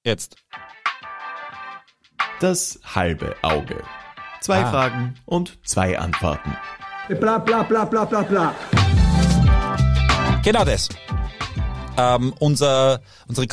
[0.04, 0.36] Jetzt.
[2.40, 3.84] Das halbe Auge.
[4.42, 4.72] Zwei Ah.
[4.72, 6.56] Fragen und zwei Antworten.
[7.20, 8.56] Bla bla bla bla bla bla.
[10.44, 10.90] Genau das.
[11.98, 13.46] Ähm, unser, unsere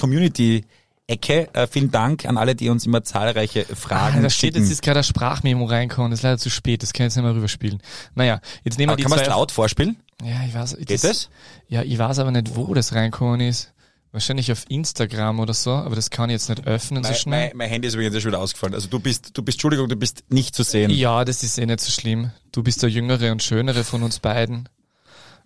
[1.08, 1.48] Community-Ecke.
[1.54, 4.62] Äh, vielen Dank an alle, die uns immer zahlreiche Fragen ah, da steht schicken.
[4.62, 7.16] jetzt ist gerade ein Sprachmemo reinkommen, das ist leider zu spät, das kann ich jetzt
[7.16, 7.80] nicht mehr rüberspielen.
[8.14, 9.96] Naja, jetzt nehmen wir Aber die kann man es laut vorspielen?
[10.22, 10.76] Ja, ich weiß.
[10.78, 11.30] Geht das?
[11.68, 13.72] Ja, ich weiß aber nicht, wo das reinkommen ist.
[14.10, 17.48] Wahrscheinlich auf Instagram oder so, aber das kann ich jetzt nicht öffnen so Mein, schnell.
[17.48, 18.74] mein, mein Handy ist übrigens schon wieder ausgefallen.
[18.74, 20.90] Also du bist, du bist, Entschuldigung, du bist nicht zu sehen.
[20.90, 22.30] Ja, das ist eh nicht so schlimm.
[22.50, 24.68] Du bist der Jüngere und Schönere von uns beiden.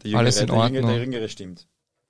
[0.04, 0.90] Der alles in der Jüngere, Ordnung.
[0.92, 1.66] Der Jüngere stimmt.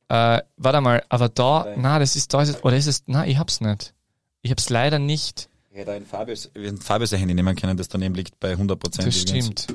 [0.08, 1.80] Äh, warte mal, aber da, Nein.
[1.80, 3.94] na, das ist, da ist es, oder ist es, na, ich hab's nicht.
[4.42, 5.48] Ich hab's leider nicht.
[5.70, 8.50] Ich hätte ein Fabius, wir hätten Fabius ein Handy nehmen können, das daneben liegt bei
[8.50, 9.06] 100 Prozent.
[9.08, 9.66] Das stimmt.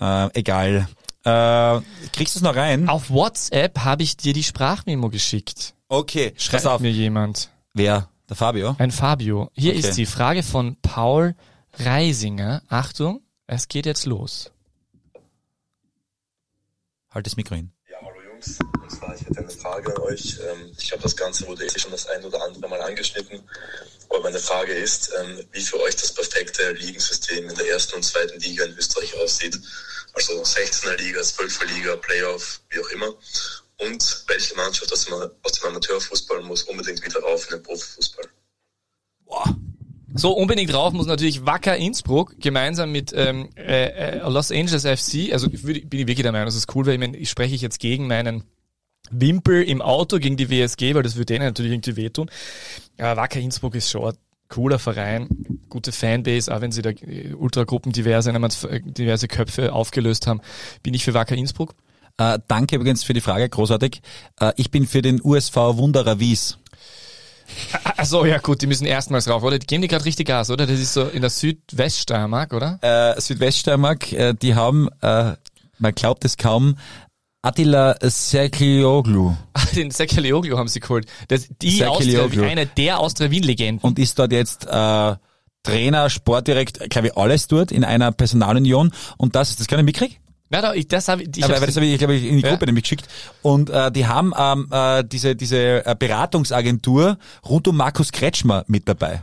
[0.00, 0.86] Äh, egal.
[1.24, 1.80] Äh,
[2.12, 2.88] kriegst du es noch rein?
[2.90, 5.74] Auf WhatsApp habe ich dir die Sprachmemo geschickt.
[5.88, 6.80] Okay, pass Schreibt auf.
[6.82, 7.48] mir jemand.
[7.72, 8.08] Wer?
[8.28, 8.74] Der Fabio?
[8.78, 9.50] Ein Fabio.
[9.54, 9.80] Hier Okay.
[9.80, 11.34] ist die Frage von Paul
[11.78, 12.62] Reisinger.
[12.68, 14.50] Achtung, es geht jetzt los.
[17.10, 17.70] Halt das Mikro hin.
[18.82, 20.38] Und zwar, ich hätte eine Frage an euch.
[20.40, 23.48] Ähm, Ich glaube, das Ganze wurde eh schon das ein oder andere Mal angeschnitten.
[24.08, 28.02] Aber meine Frage ist, ähm, wie für euch das perfekte Ligensystem in der ersten und
[28.02, 29.58] zweiten Liga in Österreich aussieht.
[30.12, 33.14] Also 16er Liga, 12er Liga, Playoff, wie auch immer.
[33.78, 38.28] Und welche Mannschaft aus dem, aus dem Amateurfußball muss unbedingt wieder rauf in den Profifußball?
[39.24, 39.56] Boah.
[40.16, 45.32] So, unbedingt drauf muss natürlich Wacker Innsbruck gemeinsam mit ähm, äh, äh, Los Angeles FC,
[45.32, 47.28] also ich würde, bin ich wirklich der Meinung, das ist cool, weil ich, mein, ich
[47.28, 48.44] spreche jetzt gegen meinen
[49.10, 52.30] Wimpel im Auto, gegen die WSG, weil das würde denen natürlich irgendwie wehtun.
[52.96, 54.14] Aber Wacker Innsbruck ist schon ein
[54.48, 55.28] cooler Verein,
[55.68, 60.40] gute Fanbase, auch wenn sie da äh, Ultragruppen diverse, äh, diverse Köpfe aufgelöst haben,
[60.84, 61.74] bin ich für Wacker Innsbruck.
[62.18, 64.00] Äh, danke übrigens für die Frage, großartig.
[64.38, 66.58] Äh, ich bin für den USV Wunderer Wies.
[67.96, 69.58] Achso, ja gut, die müssen erstmals rauf, oder?
[69.58, 70.66] Die geben die gerade richtig Gas, oder?
[70.66, 72.78] Das ist so in der Südweststeiermark, oder?
[72.82, 75.34] Äh, Südweststeiermark, äh, die haben, äh,
[75.78, 76.76] man glaubt es kaum,
[77.42, 79.34] Attila Serkioglu
[79.76, 81.06] Den Sekelioglu haben sie geholt.
[81.28, 82.24] Das, die Sekelioglu.
[82.24, 83.86] Austria, eine der Austria-Wien-Legenden.
[83.86, 85.16] und ist dort jetzt äh,
[85.62, 88.92] Trainer, Sportdirekt, glaube ich, alles dort in einer Personalunion.
[89.18, 90.16] Und das ist, das kann ich mitkriegen?
[90.50, 92.42] Na, da, ich, das habe ich, ich aber, das habe ich, glaube ich, in die
[92.42, 92.50] Ja.
[92.50, 93.08] Gruppe nämlich geschickt.
[93.42, 97.18] Und äh, die haben ähm, äh, diese, diese äh, Beratungsagentur
[97.48, 99.22] rund um Markus Kretschmer mit dabei.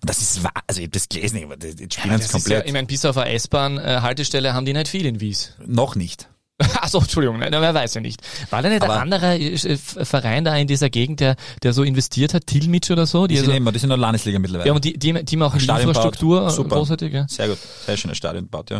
[0.00, 2.32] Und das ist wahr, also ich habe das gelesen, aber das, jetzt spielen das ist
[2.32, 2.66] ja, komplett.
[2.66, 5.54] ich meine, bis auf eine S-Bahn-Haltestelle haben die nicht viel in Wies.
[5.66, 6.28] Noch nicht.
[6.80, 8.20] Achso, Entschuldigung, na, wer weiß ja nicht.
[8.50, 11.72] War da nicht Aber- ein anderer äh, F- Verein da in dieser Gegend, der, der
[11.72, 13.26] so investiert hat, Tilmitsch oder so?
[13.26, 14.68] Die Die sind also, immer, die sind in der Landesliga mittlerweile.
[14.68, 16.50] ja, und die, die, die machen Stadion Infrastruktur baut.
[16.50, 16.76] äh, Super.
[16.76, 17.26] großartig, ja.
[17.28, 18.78] Sehr gut, sehr schönes Stadion gebaut, ja.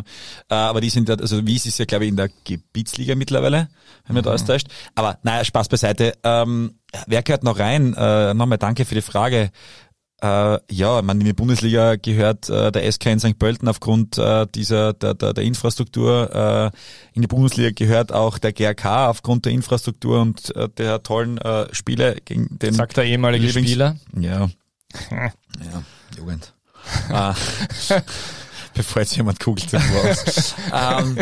[0.48, 3.68] Äh, aber die sind, da- also Wies ist ja, glaube ich, in der Gebietsliga mittlerweile,
[4.06, 4.68] wenn man da austauscht.
[4.94, 6.12] Aber naja, Spaß beiseite.
[6.22, 6.74] Ähm,
[7.06, 7.94] wer gehört noch rein?
[7.94, 9.50] Äh, Nochmal danke für die Frage.
[10.22, 13.38] Äh, ja, man in die Bundesliga gehört äh, der SK in St.
[13.40, 16.72] Pölten aufgrund äh, dieser der, der, der Infrastruktur.
[16.72, 21.38] Äh, in die Bundesliga gehört auch der GRK aufgrund der Infrastruktur und äh, der tollen
[21.38, 23.96] äh, Spiele gegen den Sagt der ehemalige Lieblings- Spieler.
[24.16, 24.48] ja.
[25.10, 25.32] ja,
[26.16, 26.52] Jugend.
[27.08, 27.34] ah,
[28.74, 29.72] bevor jetzt jemand googelt.
[30.72, 31.16] ähm,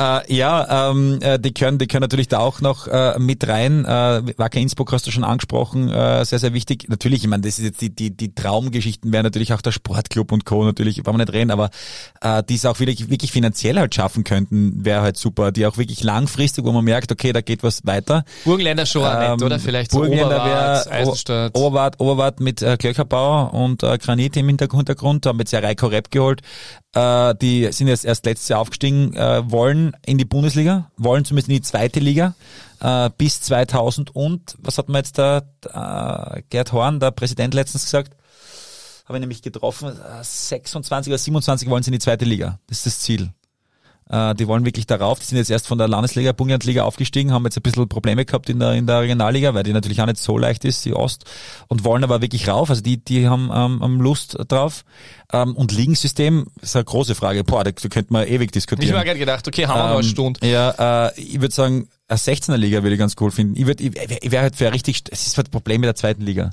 [0.00, 3.84] Äh, ja, ähm, äh, die können, die können natürlich da auch noch äh, mit rein.
[3.84, 6.86] Äh, Wacker Innsbruck hast du schon angesprochen, äh, sehr, sehr wichtig.
[6.88, 10.32] Natürlich, ich meine, das ist jetzt die, die, die Traumgeschichten wären natürlich auch der Sportclub
[10.32, 10.64] und Co.
[10.64, 11.68] Natürlich, wollen wir nicht reden, aber
[12.22, 15.52] äh, die es auch wirklich, wirklich finanziell halt schaffen könnten, wäre halt super.
[15.52, 18.24] Die auch wirklich langfristig, wo man merkt, okay, da geht was weiter.
[18.46, 19.58] Burgenländer schon ähm, nett, oder?
[19.58, 21.58] Vielleicht so Burgenländer Oberwart, wäre Eisenstadt.
[21.58, 24.88] Oberwart, Oberwart mit äh, Klöcherbau und äh, Granit im Hintergrund,
[25.26, 26.40] haben jetzt ja Reiko Repp geholt.
[26.94, 31.48] Äh, die sind jetzt erst letztes Jahr aufgestiegen, äh, wollen in die Bundesliga, wollen zumindest
[31.48, 32.34] in die zweite Liga
[32.80, 37.84] äh, bis 2000 und, was hat man jetzt da, äh, Gerd Horn, der Präsident letztens
[37.84, 38.16] gesagt,
[39.06, 42.58] habe ich nämlich getroffen, äh, 26 oder 27 wollen sie in die zweite Liga.
[42.66, 43.30] Das ist das Ziel.
[44.12, 45.18] Äh, die wollen wirklich darauf.
[45.18, 48.48] Die sind jetzt erst von der Landesliga, Burgenlandliga aufgestiegen, haben jetzt ein bisschen Probleme gehabt
[48.50, 51.24] in der, in der Regionalliga, weil die natürlich auch nicht so leicht ist, die Ost,
[51.68, 52.68] und wollen aber wirklich rauf.
[52.70, 54.84] Also die, die haben ähm, haben Lust drauf.
[55.32, 57.42] Ähm, und Ligensystem ist eine große Frage.
[57.42, 58.88] Boah, da, da könnte man ewig diskutieren.
[58.88, 60.46] Ich habe gerade gedacht, okay, haben wir noch eine Ähm, Stunde.
[60.46, 63.56] Ja, äh, ich würde sagen, eine 16er Liga würde ich ganz cool finden.
[63.56, 65.88] Ich würde, ich, ich wäre halt für ein richtig, es ist halt das Problem mit
[65.88, 66.50] der zweiten Liga.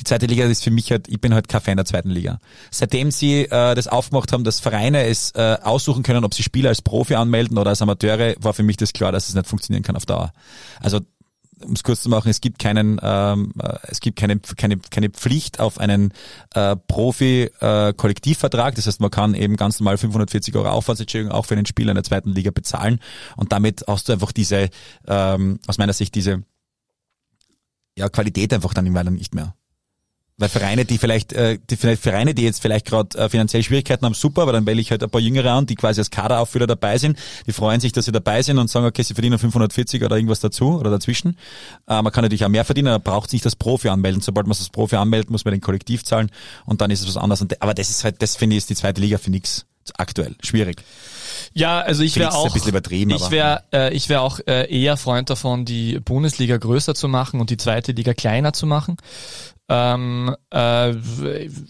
[0.00, 2.38] Die zweite Liga ist für mich halt, ich bin halt kein Fan der zweiten Liga.
[2.70, 6.70] Seitdem sie äh, das aufgemacht haben, dass Vereine es äh, aussuchen können, ob sie Spieler
[6.70, 9.82] als Profi anmelden oder als Amateure, war für mich das klar, dass es nicht funktionieren
[9.82, 10.32] kann auf Dauer.
[10.80, 11.00] Also
[11.64, 15.10] um es kurz zu machen, es gibt keinen, ähm, äh, es gibt keine, keine, keine
[15.10, 16.12] Pflicht auf einen
[16.54, 18.74] äh, Profi-Kollektivvertrag.
[18.74, 21.96] das heißt, man kann eben ganz normal 540 Euro Aufwandsentschädigung auch für einen Spieler in
[21.96, 23.00] der zweiten Liga bezahlen.
[23.36, 24.70] Und damit hast du einfach diese,
[25.06, 26.42] ähm, aus meiner Sicht, diese
[27.96, 29.54] ja, Qualität einfach dann im Weiter nicht mehr.
[30.42, 34.14] Weil Vereine, die vielleicht, äh, die Vereine, die jetzt vielleicht gerade äh, finanziell Schwierigkeiten haben,
[34.14, 36.98] super, aber dann wähle ich halt ein paar Jüngere an, die quasi als Kaderauffüller dabei
[36.98, 37.16] sind.
[37.46, 40.40] Die freuen sich, dass sie dabei sind und sagen, okay, sie verdienen 540 oder irgendwas
[40.40, 41.38] dazu oder dazwischen.
[41.86, 44.20] Äh, man kann natürlich auch mehr verdienen, aber braucht nicht das Profi anmelden.
[44.20, 46.28] Sobald man das Profi anmeldet, muss man den Kollektiv zahlen
[46.66, 47.46] und dann ist es was anderes.
[47.60, 49.64] Aber das ist halt, das finde ich, ist die zweite Liga für nix.
[49.96, 50.36] Aktuell.
[50.42, 50.82] Schwierig.
[51.54, 52.64] Ja, also ich wäre auch, ich
[53.30, 57.50] wäre, äh, ich wäre auch äh, eher Freund davon, die Bundesliga größer zu machen und
[57.50, 58.96] die zweite Liga kleiner zu machen.
[59.74, 60.94] Ähm, äh,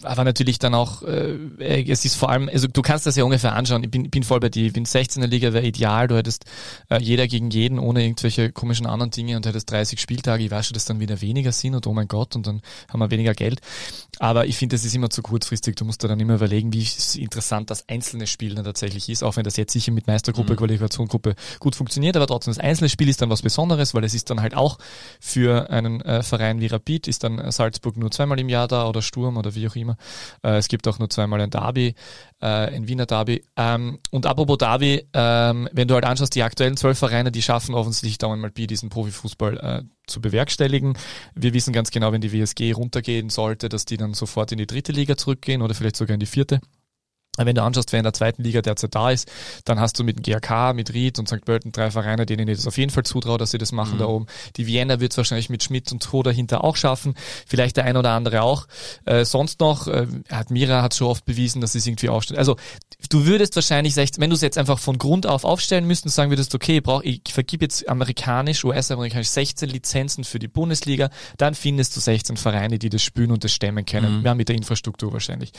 [0.03, 3.55] aber natürlich dann auch, äh, es ist vor allem, also du kannst das ja ungefähr
[3.55, 3.81] anschauen.
[3.81, 4.67] Ich bin, bin voll bei dir.
[4.67, 6.09] Ich bin 16er Liga wäre ideal.
[6.09, 6.43] Du hättest
[6.89, 10.43] äh, jeder gegen jeden ohne irgendwelche komischen anderen Dinge und hättest 30 Spieltage.
[10.43, 12.99] Ich weiß schon, dass dann wieder weniger sind und oh mein Gott und dann haben
[12.99, 13.61] wir weniger Geld.
[14.19, 15.77] Aber ich finde, das ist immer zu kurzfristig.
[15.77, 16.85] Du musst da dann immer überlegen, wie
[17.17, 21.35] interessant das einzelne Spiel dann tatsächlich ist, auch wenn das jetzt sicher mit Meistergruppe, Qualifikationsgruppe
[21.59, 24.41] gut funktioniert, aber trotzdem das einzelne Spiel ist dann was Besonderes, weil es ist dann
[24.41, 24.77] halt auch
[25.21, 29.01] für einen äh, Verein wie Rapid, ist dann Salzburg nur zweimal im Jahr da oder
[29.01, 29.97] Sturm oder wie auch immer.
[30.43, 31.95] Äh, es gibt auch nur zweimal ein Derby,
[32.41, 33.43] äh, ein Wiener Derby.
[33.55, 37.75] Ähm, und apropos Derby, ähm, wenn du halt anschaust, die aktuellen zwölf Vereine, die schaffen
[37.75, 40.97] offensichtlich dauernd mal B, diesen Profifußball äh, zu bewerkstelligen.
[41.35, 44.67] Wir wissen ganz genau, wenn die WSG runtergehen sollte, dass die dann sofort in die
[44.67, 46.59] dritte Liga zurückgehen oder vielleicht sogar in die vierte.
[47.37, 49.31] Wenn du anschaust, wer in der zweiten Liga derzeit da ist,
[49.65, 51.43] dann hast du mit dem GRK, mit Ried und St.
[51.43, 54.05] Pölten drei Vereine, denen ich das auf jeden Fall zutraue, dass sie das machen da
[54.05, 54.27] oben.
[54.55, 56.21] Die Vienna wird es wahrscheinlich mit Schmidt und Co.
[56.21, 57.15] dahinter auch schaffen.
[57.47, 58.67] Vielleicht der ein oder andere auch.
[59.05, 62.37] Äh, sonst noch, äh, hat Mira hat schon oft bewiesen, dass sie es irgendwie aufstellt.
[62.37, 62.55] Also
[63.09, 66.31] du würdest wahrscheinlich, 16, wenn du es jetzt einfach von Grund auf aufstellen müssten, sagen
[66.31, 71.55] würdest, okay, ich, brauch, ich vergib jetzt amerikanisch, US-amerikanisch 16 Lizenzen für die Bundesliga, dann
[71.55, 74.21] findest du 16 Vereine, die das spielen und das stemmen können.
[74.23, 75.51] Ja, mit der Infrastruktur wahrscheinlich.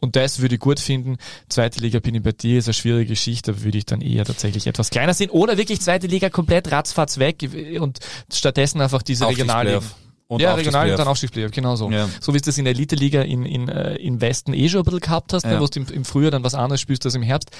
[0.00, 1.13] Und das würde ich gut finden.
[1.48, 4.66] Zweite Liga bin ich bei dir, ist eine schwierige Geschichte, würde ich dann eher tatsächlich
[4.66, 5.30] etwas kleiner sehen.
[5.30, 7.48] Oder wirklich zweite Liga komplett ratzfatz weg
[7.80, 8.00] und
[8.32, 9.26] stattdessen einfach diese.
[9.26, 9.94] Aufstiegsplayoff.
[10.26, 11.90] Und ja, regional und dann Aufstiegsplayoff, genau so.
[11.90, 12.08] Ja.
[12.20, 14.84] So wie es das in der Elite-Liga in, in, äh, im Westen eh schon ein
[14.84, 15.60] bisschen gehabt hast, ne, Ja.
[15.60, 17.50] wo du im, im Frühjahr dann was anderes spielst als im Herbst.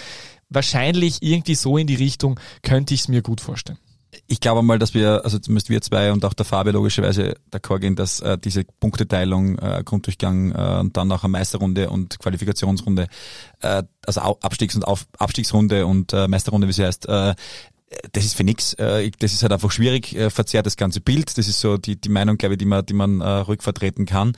[0.48, 3.78] Wahrscheinlich irgendwie so in die Richtung könnte ich es mir gut vorstellen.
[4.26, 7.80] Ich glaube mal, dass wir, also zumindest wir zwei und auch der Fabio logischerweise d'accord
[7.80, 13.08] gehen, dass äh, diese Punkteteilung, äh, Grunddurchgang äh, und dann auch eine Meisterrunde und Qualifikationsrunde,
[13.60, 17.34] äh, also Abstiegs- und Auf Abstiegsrunde und äh, Meisterrunde, wie sie heißt, äh,
[18.12, 18.74] das ist für nix.
[18.74, 21.36] Äh, das ist halt einfach schwierig, äh, verzerrt das ganze Bild.
[21.36, 24.06] Das ist so die, die Meinung, glaube ich, die man, die man äh, ruhig vertreten
[24.06, 24.32] kann.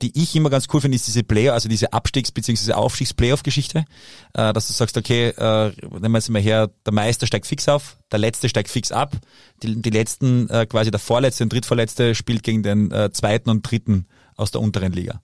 [0.00, 2.72] Die ich immer ganz cool finde, ist diese Player, also diese Abstiegs- bzw.
[2.72, 3.84] Aufstiegs-Playoff-Geschichte.
[4.32, 8.18] Dass du sagst, okay, nehmen wir jetzt mal her, der Meister steigt fix auf, der
[8.18, 9.16] Letzte steigt fix ab.
[9.62, 14.50] Die, die letzten, quasi der Vorletzte und Drittvorletzte spielt gegen den Zweiten und Dritten aus
[14.50, 15.20] der unteren Liga.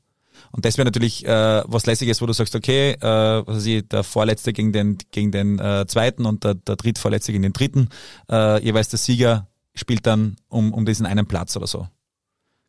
[0.53, 3.89] Und das wäre natürlich äh, was Lässiges, wo du sagst, okay, äh, was weiß ich,
[3.89, 7.89] der Vorletzte gegen den gegen den äh, Zweiten und der, der Drittvorletzte gegen den Dritten.
[8.31, 11.87] Äh, jeweils der Sieger spielt dann um, um diesen einen Platz oder so.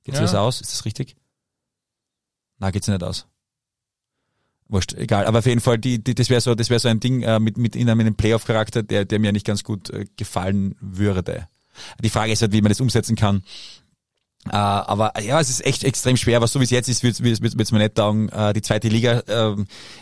[0.04, 0.22] Geht Ja.
[0.22, 0.62] das aus?
[0.62, 1.16] Ist das richtig?
[2.58, 3.26] Na, geht's nicht aus.
[4.68, 5.26] Wurscht, egal.
[5.26, 7.40] Aber auf jeden Fall, die, die, das wäre so, das wäre so ein Ding äh,
[7.40, 11.48] mit, mit in einem Playoff-Charakter, der, der mir nicht ganz gut äh, gefallen würde.
[12.04, 13.42] Die Frage ist halt, wie man das umsetzen kann.
[14.48, 17.20] Äh, aber ja, es ist echt extrem schwer, aber so wie es jetzt ist, wird
[17.20, 18.30] es mir nicht taugen.
[18.30, 19.56] Äh, die zweite Liga äh,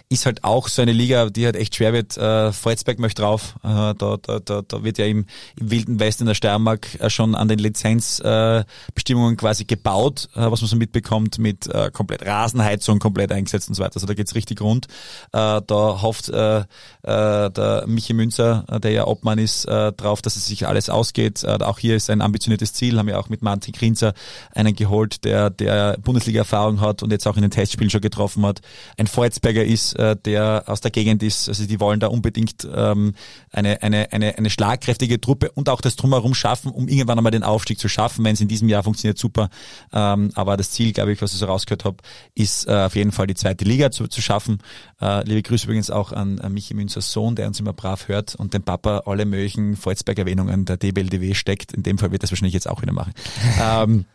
[0.09, 2.15] ist halt auch so eine Liga, die halt echt schwer wird.
[2.17, 3.55] Äh, Volzberg möchte drauf.
[3.63, 5.25] Äh, da, da, da, da wird ja im,
[5.59, 10.51] im Wilden Westen in der Steiermark äh, schon an den Lizenzbestimmungen äh, quasi gebaut, äh,
[10.51, 13.95] was man so mitbekommt, mit äh, komplett Rasenheizung komplett eingesetzt und so weiter.
[13.95, 14.85] Also da geht's richtig rund.
[15.33, 16.63] Äh, da hofft äh, äh,
[17.01, 21.43] der Michi Münzer, äh, der ja Obmann ist, äh, drauf, dass es sich alles ausgeht.
[21.43, 24.13] Äh, auch hier ist ein ambitioniertes Ziel, haben wir auch mit Martin Grinzer
[24.53, 28.61] einen geholt, der, der Bundesliga-Erfahrung hat und jetzt auch in den Testspielen schon getroffen hat.
[28.97, 31.49] Ein Volzberger ist, äh, der aus der Gegend ist.
[31.49, 33.13] Also die wollen da unbedingt ähm,
[33.51, 37.43] eine, eine, eine, eine schlagkräftige Truppe und auch das Drumherum schaffen, um irgendwann einmal den
[37.43, 38.23] Aufstieg zu schaffen.
[38.25, 39.49] Wenn es in diesem Jahr funktioniert, super.
[39.93, 41.97] Ähm, aber das Ziel, glaube ich, was ich so rausgehört habe,
[42.35, 44.59] ist äh, auf jeden Fall die zweite Liga zu, zu schaffen.
[45.01, 48.35] Äh, liebe Grüße übrigens auch an, an Michi Münzers Sohn, der uns immer brav hört
[48.35, 51.73] und dem Papa alle möglichen Volzberg-Erwähnungen der DBLDW steckt.
[51.73, 53.13] In dem Fall wird das wahrscheinlich jetzt auch wieder machen.
[53.61, 54.05] ähm,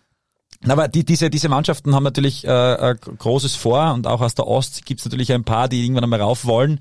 [0.70, 2.50] aber die, diese, diese Mannschaften haben natürlich äh,
[2.90, 6.20] äh, Großes vor und auch aus der Ost gibt's natürlich ein paar, die irgendwann einmal
[6.20, 6.80] rauf wollen.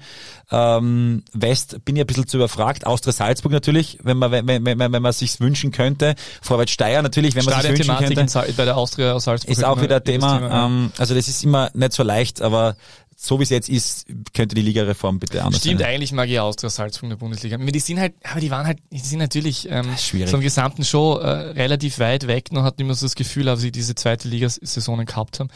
[0.52, 2.86] Ähm, West bin ich ein bisschen zu überfragt.
[2.86, 6.16] Austria Salzburg natürlich, wenn man, wenn, wenn, wenn, wenn man sich's wünschen könnte.
[6.42, 8.54] Vorwärts Steyr natürlich, wenn man sich wünschen könnte.
[8.56, 10.40] bei der Austria Salzburg ist auch wieder ein Thema.
[10.40, 12.76] Thema ähm, also das ist immer nicht so leicht, aber
[13.24, 15.90] so wie es jetzt ist, könnte die Ligareform bitte anders Stimmt, sein.
[15.90, 17.56] eigentlich mag ich Austria Salzburg in der Bundesliga.
[17.58, 21.20] Die sind halt, aber die waren halt, die sind natürlich ähm, so im gesamten Show
[21.20, 22.52] äh, relativ weit weg.
[22.52, 25.50] Noch hat immer so das Gefühl, dass sie diese zweite Liga-Saisonen gehabt haben.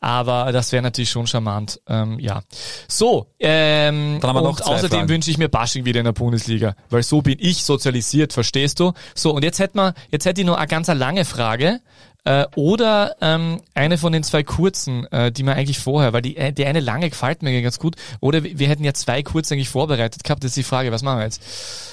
[0.00, 1.80] Aber das wäre natürlich schon charmant.
[1.88, 2.42] Ähm, ja.
[2.88, 6.12] So, ähm, Dann haben wir noch und außerdem wünsche ich mir Bashing wieder in der
[6.12, 8.92] Bundesliga, weil so bin ich sozialisiert, verstehst du?
[9.14, 11.80] So, und jetzt hätten wir, jetzt hätte ich noch eine ganz lange Frage.
[12.28, 16.36] Äh, oder ähm, eine von den zwei kurzen, äh, die man eigentlich vorher, weil die,
[16.36, 17.96] äh, die eine lange gefällt mir ganz gut.
[18.20, 20.44] Oder wir hätten ja zwei kurz eigentlich vorbereitet gehabt.
[20.44, 21.42] Das ist die Frage, was machen wir jetzt?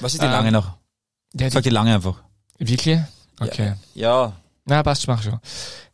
[0.01, 0.73] Was ist die lange noch?
[1.33, 2.21] Ja, Sag die lange einfach.
[2.57, 2.99] Wirklich?
[3.39, 3.75] Okay.
[3.93, 4.33] Ja.
[4.65, 5.39] Na, passt, mach schon.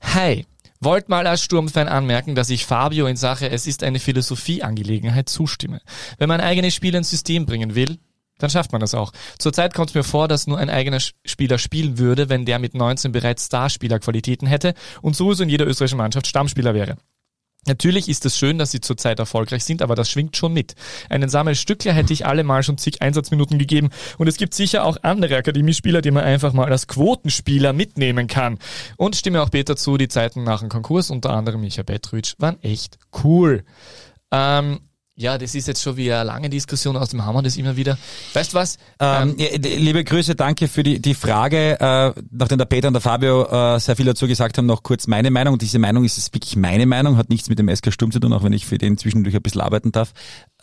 [0.01, 0.47] Hi.
[0.79, 5.81] Wollt mal als Sturmfan anmerken, dass ich Fabio in Sache Es ist eine Philosophieangelegenheit zustimme.
[6.17, 7.99] Wenn man eigenes Spiel ins System bringen will,
[8.41, 9.11] dann schafft man das auch.
[9.37, 12.73] Zurzeit kommt es mir vor, dass nur ein eigener Spieler spielen würde, wenn der mit
[12.73, 16.97] 19 bereits Starspielerqualitäten hätte und sowieso in jeder österreichischen Mannschaft Stammspieler wäre.
[17.67, 20.73] Natürlich ist es schön, dass sie zurzeit erfolgreich sind, aber das schwingt schon mit.
[21.09, 25.37] Einen Sammelstückler hätte ich allemal schon zig Einsatzminuten gegeben und es gibt sicher auch andere
[25.37, 28.57] Akademiespieler, die man einfach mal als Quotenspieler mitnehmen kann.
[28.97, 32.59] Und stimme auch Peter zu, die Zeiten nach dem Konkurs, unter anderem Micha Petrovic, waren
[32.63, 33.63] echt cool.
[34.31, 34.79] Ähm,
[35.21, 37.97] ja, das ist jetzt schon wie eine lange Diskussion aus dem Hammer, das immer wieder.
[38.33, 38.77] Weißt du was?
[38.99, 41.79] Ähm, ja, liebe Grüße, danke für die, die Frage.
[41.79, 45.07] Äh, nachdem der Peter und der Fabio äh, sehr viel dazu gesagt haben, noch kurz
[45.07, 45.57] meine Meinung.
[45.57, 48.33] Diese Meinung ist es wirklich meine Meinung, hat nichts mit dem SK Sturm zu tun,
[48.33, 50.11] auch wenn ich für den zwischendurch ein bisschen arbeiten darf.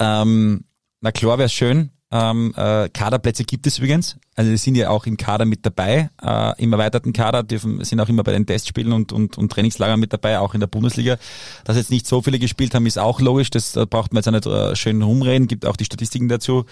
[0.01, 0.65] Ähm,
[1.01, 4.17] na klar wäre schön, ähm, äh, Kaderplätze gibt es übrigens.
[4.35, 6.11] Also die sind ja auch im Kader mit dabei.
[6.23, 10.01] Äh, Im erweiterten Kader dürfen, sind auch immer bei den Testspielen und, und, und Trainingslagern
[10.01, 11.19] mit dabei, auch in der Bundesliga.
[11.65, 13.51] Dass jetzt nicht so viele gespielt haben, ist auch logisch.
[13.51, 15.49] Das da braucht man jetzt auch nicht äh, schön rumreden.
[15.49, 16.65] Gibt auch die Statistiken dazu.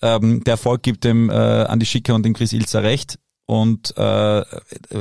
[0.00, 3.18] Ähm, der Erfolg gibt dem äh, Andi Schicker und dem Chris Ilzer recht.
[3.46, 4.42] Und äh,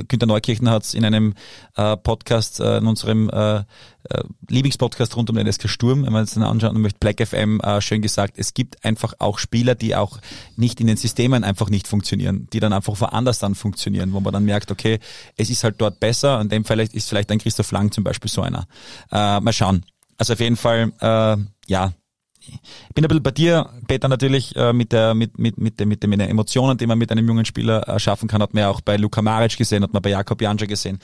[0.08, 1.34] Günter Neukirchen hat es in einem
[1.76, 3.64] äh, Podcast, äh, in unserem äh, äh,
[4.50, 8.02] Lieblingspodcast rund um den SK Sturm, wenn man es anschauen möchte, Black FM, äh, schön
[8.02, 10.20] gesagt, es gibt einfach auch Spieler, die auch
[10.58, 14.34] nicht in den Systemen einfach nicht funktionieren, die dann einfach woanders dann funktionieren, wo man
[14.34, 15.00] dann merkt, okay,
[15.38, 16.42] es ist halt dort besser.
[16.42, 18.68] In dem Fall ist vielleicht ein Christoph Lang zum Beispiel so einer.
[19.10, 19.86] Äh, mal schauen.
[20.18, 21.38] Also auf jeden Fall, äh,
[21.68, 21.94] ja,
[22.48, 25.90] ich bin ein bisschen bei dir, Peter, natürlich äh, mit der mit mit mit den
[25.90, 28.70] mit den Emotionen, die man mit einem jungen Spieler äh, schaffen kann, hat man ja
[28.70, 31.00] auch bei Luka Maric gesehen, hat man bei Jakob Janja gesehen,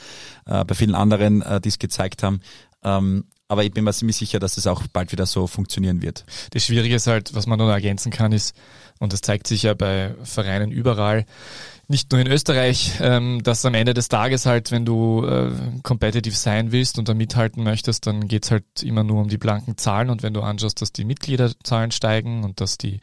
[0.45, 2.41] äh, bei vielen anderen, äh, die es gezeigt haben.
[2.83, 6.23] Ähm, aber ich bin mir ziemlich sicher, dass es auch bald wieder so funktionieren wird.
[6.51, 8.55] Das Schwierige ist halt, was man noch ergänzen kann, ist,
[8.99, 11.25] und das zeigt sich ja bei Vereinen überall,
[11.89, 16.35] nicht nur in Österreich, ähm, dass am Ende des Tages halt, wenn du äh, competitive
[16.35, 20.11] sein willst und da mithalten möchtest, dann geht's halt immer nur um die blanken Zahlen
[20.11, 22.99] und wenn du anschaust, dass die Mitgliederzahlen steigen und dass die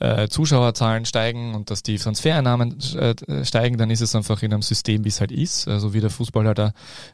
[0.00, 4.62] äh, Zuschauerzahlen steigen und dass die Transfereinnahmen äh, steigen, dann ist es einfach in einem
[4.62, 6.72] System, wie es halt ist, also wie der Fußball halt da,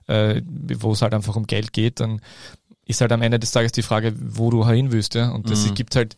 [0.09, 2.21] äh, wo es halt einfach um Geld geht, dann
[2.85, 5.31] ist halt am Ende des Tages die Frage, wo du hin willst, ja.
[5.31, 5.75] Und das mhm.
[5.75, 6.17] gibt halt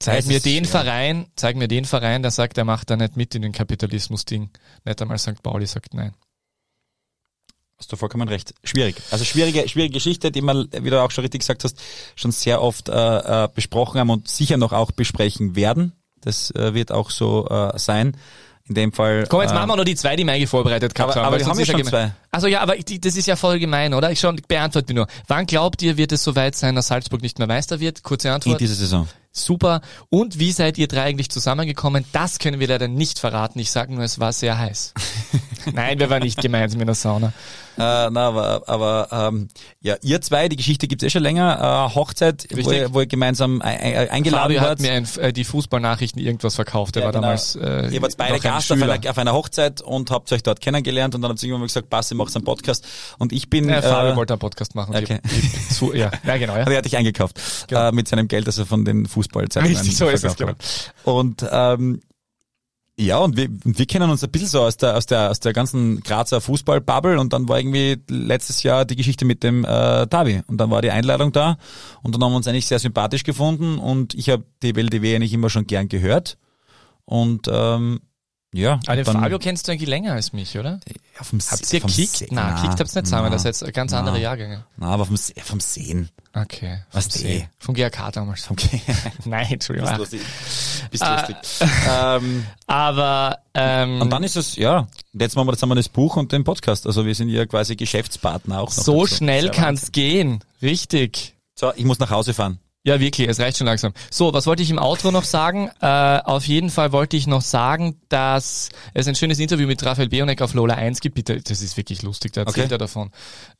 [0.00, 0.70] Zeig mir den ja.
[0.70, 4.50] Verein, zeig mir den Verein, der sagt, er macht da nicht mit in den Kapitalismus-Ding.
[4.84, 5.42] Nicht einmal St.
[5.42, 6.14] Pauli sagt nein.
[7.78, 8.54] Hast du vollkommen recht.
[8.64, 8.96] Schwierig.
[9.10, 11.80] Also schwierige, schwierige Geschichte, die wir, wie du auch schon richtig gesagt hast,
[12.16, 15.92] schon sehr oft äh, äh, besprochen haben und sicher noch auch besprechen werden.
[16.20, 18.16] Das äh, wird auch so äh, sein.
[18.68, 19.26] In dem Fall.
[19.28, 21.26] Komm, jetzt äh, machen wir noch die zwei, die eigentlich vorbereitet gehabt aber, haben.
[21.28, 22.12] Aber die haben wir schon zwei.
[22.30, 24.10] Also ja, aber die, das ist ja voll gemein, oder?
[24.10, 25.06] Ich schon beantworte nur.
[25.26, 28.02] Wann glaubt ihr, wird es soweit sein, dass Salzburg nicht mehr Meister wird?
[28.02, 28.54] Kurze Antwort.
[28.54, 29.08] In dieser Saison.
[29.32, 29.82] Super.
[30.08, 32.04] Und wie seid ihr drei eigentlich zusammengekommen?
[32.12, 33.58] Das können wir leider nicht verraten.
[33.58, 34.94] Ich sage nur, es war sehr heiß.
[35.72, 37.32] Nein, wir waren nicht gemeinsam in der Sauna.
[37.76, 39.46] Äh, na, aber, aber ähm,
[39.80, 41.88] ja, ihr zwei, die Geschichte gibt's eh schon länger.
[41.92, 45.32] Äh, Hochzeit, wo ihr, wo ihr gemeinsam ein, ein, eingeladen Fabio hat mir ein, äh,
[45.32, 46.96] die Fußballnachrichten irgendwas verkauft.
[46.96, 47.22] Der Ja, war genau.
[47.22, 47.54] damals.
[47.54, 50.42] Äh, Ihr wart beide noch ein Gast auf einer, auf einer Hochzeit und habt euch
[50.42, 52.84] dort kennengelernt und dann habt ihr irgendwann mal gesagt, passt, ihr macht einen Podcast.
[53.18, 53.68] Und ich bin...
[53.68, 54.96] Ja, Fabio äh, wollte einen Podcast machen.
[54.96, 55.20] und okay.
[55.30, 56.10] Ich, ich, zu, ja.
[56.24, 56.54] ja, genau.
[56.56, 56.58] Ja.
[56.68, 57.38] Also er hat dich eingekauft
[57.68, 57.88] Genau.
[57.88, 60.94] äh, mit seinem Geld, das er von den Fußballzeitungen Richtig, so ist es, hat.
[61.04, 62.00] Und ähm,
[63.00, 65.52] ja, und wir, wir kennen uns ein bisschen so aus der, aus der, aus der
[65.52, 70.42] ganzen Grazer Fußballbubble und dann war irgendwie letztes Jahr die Geschichte mit dem äh, Davi
[70.46, 71.58] und dann war die Einladung da
[72.02, 75.32] und dann haben wir uns eigentlich sehr sympathisch gefunden und ich habe die WLDW eigentlich
[75.32, 76.38] immer schon gern gehört
[77.04, 78.00] und ähm,
[78.54, 80.80] ja, Aber den Fabio kennst du eigentlich länger als mich, oder?
[81.20, 82.16] auf dem Habt See- ihr vom kickt?
[82.16, 83.98] See- Na, kickt habt's nicht zusammen, na, das ist jetzt ganz na.
[83.98, 84.64] andere Jahrgänge.
[84.76, 86.08] Na, aber vom, See, vom Sehen.
[86.32, 86.78] Okay.
[86.92, 87.12] Was vom?
[87.20, 87.48] See.
[87.58, 88.48] Vom GAK damals.
[88.50, 88.80] Okay.
[89.24, 89.88] Nein, Entschuldigung.
[89.88, 90.20] Bist lustig.
[90.90, 91.16] Bist Ah.
[91.28, 91.36] lustig.
[91.90, 95.88] ähm, Aber ähm, Und dann ist es, ja, jetzt machen wir, jetzt haben wir das
[95.88, 96.86] Buch und den Podcast.
[96.86, 98.84] Also wir sind ja quasi Geschäftspartner auch noch.
[98.84, 99.16] so dazu.
[99.16, 100.44] schnell kann's gehen.
[100.62, 101.34] Richtig.
[101.54, 102.58] So, ich muss nach Hause fahren.
[102.84, 103.92] Ja, wirklich, es reicht schon langsam.
[104.10, 105.68] So, was wollte ich im Outro noch sagen?
[105.80, 105.86] Äh,
[106.24, 110.40] auf jeden Fall wollte ich noch sagen, dass es ein schönes Interview mit Raphael Beonek
[110.40, 111.16] auf Lola 1 gibt.
[111.16, 112.32] Bitte, das ist wirklich lustig.
[112.32, 112.74] Da erzählt Okay.
[112.76, 113.10] er davon,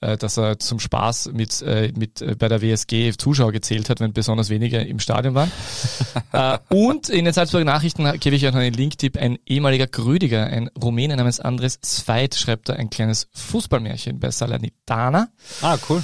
[0.00, 4.00] äh, dass er zum Spaß mit, äh, mit äh, bei der WSG Zuschauer gezählt hat,
[4.00, 5.50] wenn besonders wenige im Stadion waren.
[6.32, 9.18] äh, und in den Salzburger Nachrichten gebe ich euch noch einen Linktipp.
[9.18, 15.28] Ein ehemaliger Grüdiger, ein Rumäne namens Andres Sveit, schreibt da ein kleines Fußballmärchen bei Salernitana.
[15.60, 16.02] Ah, cool.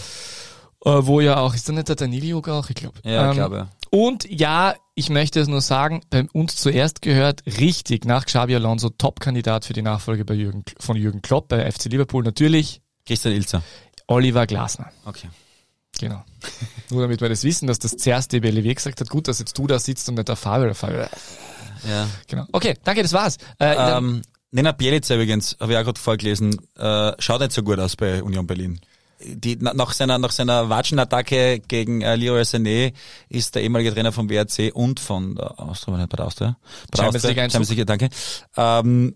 [0.85, 2.69] Äh, wo ja auch, ist da nicht der Daniliuk auch?
[2.69, 2.99] Ich glaube.
[3.05, 3.69] Ja, ich glaube.
[3.91, 8.91] Und ja, ich möchte es nur sagen, bei uns zuerst gehört richtig nach Xabi Alonso
[8.91, 13.63] Top-Kandidat für die Nachfolge bei Jürgen, von Jürgen Klopp bei FC Liverpool natürlich Christian Ilzer.
[14.07, 14.91] Oliver Glasner.
[15.05, 15.29] Okay.
[15.99, 16.25] Genau.
[16.91, 19.57] nur damit wir das wissen, dass das zuerst die BLW gesagt hat, gut, dass jetzt
[19.57, 20.67] du da sitzt und nicht der Fabio.
[20.67, 21.07] Der Fabio.
[21.89, 22.09] Ja.
[22.27, 22.47] Genau.
[22.53, 23.37] Okay, danke, das war's.
[23.59, 27.79] Äh, Ähm, Nenad Bielica übrigens, habe ich auch gerade vorgelesen, äh, schaut nicht so gut
[27.79, 28.81] aus bei Union Berlin.
[29.21, 32.93] Die, na- nach seiner, nach seiner Watschenattacke gegen äh, Leroy Sané
[33.29, 36.57] ist der ehemalige Trainer vom WRC und von der Austria, bei der Austria.
[36.91, 37.35] Bei der Austria.
[37.51, 38.09] Champions League, danke.
[38.57, 39.15] Ähm,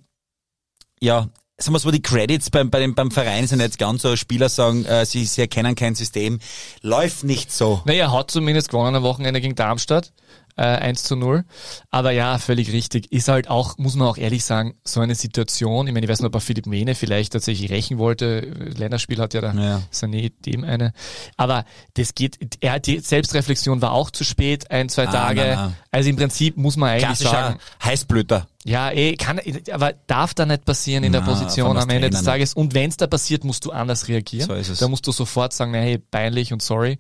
[1.01, 1.29] ja,
[1.60, 4.48] sagen wir so, die Credits beim, bei dem, beim Verein sind jetzt ganz so, Spieler
[4.48, 6.39] sagen, äh, sie, sie erkennen kein System.
[6.82, 7.82] Läuft nicht so.
[7.85, 10.12] Naja, er hat zumindest gewonnen am Wochenende gegen Darmstadt.
[10.56, 11.44] Äh, 1 zu 0.
[11.93, 13.12] Aber ja, völlig richtig.
[13.12, 15.86] Ist halt auch, muss man auch ehrlich sagen, so eine Situation.
[15.86, 18.40] Ich meine, ich weiß nicht, ob er Philipp Mene vielleicht tatsächlich rächen wollte.
[18.76, 19.82] Länderspiel hat ja der Ja.
[19.93, 20.93] Sané dem eine.
[21.36, 21.64] Aber
[21.94, 25.40] das geht, er hat die Selbstreflexion war auch zu spät, ein, zwei Ah, Tage.
[25.43, 25.76] nein, nein.
[25.93, 28.48] Also im Prinzip muss man eigentlich Klassischer sagen, Heißblüter.
[28.69, 29.40] Ja, eh, kann,
[29.73, 32.53] aber darf da nicht passieren in der Na, Position von am Ende des Tages.
[32.53, 34.47] Und wenn es da passiert, musst du anders reagieren.
[34.47, 34.78] So ist es.
[34.78, 36.99] Da musst du sofort sagen, hey, peinlich und sorry.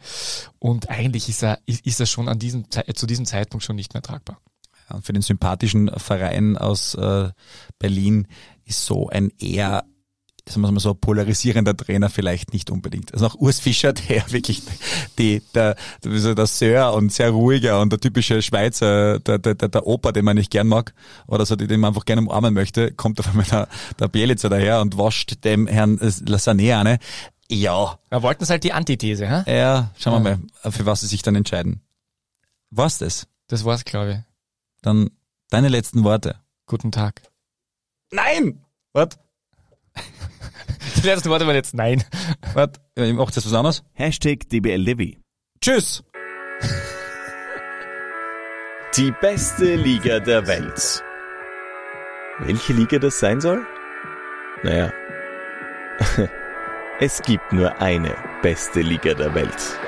[0.58, 4.02] Und eigentlich ist er, ist, er schon an diesem, zu diesem Zeitpunkt schon nicht mehr
[4.02, 4.40] tragbar.
[4.88, 7.28] Ja, und für den sympathischen Verein aus äh,
[7.78, 8.26] Berlin
[8.64, 9.84] ist so ein eher,
[10.48, 13.12] sagen wir mal so, polarisierender Trainer vielleicht nicht unbedingt.
[13.12, 14.62] Also auch Urs Fischer, der wirklich
[15.18, 19.86] die, der, der, der Sir und sehr ruhiger und der typische Schweizer, der, der, der,
[19.86, 20.94] Opa, den man nicht gern mag,
[21.26, 23.68] oder so, den man einfach gerne umarmen möchte, kommt auf einmal der,
[23.98, 26.98] der Bielitzer daher und wascht dem Herrn äh, Sané an.
[27.50, 29.58] Ja, Da wollten es halt die Antithese, hä?
[29.58, 31.80] ja, schauen wir mal, für was sie sich dann entscheiden.
[32.70, 33.26] Was das?
[33.46, 34.18] Das war's, glaube ich.
[34.82, 35.10] Dann
[35.48, 36.36] deine letzten Worte.
[36.66, 37.22] Guten Tag.
[38.12, 38.64] Nein!
[38.92, 39.18] Was?
[40.96, 42.02] Die letzten Worte waren jetzt nein.
[42.54, 42.70] Was?
[42.96, 43.82] Ja, Macht das was anderes?
[43.92, 45.18] Hashtag DBLDevi.
[45.60, 46.02] Tschüss!
[48.96, 51.04] Die beste Liga der Welt.
[52.40, 53.64] Welche Liga das sein soll?
[54.62, 54.92] Naja,
[57.00, 59.78] es gibt nur eine beste Liga der Welt.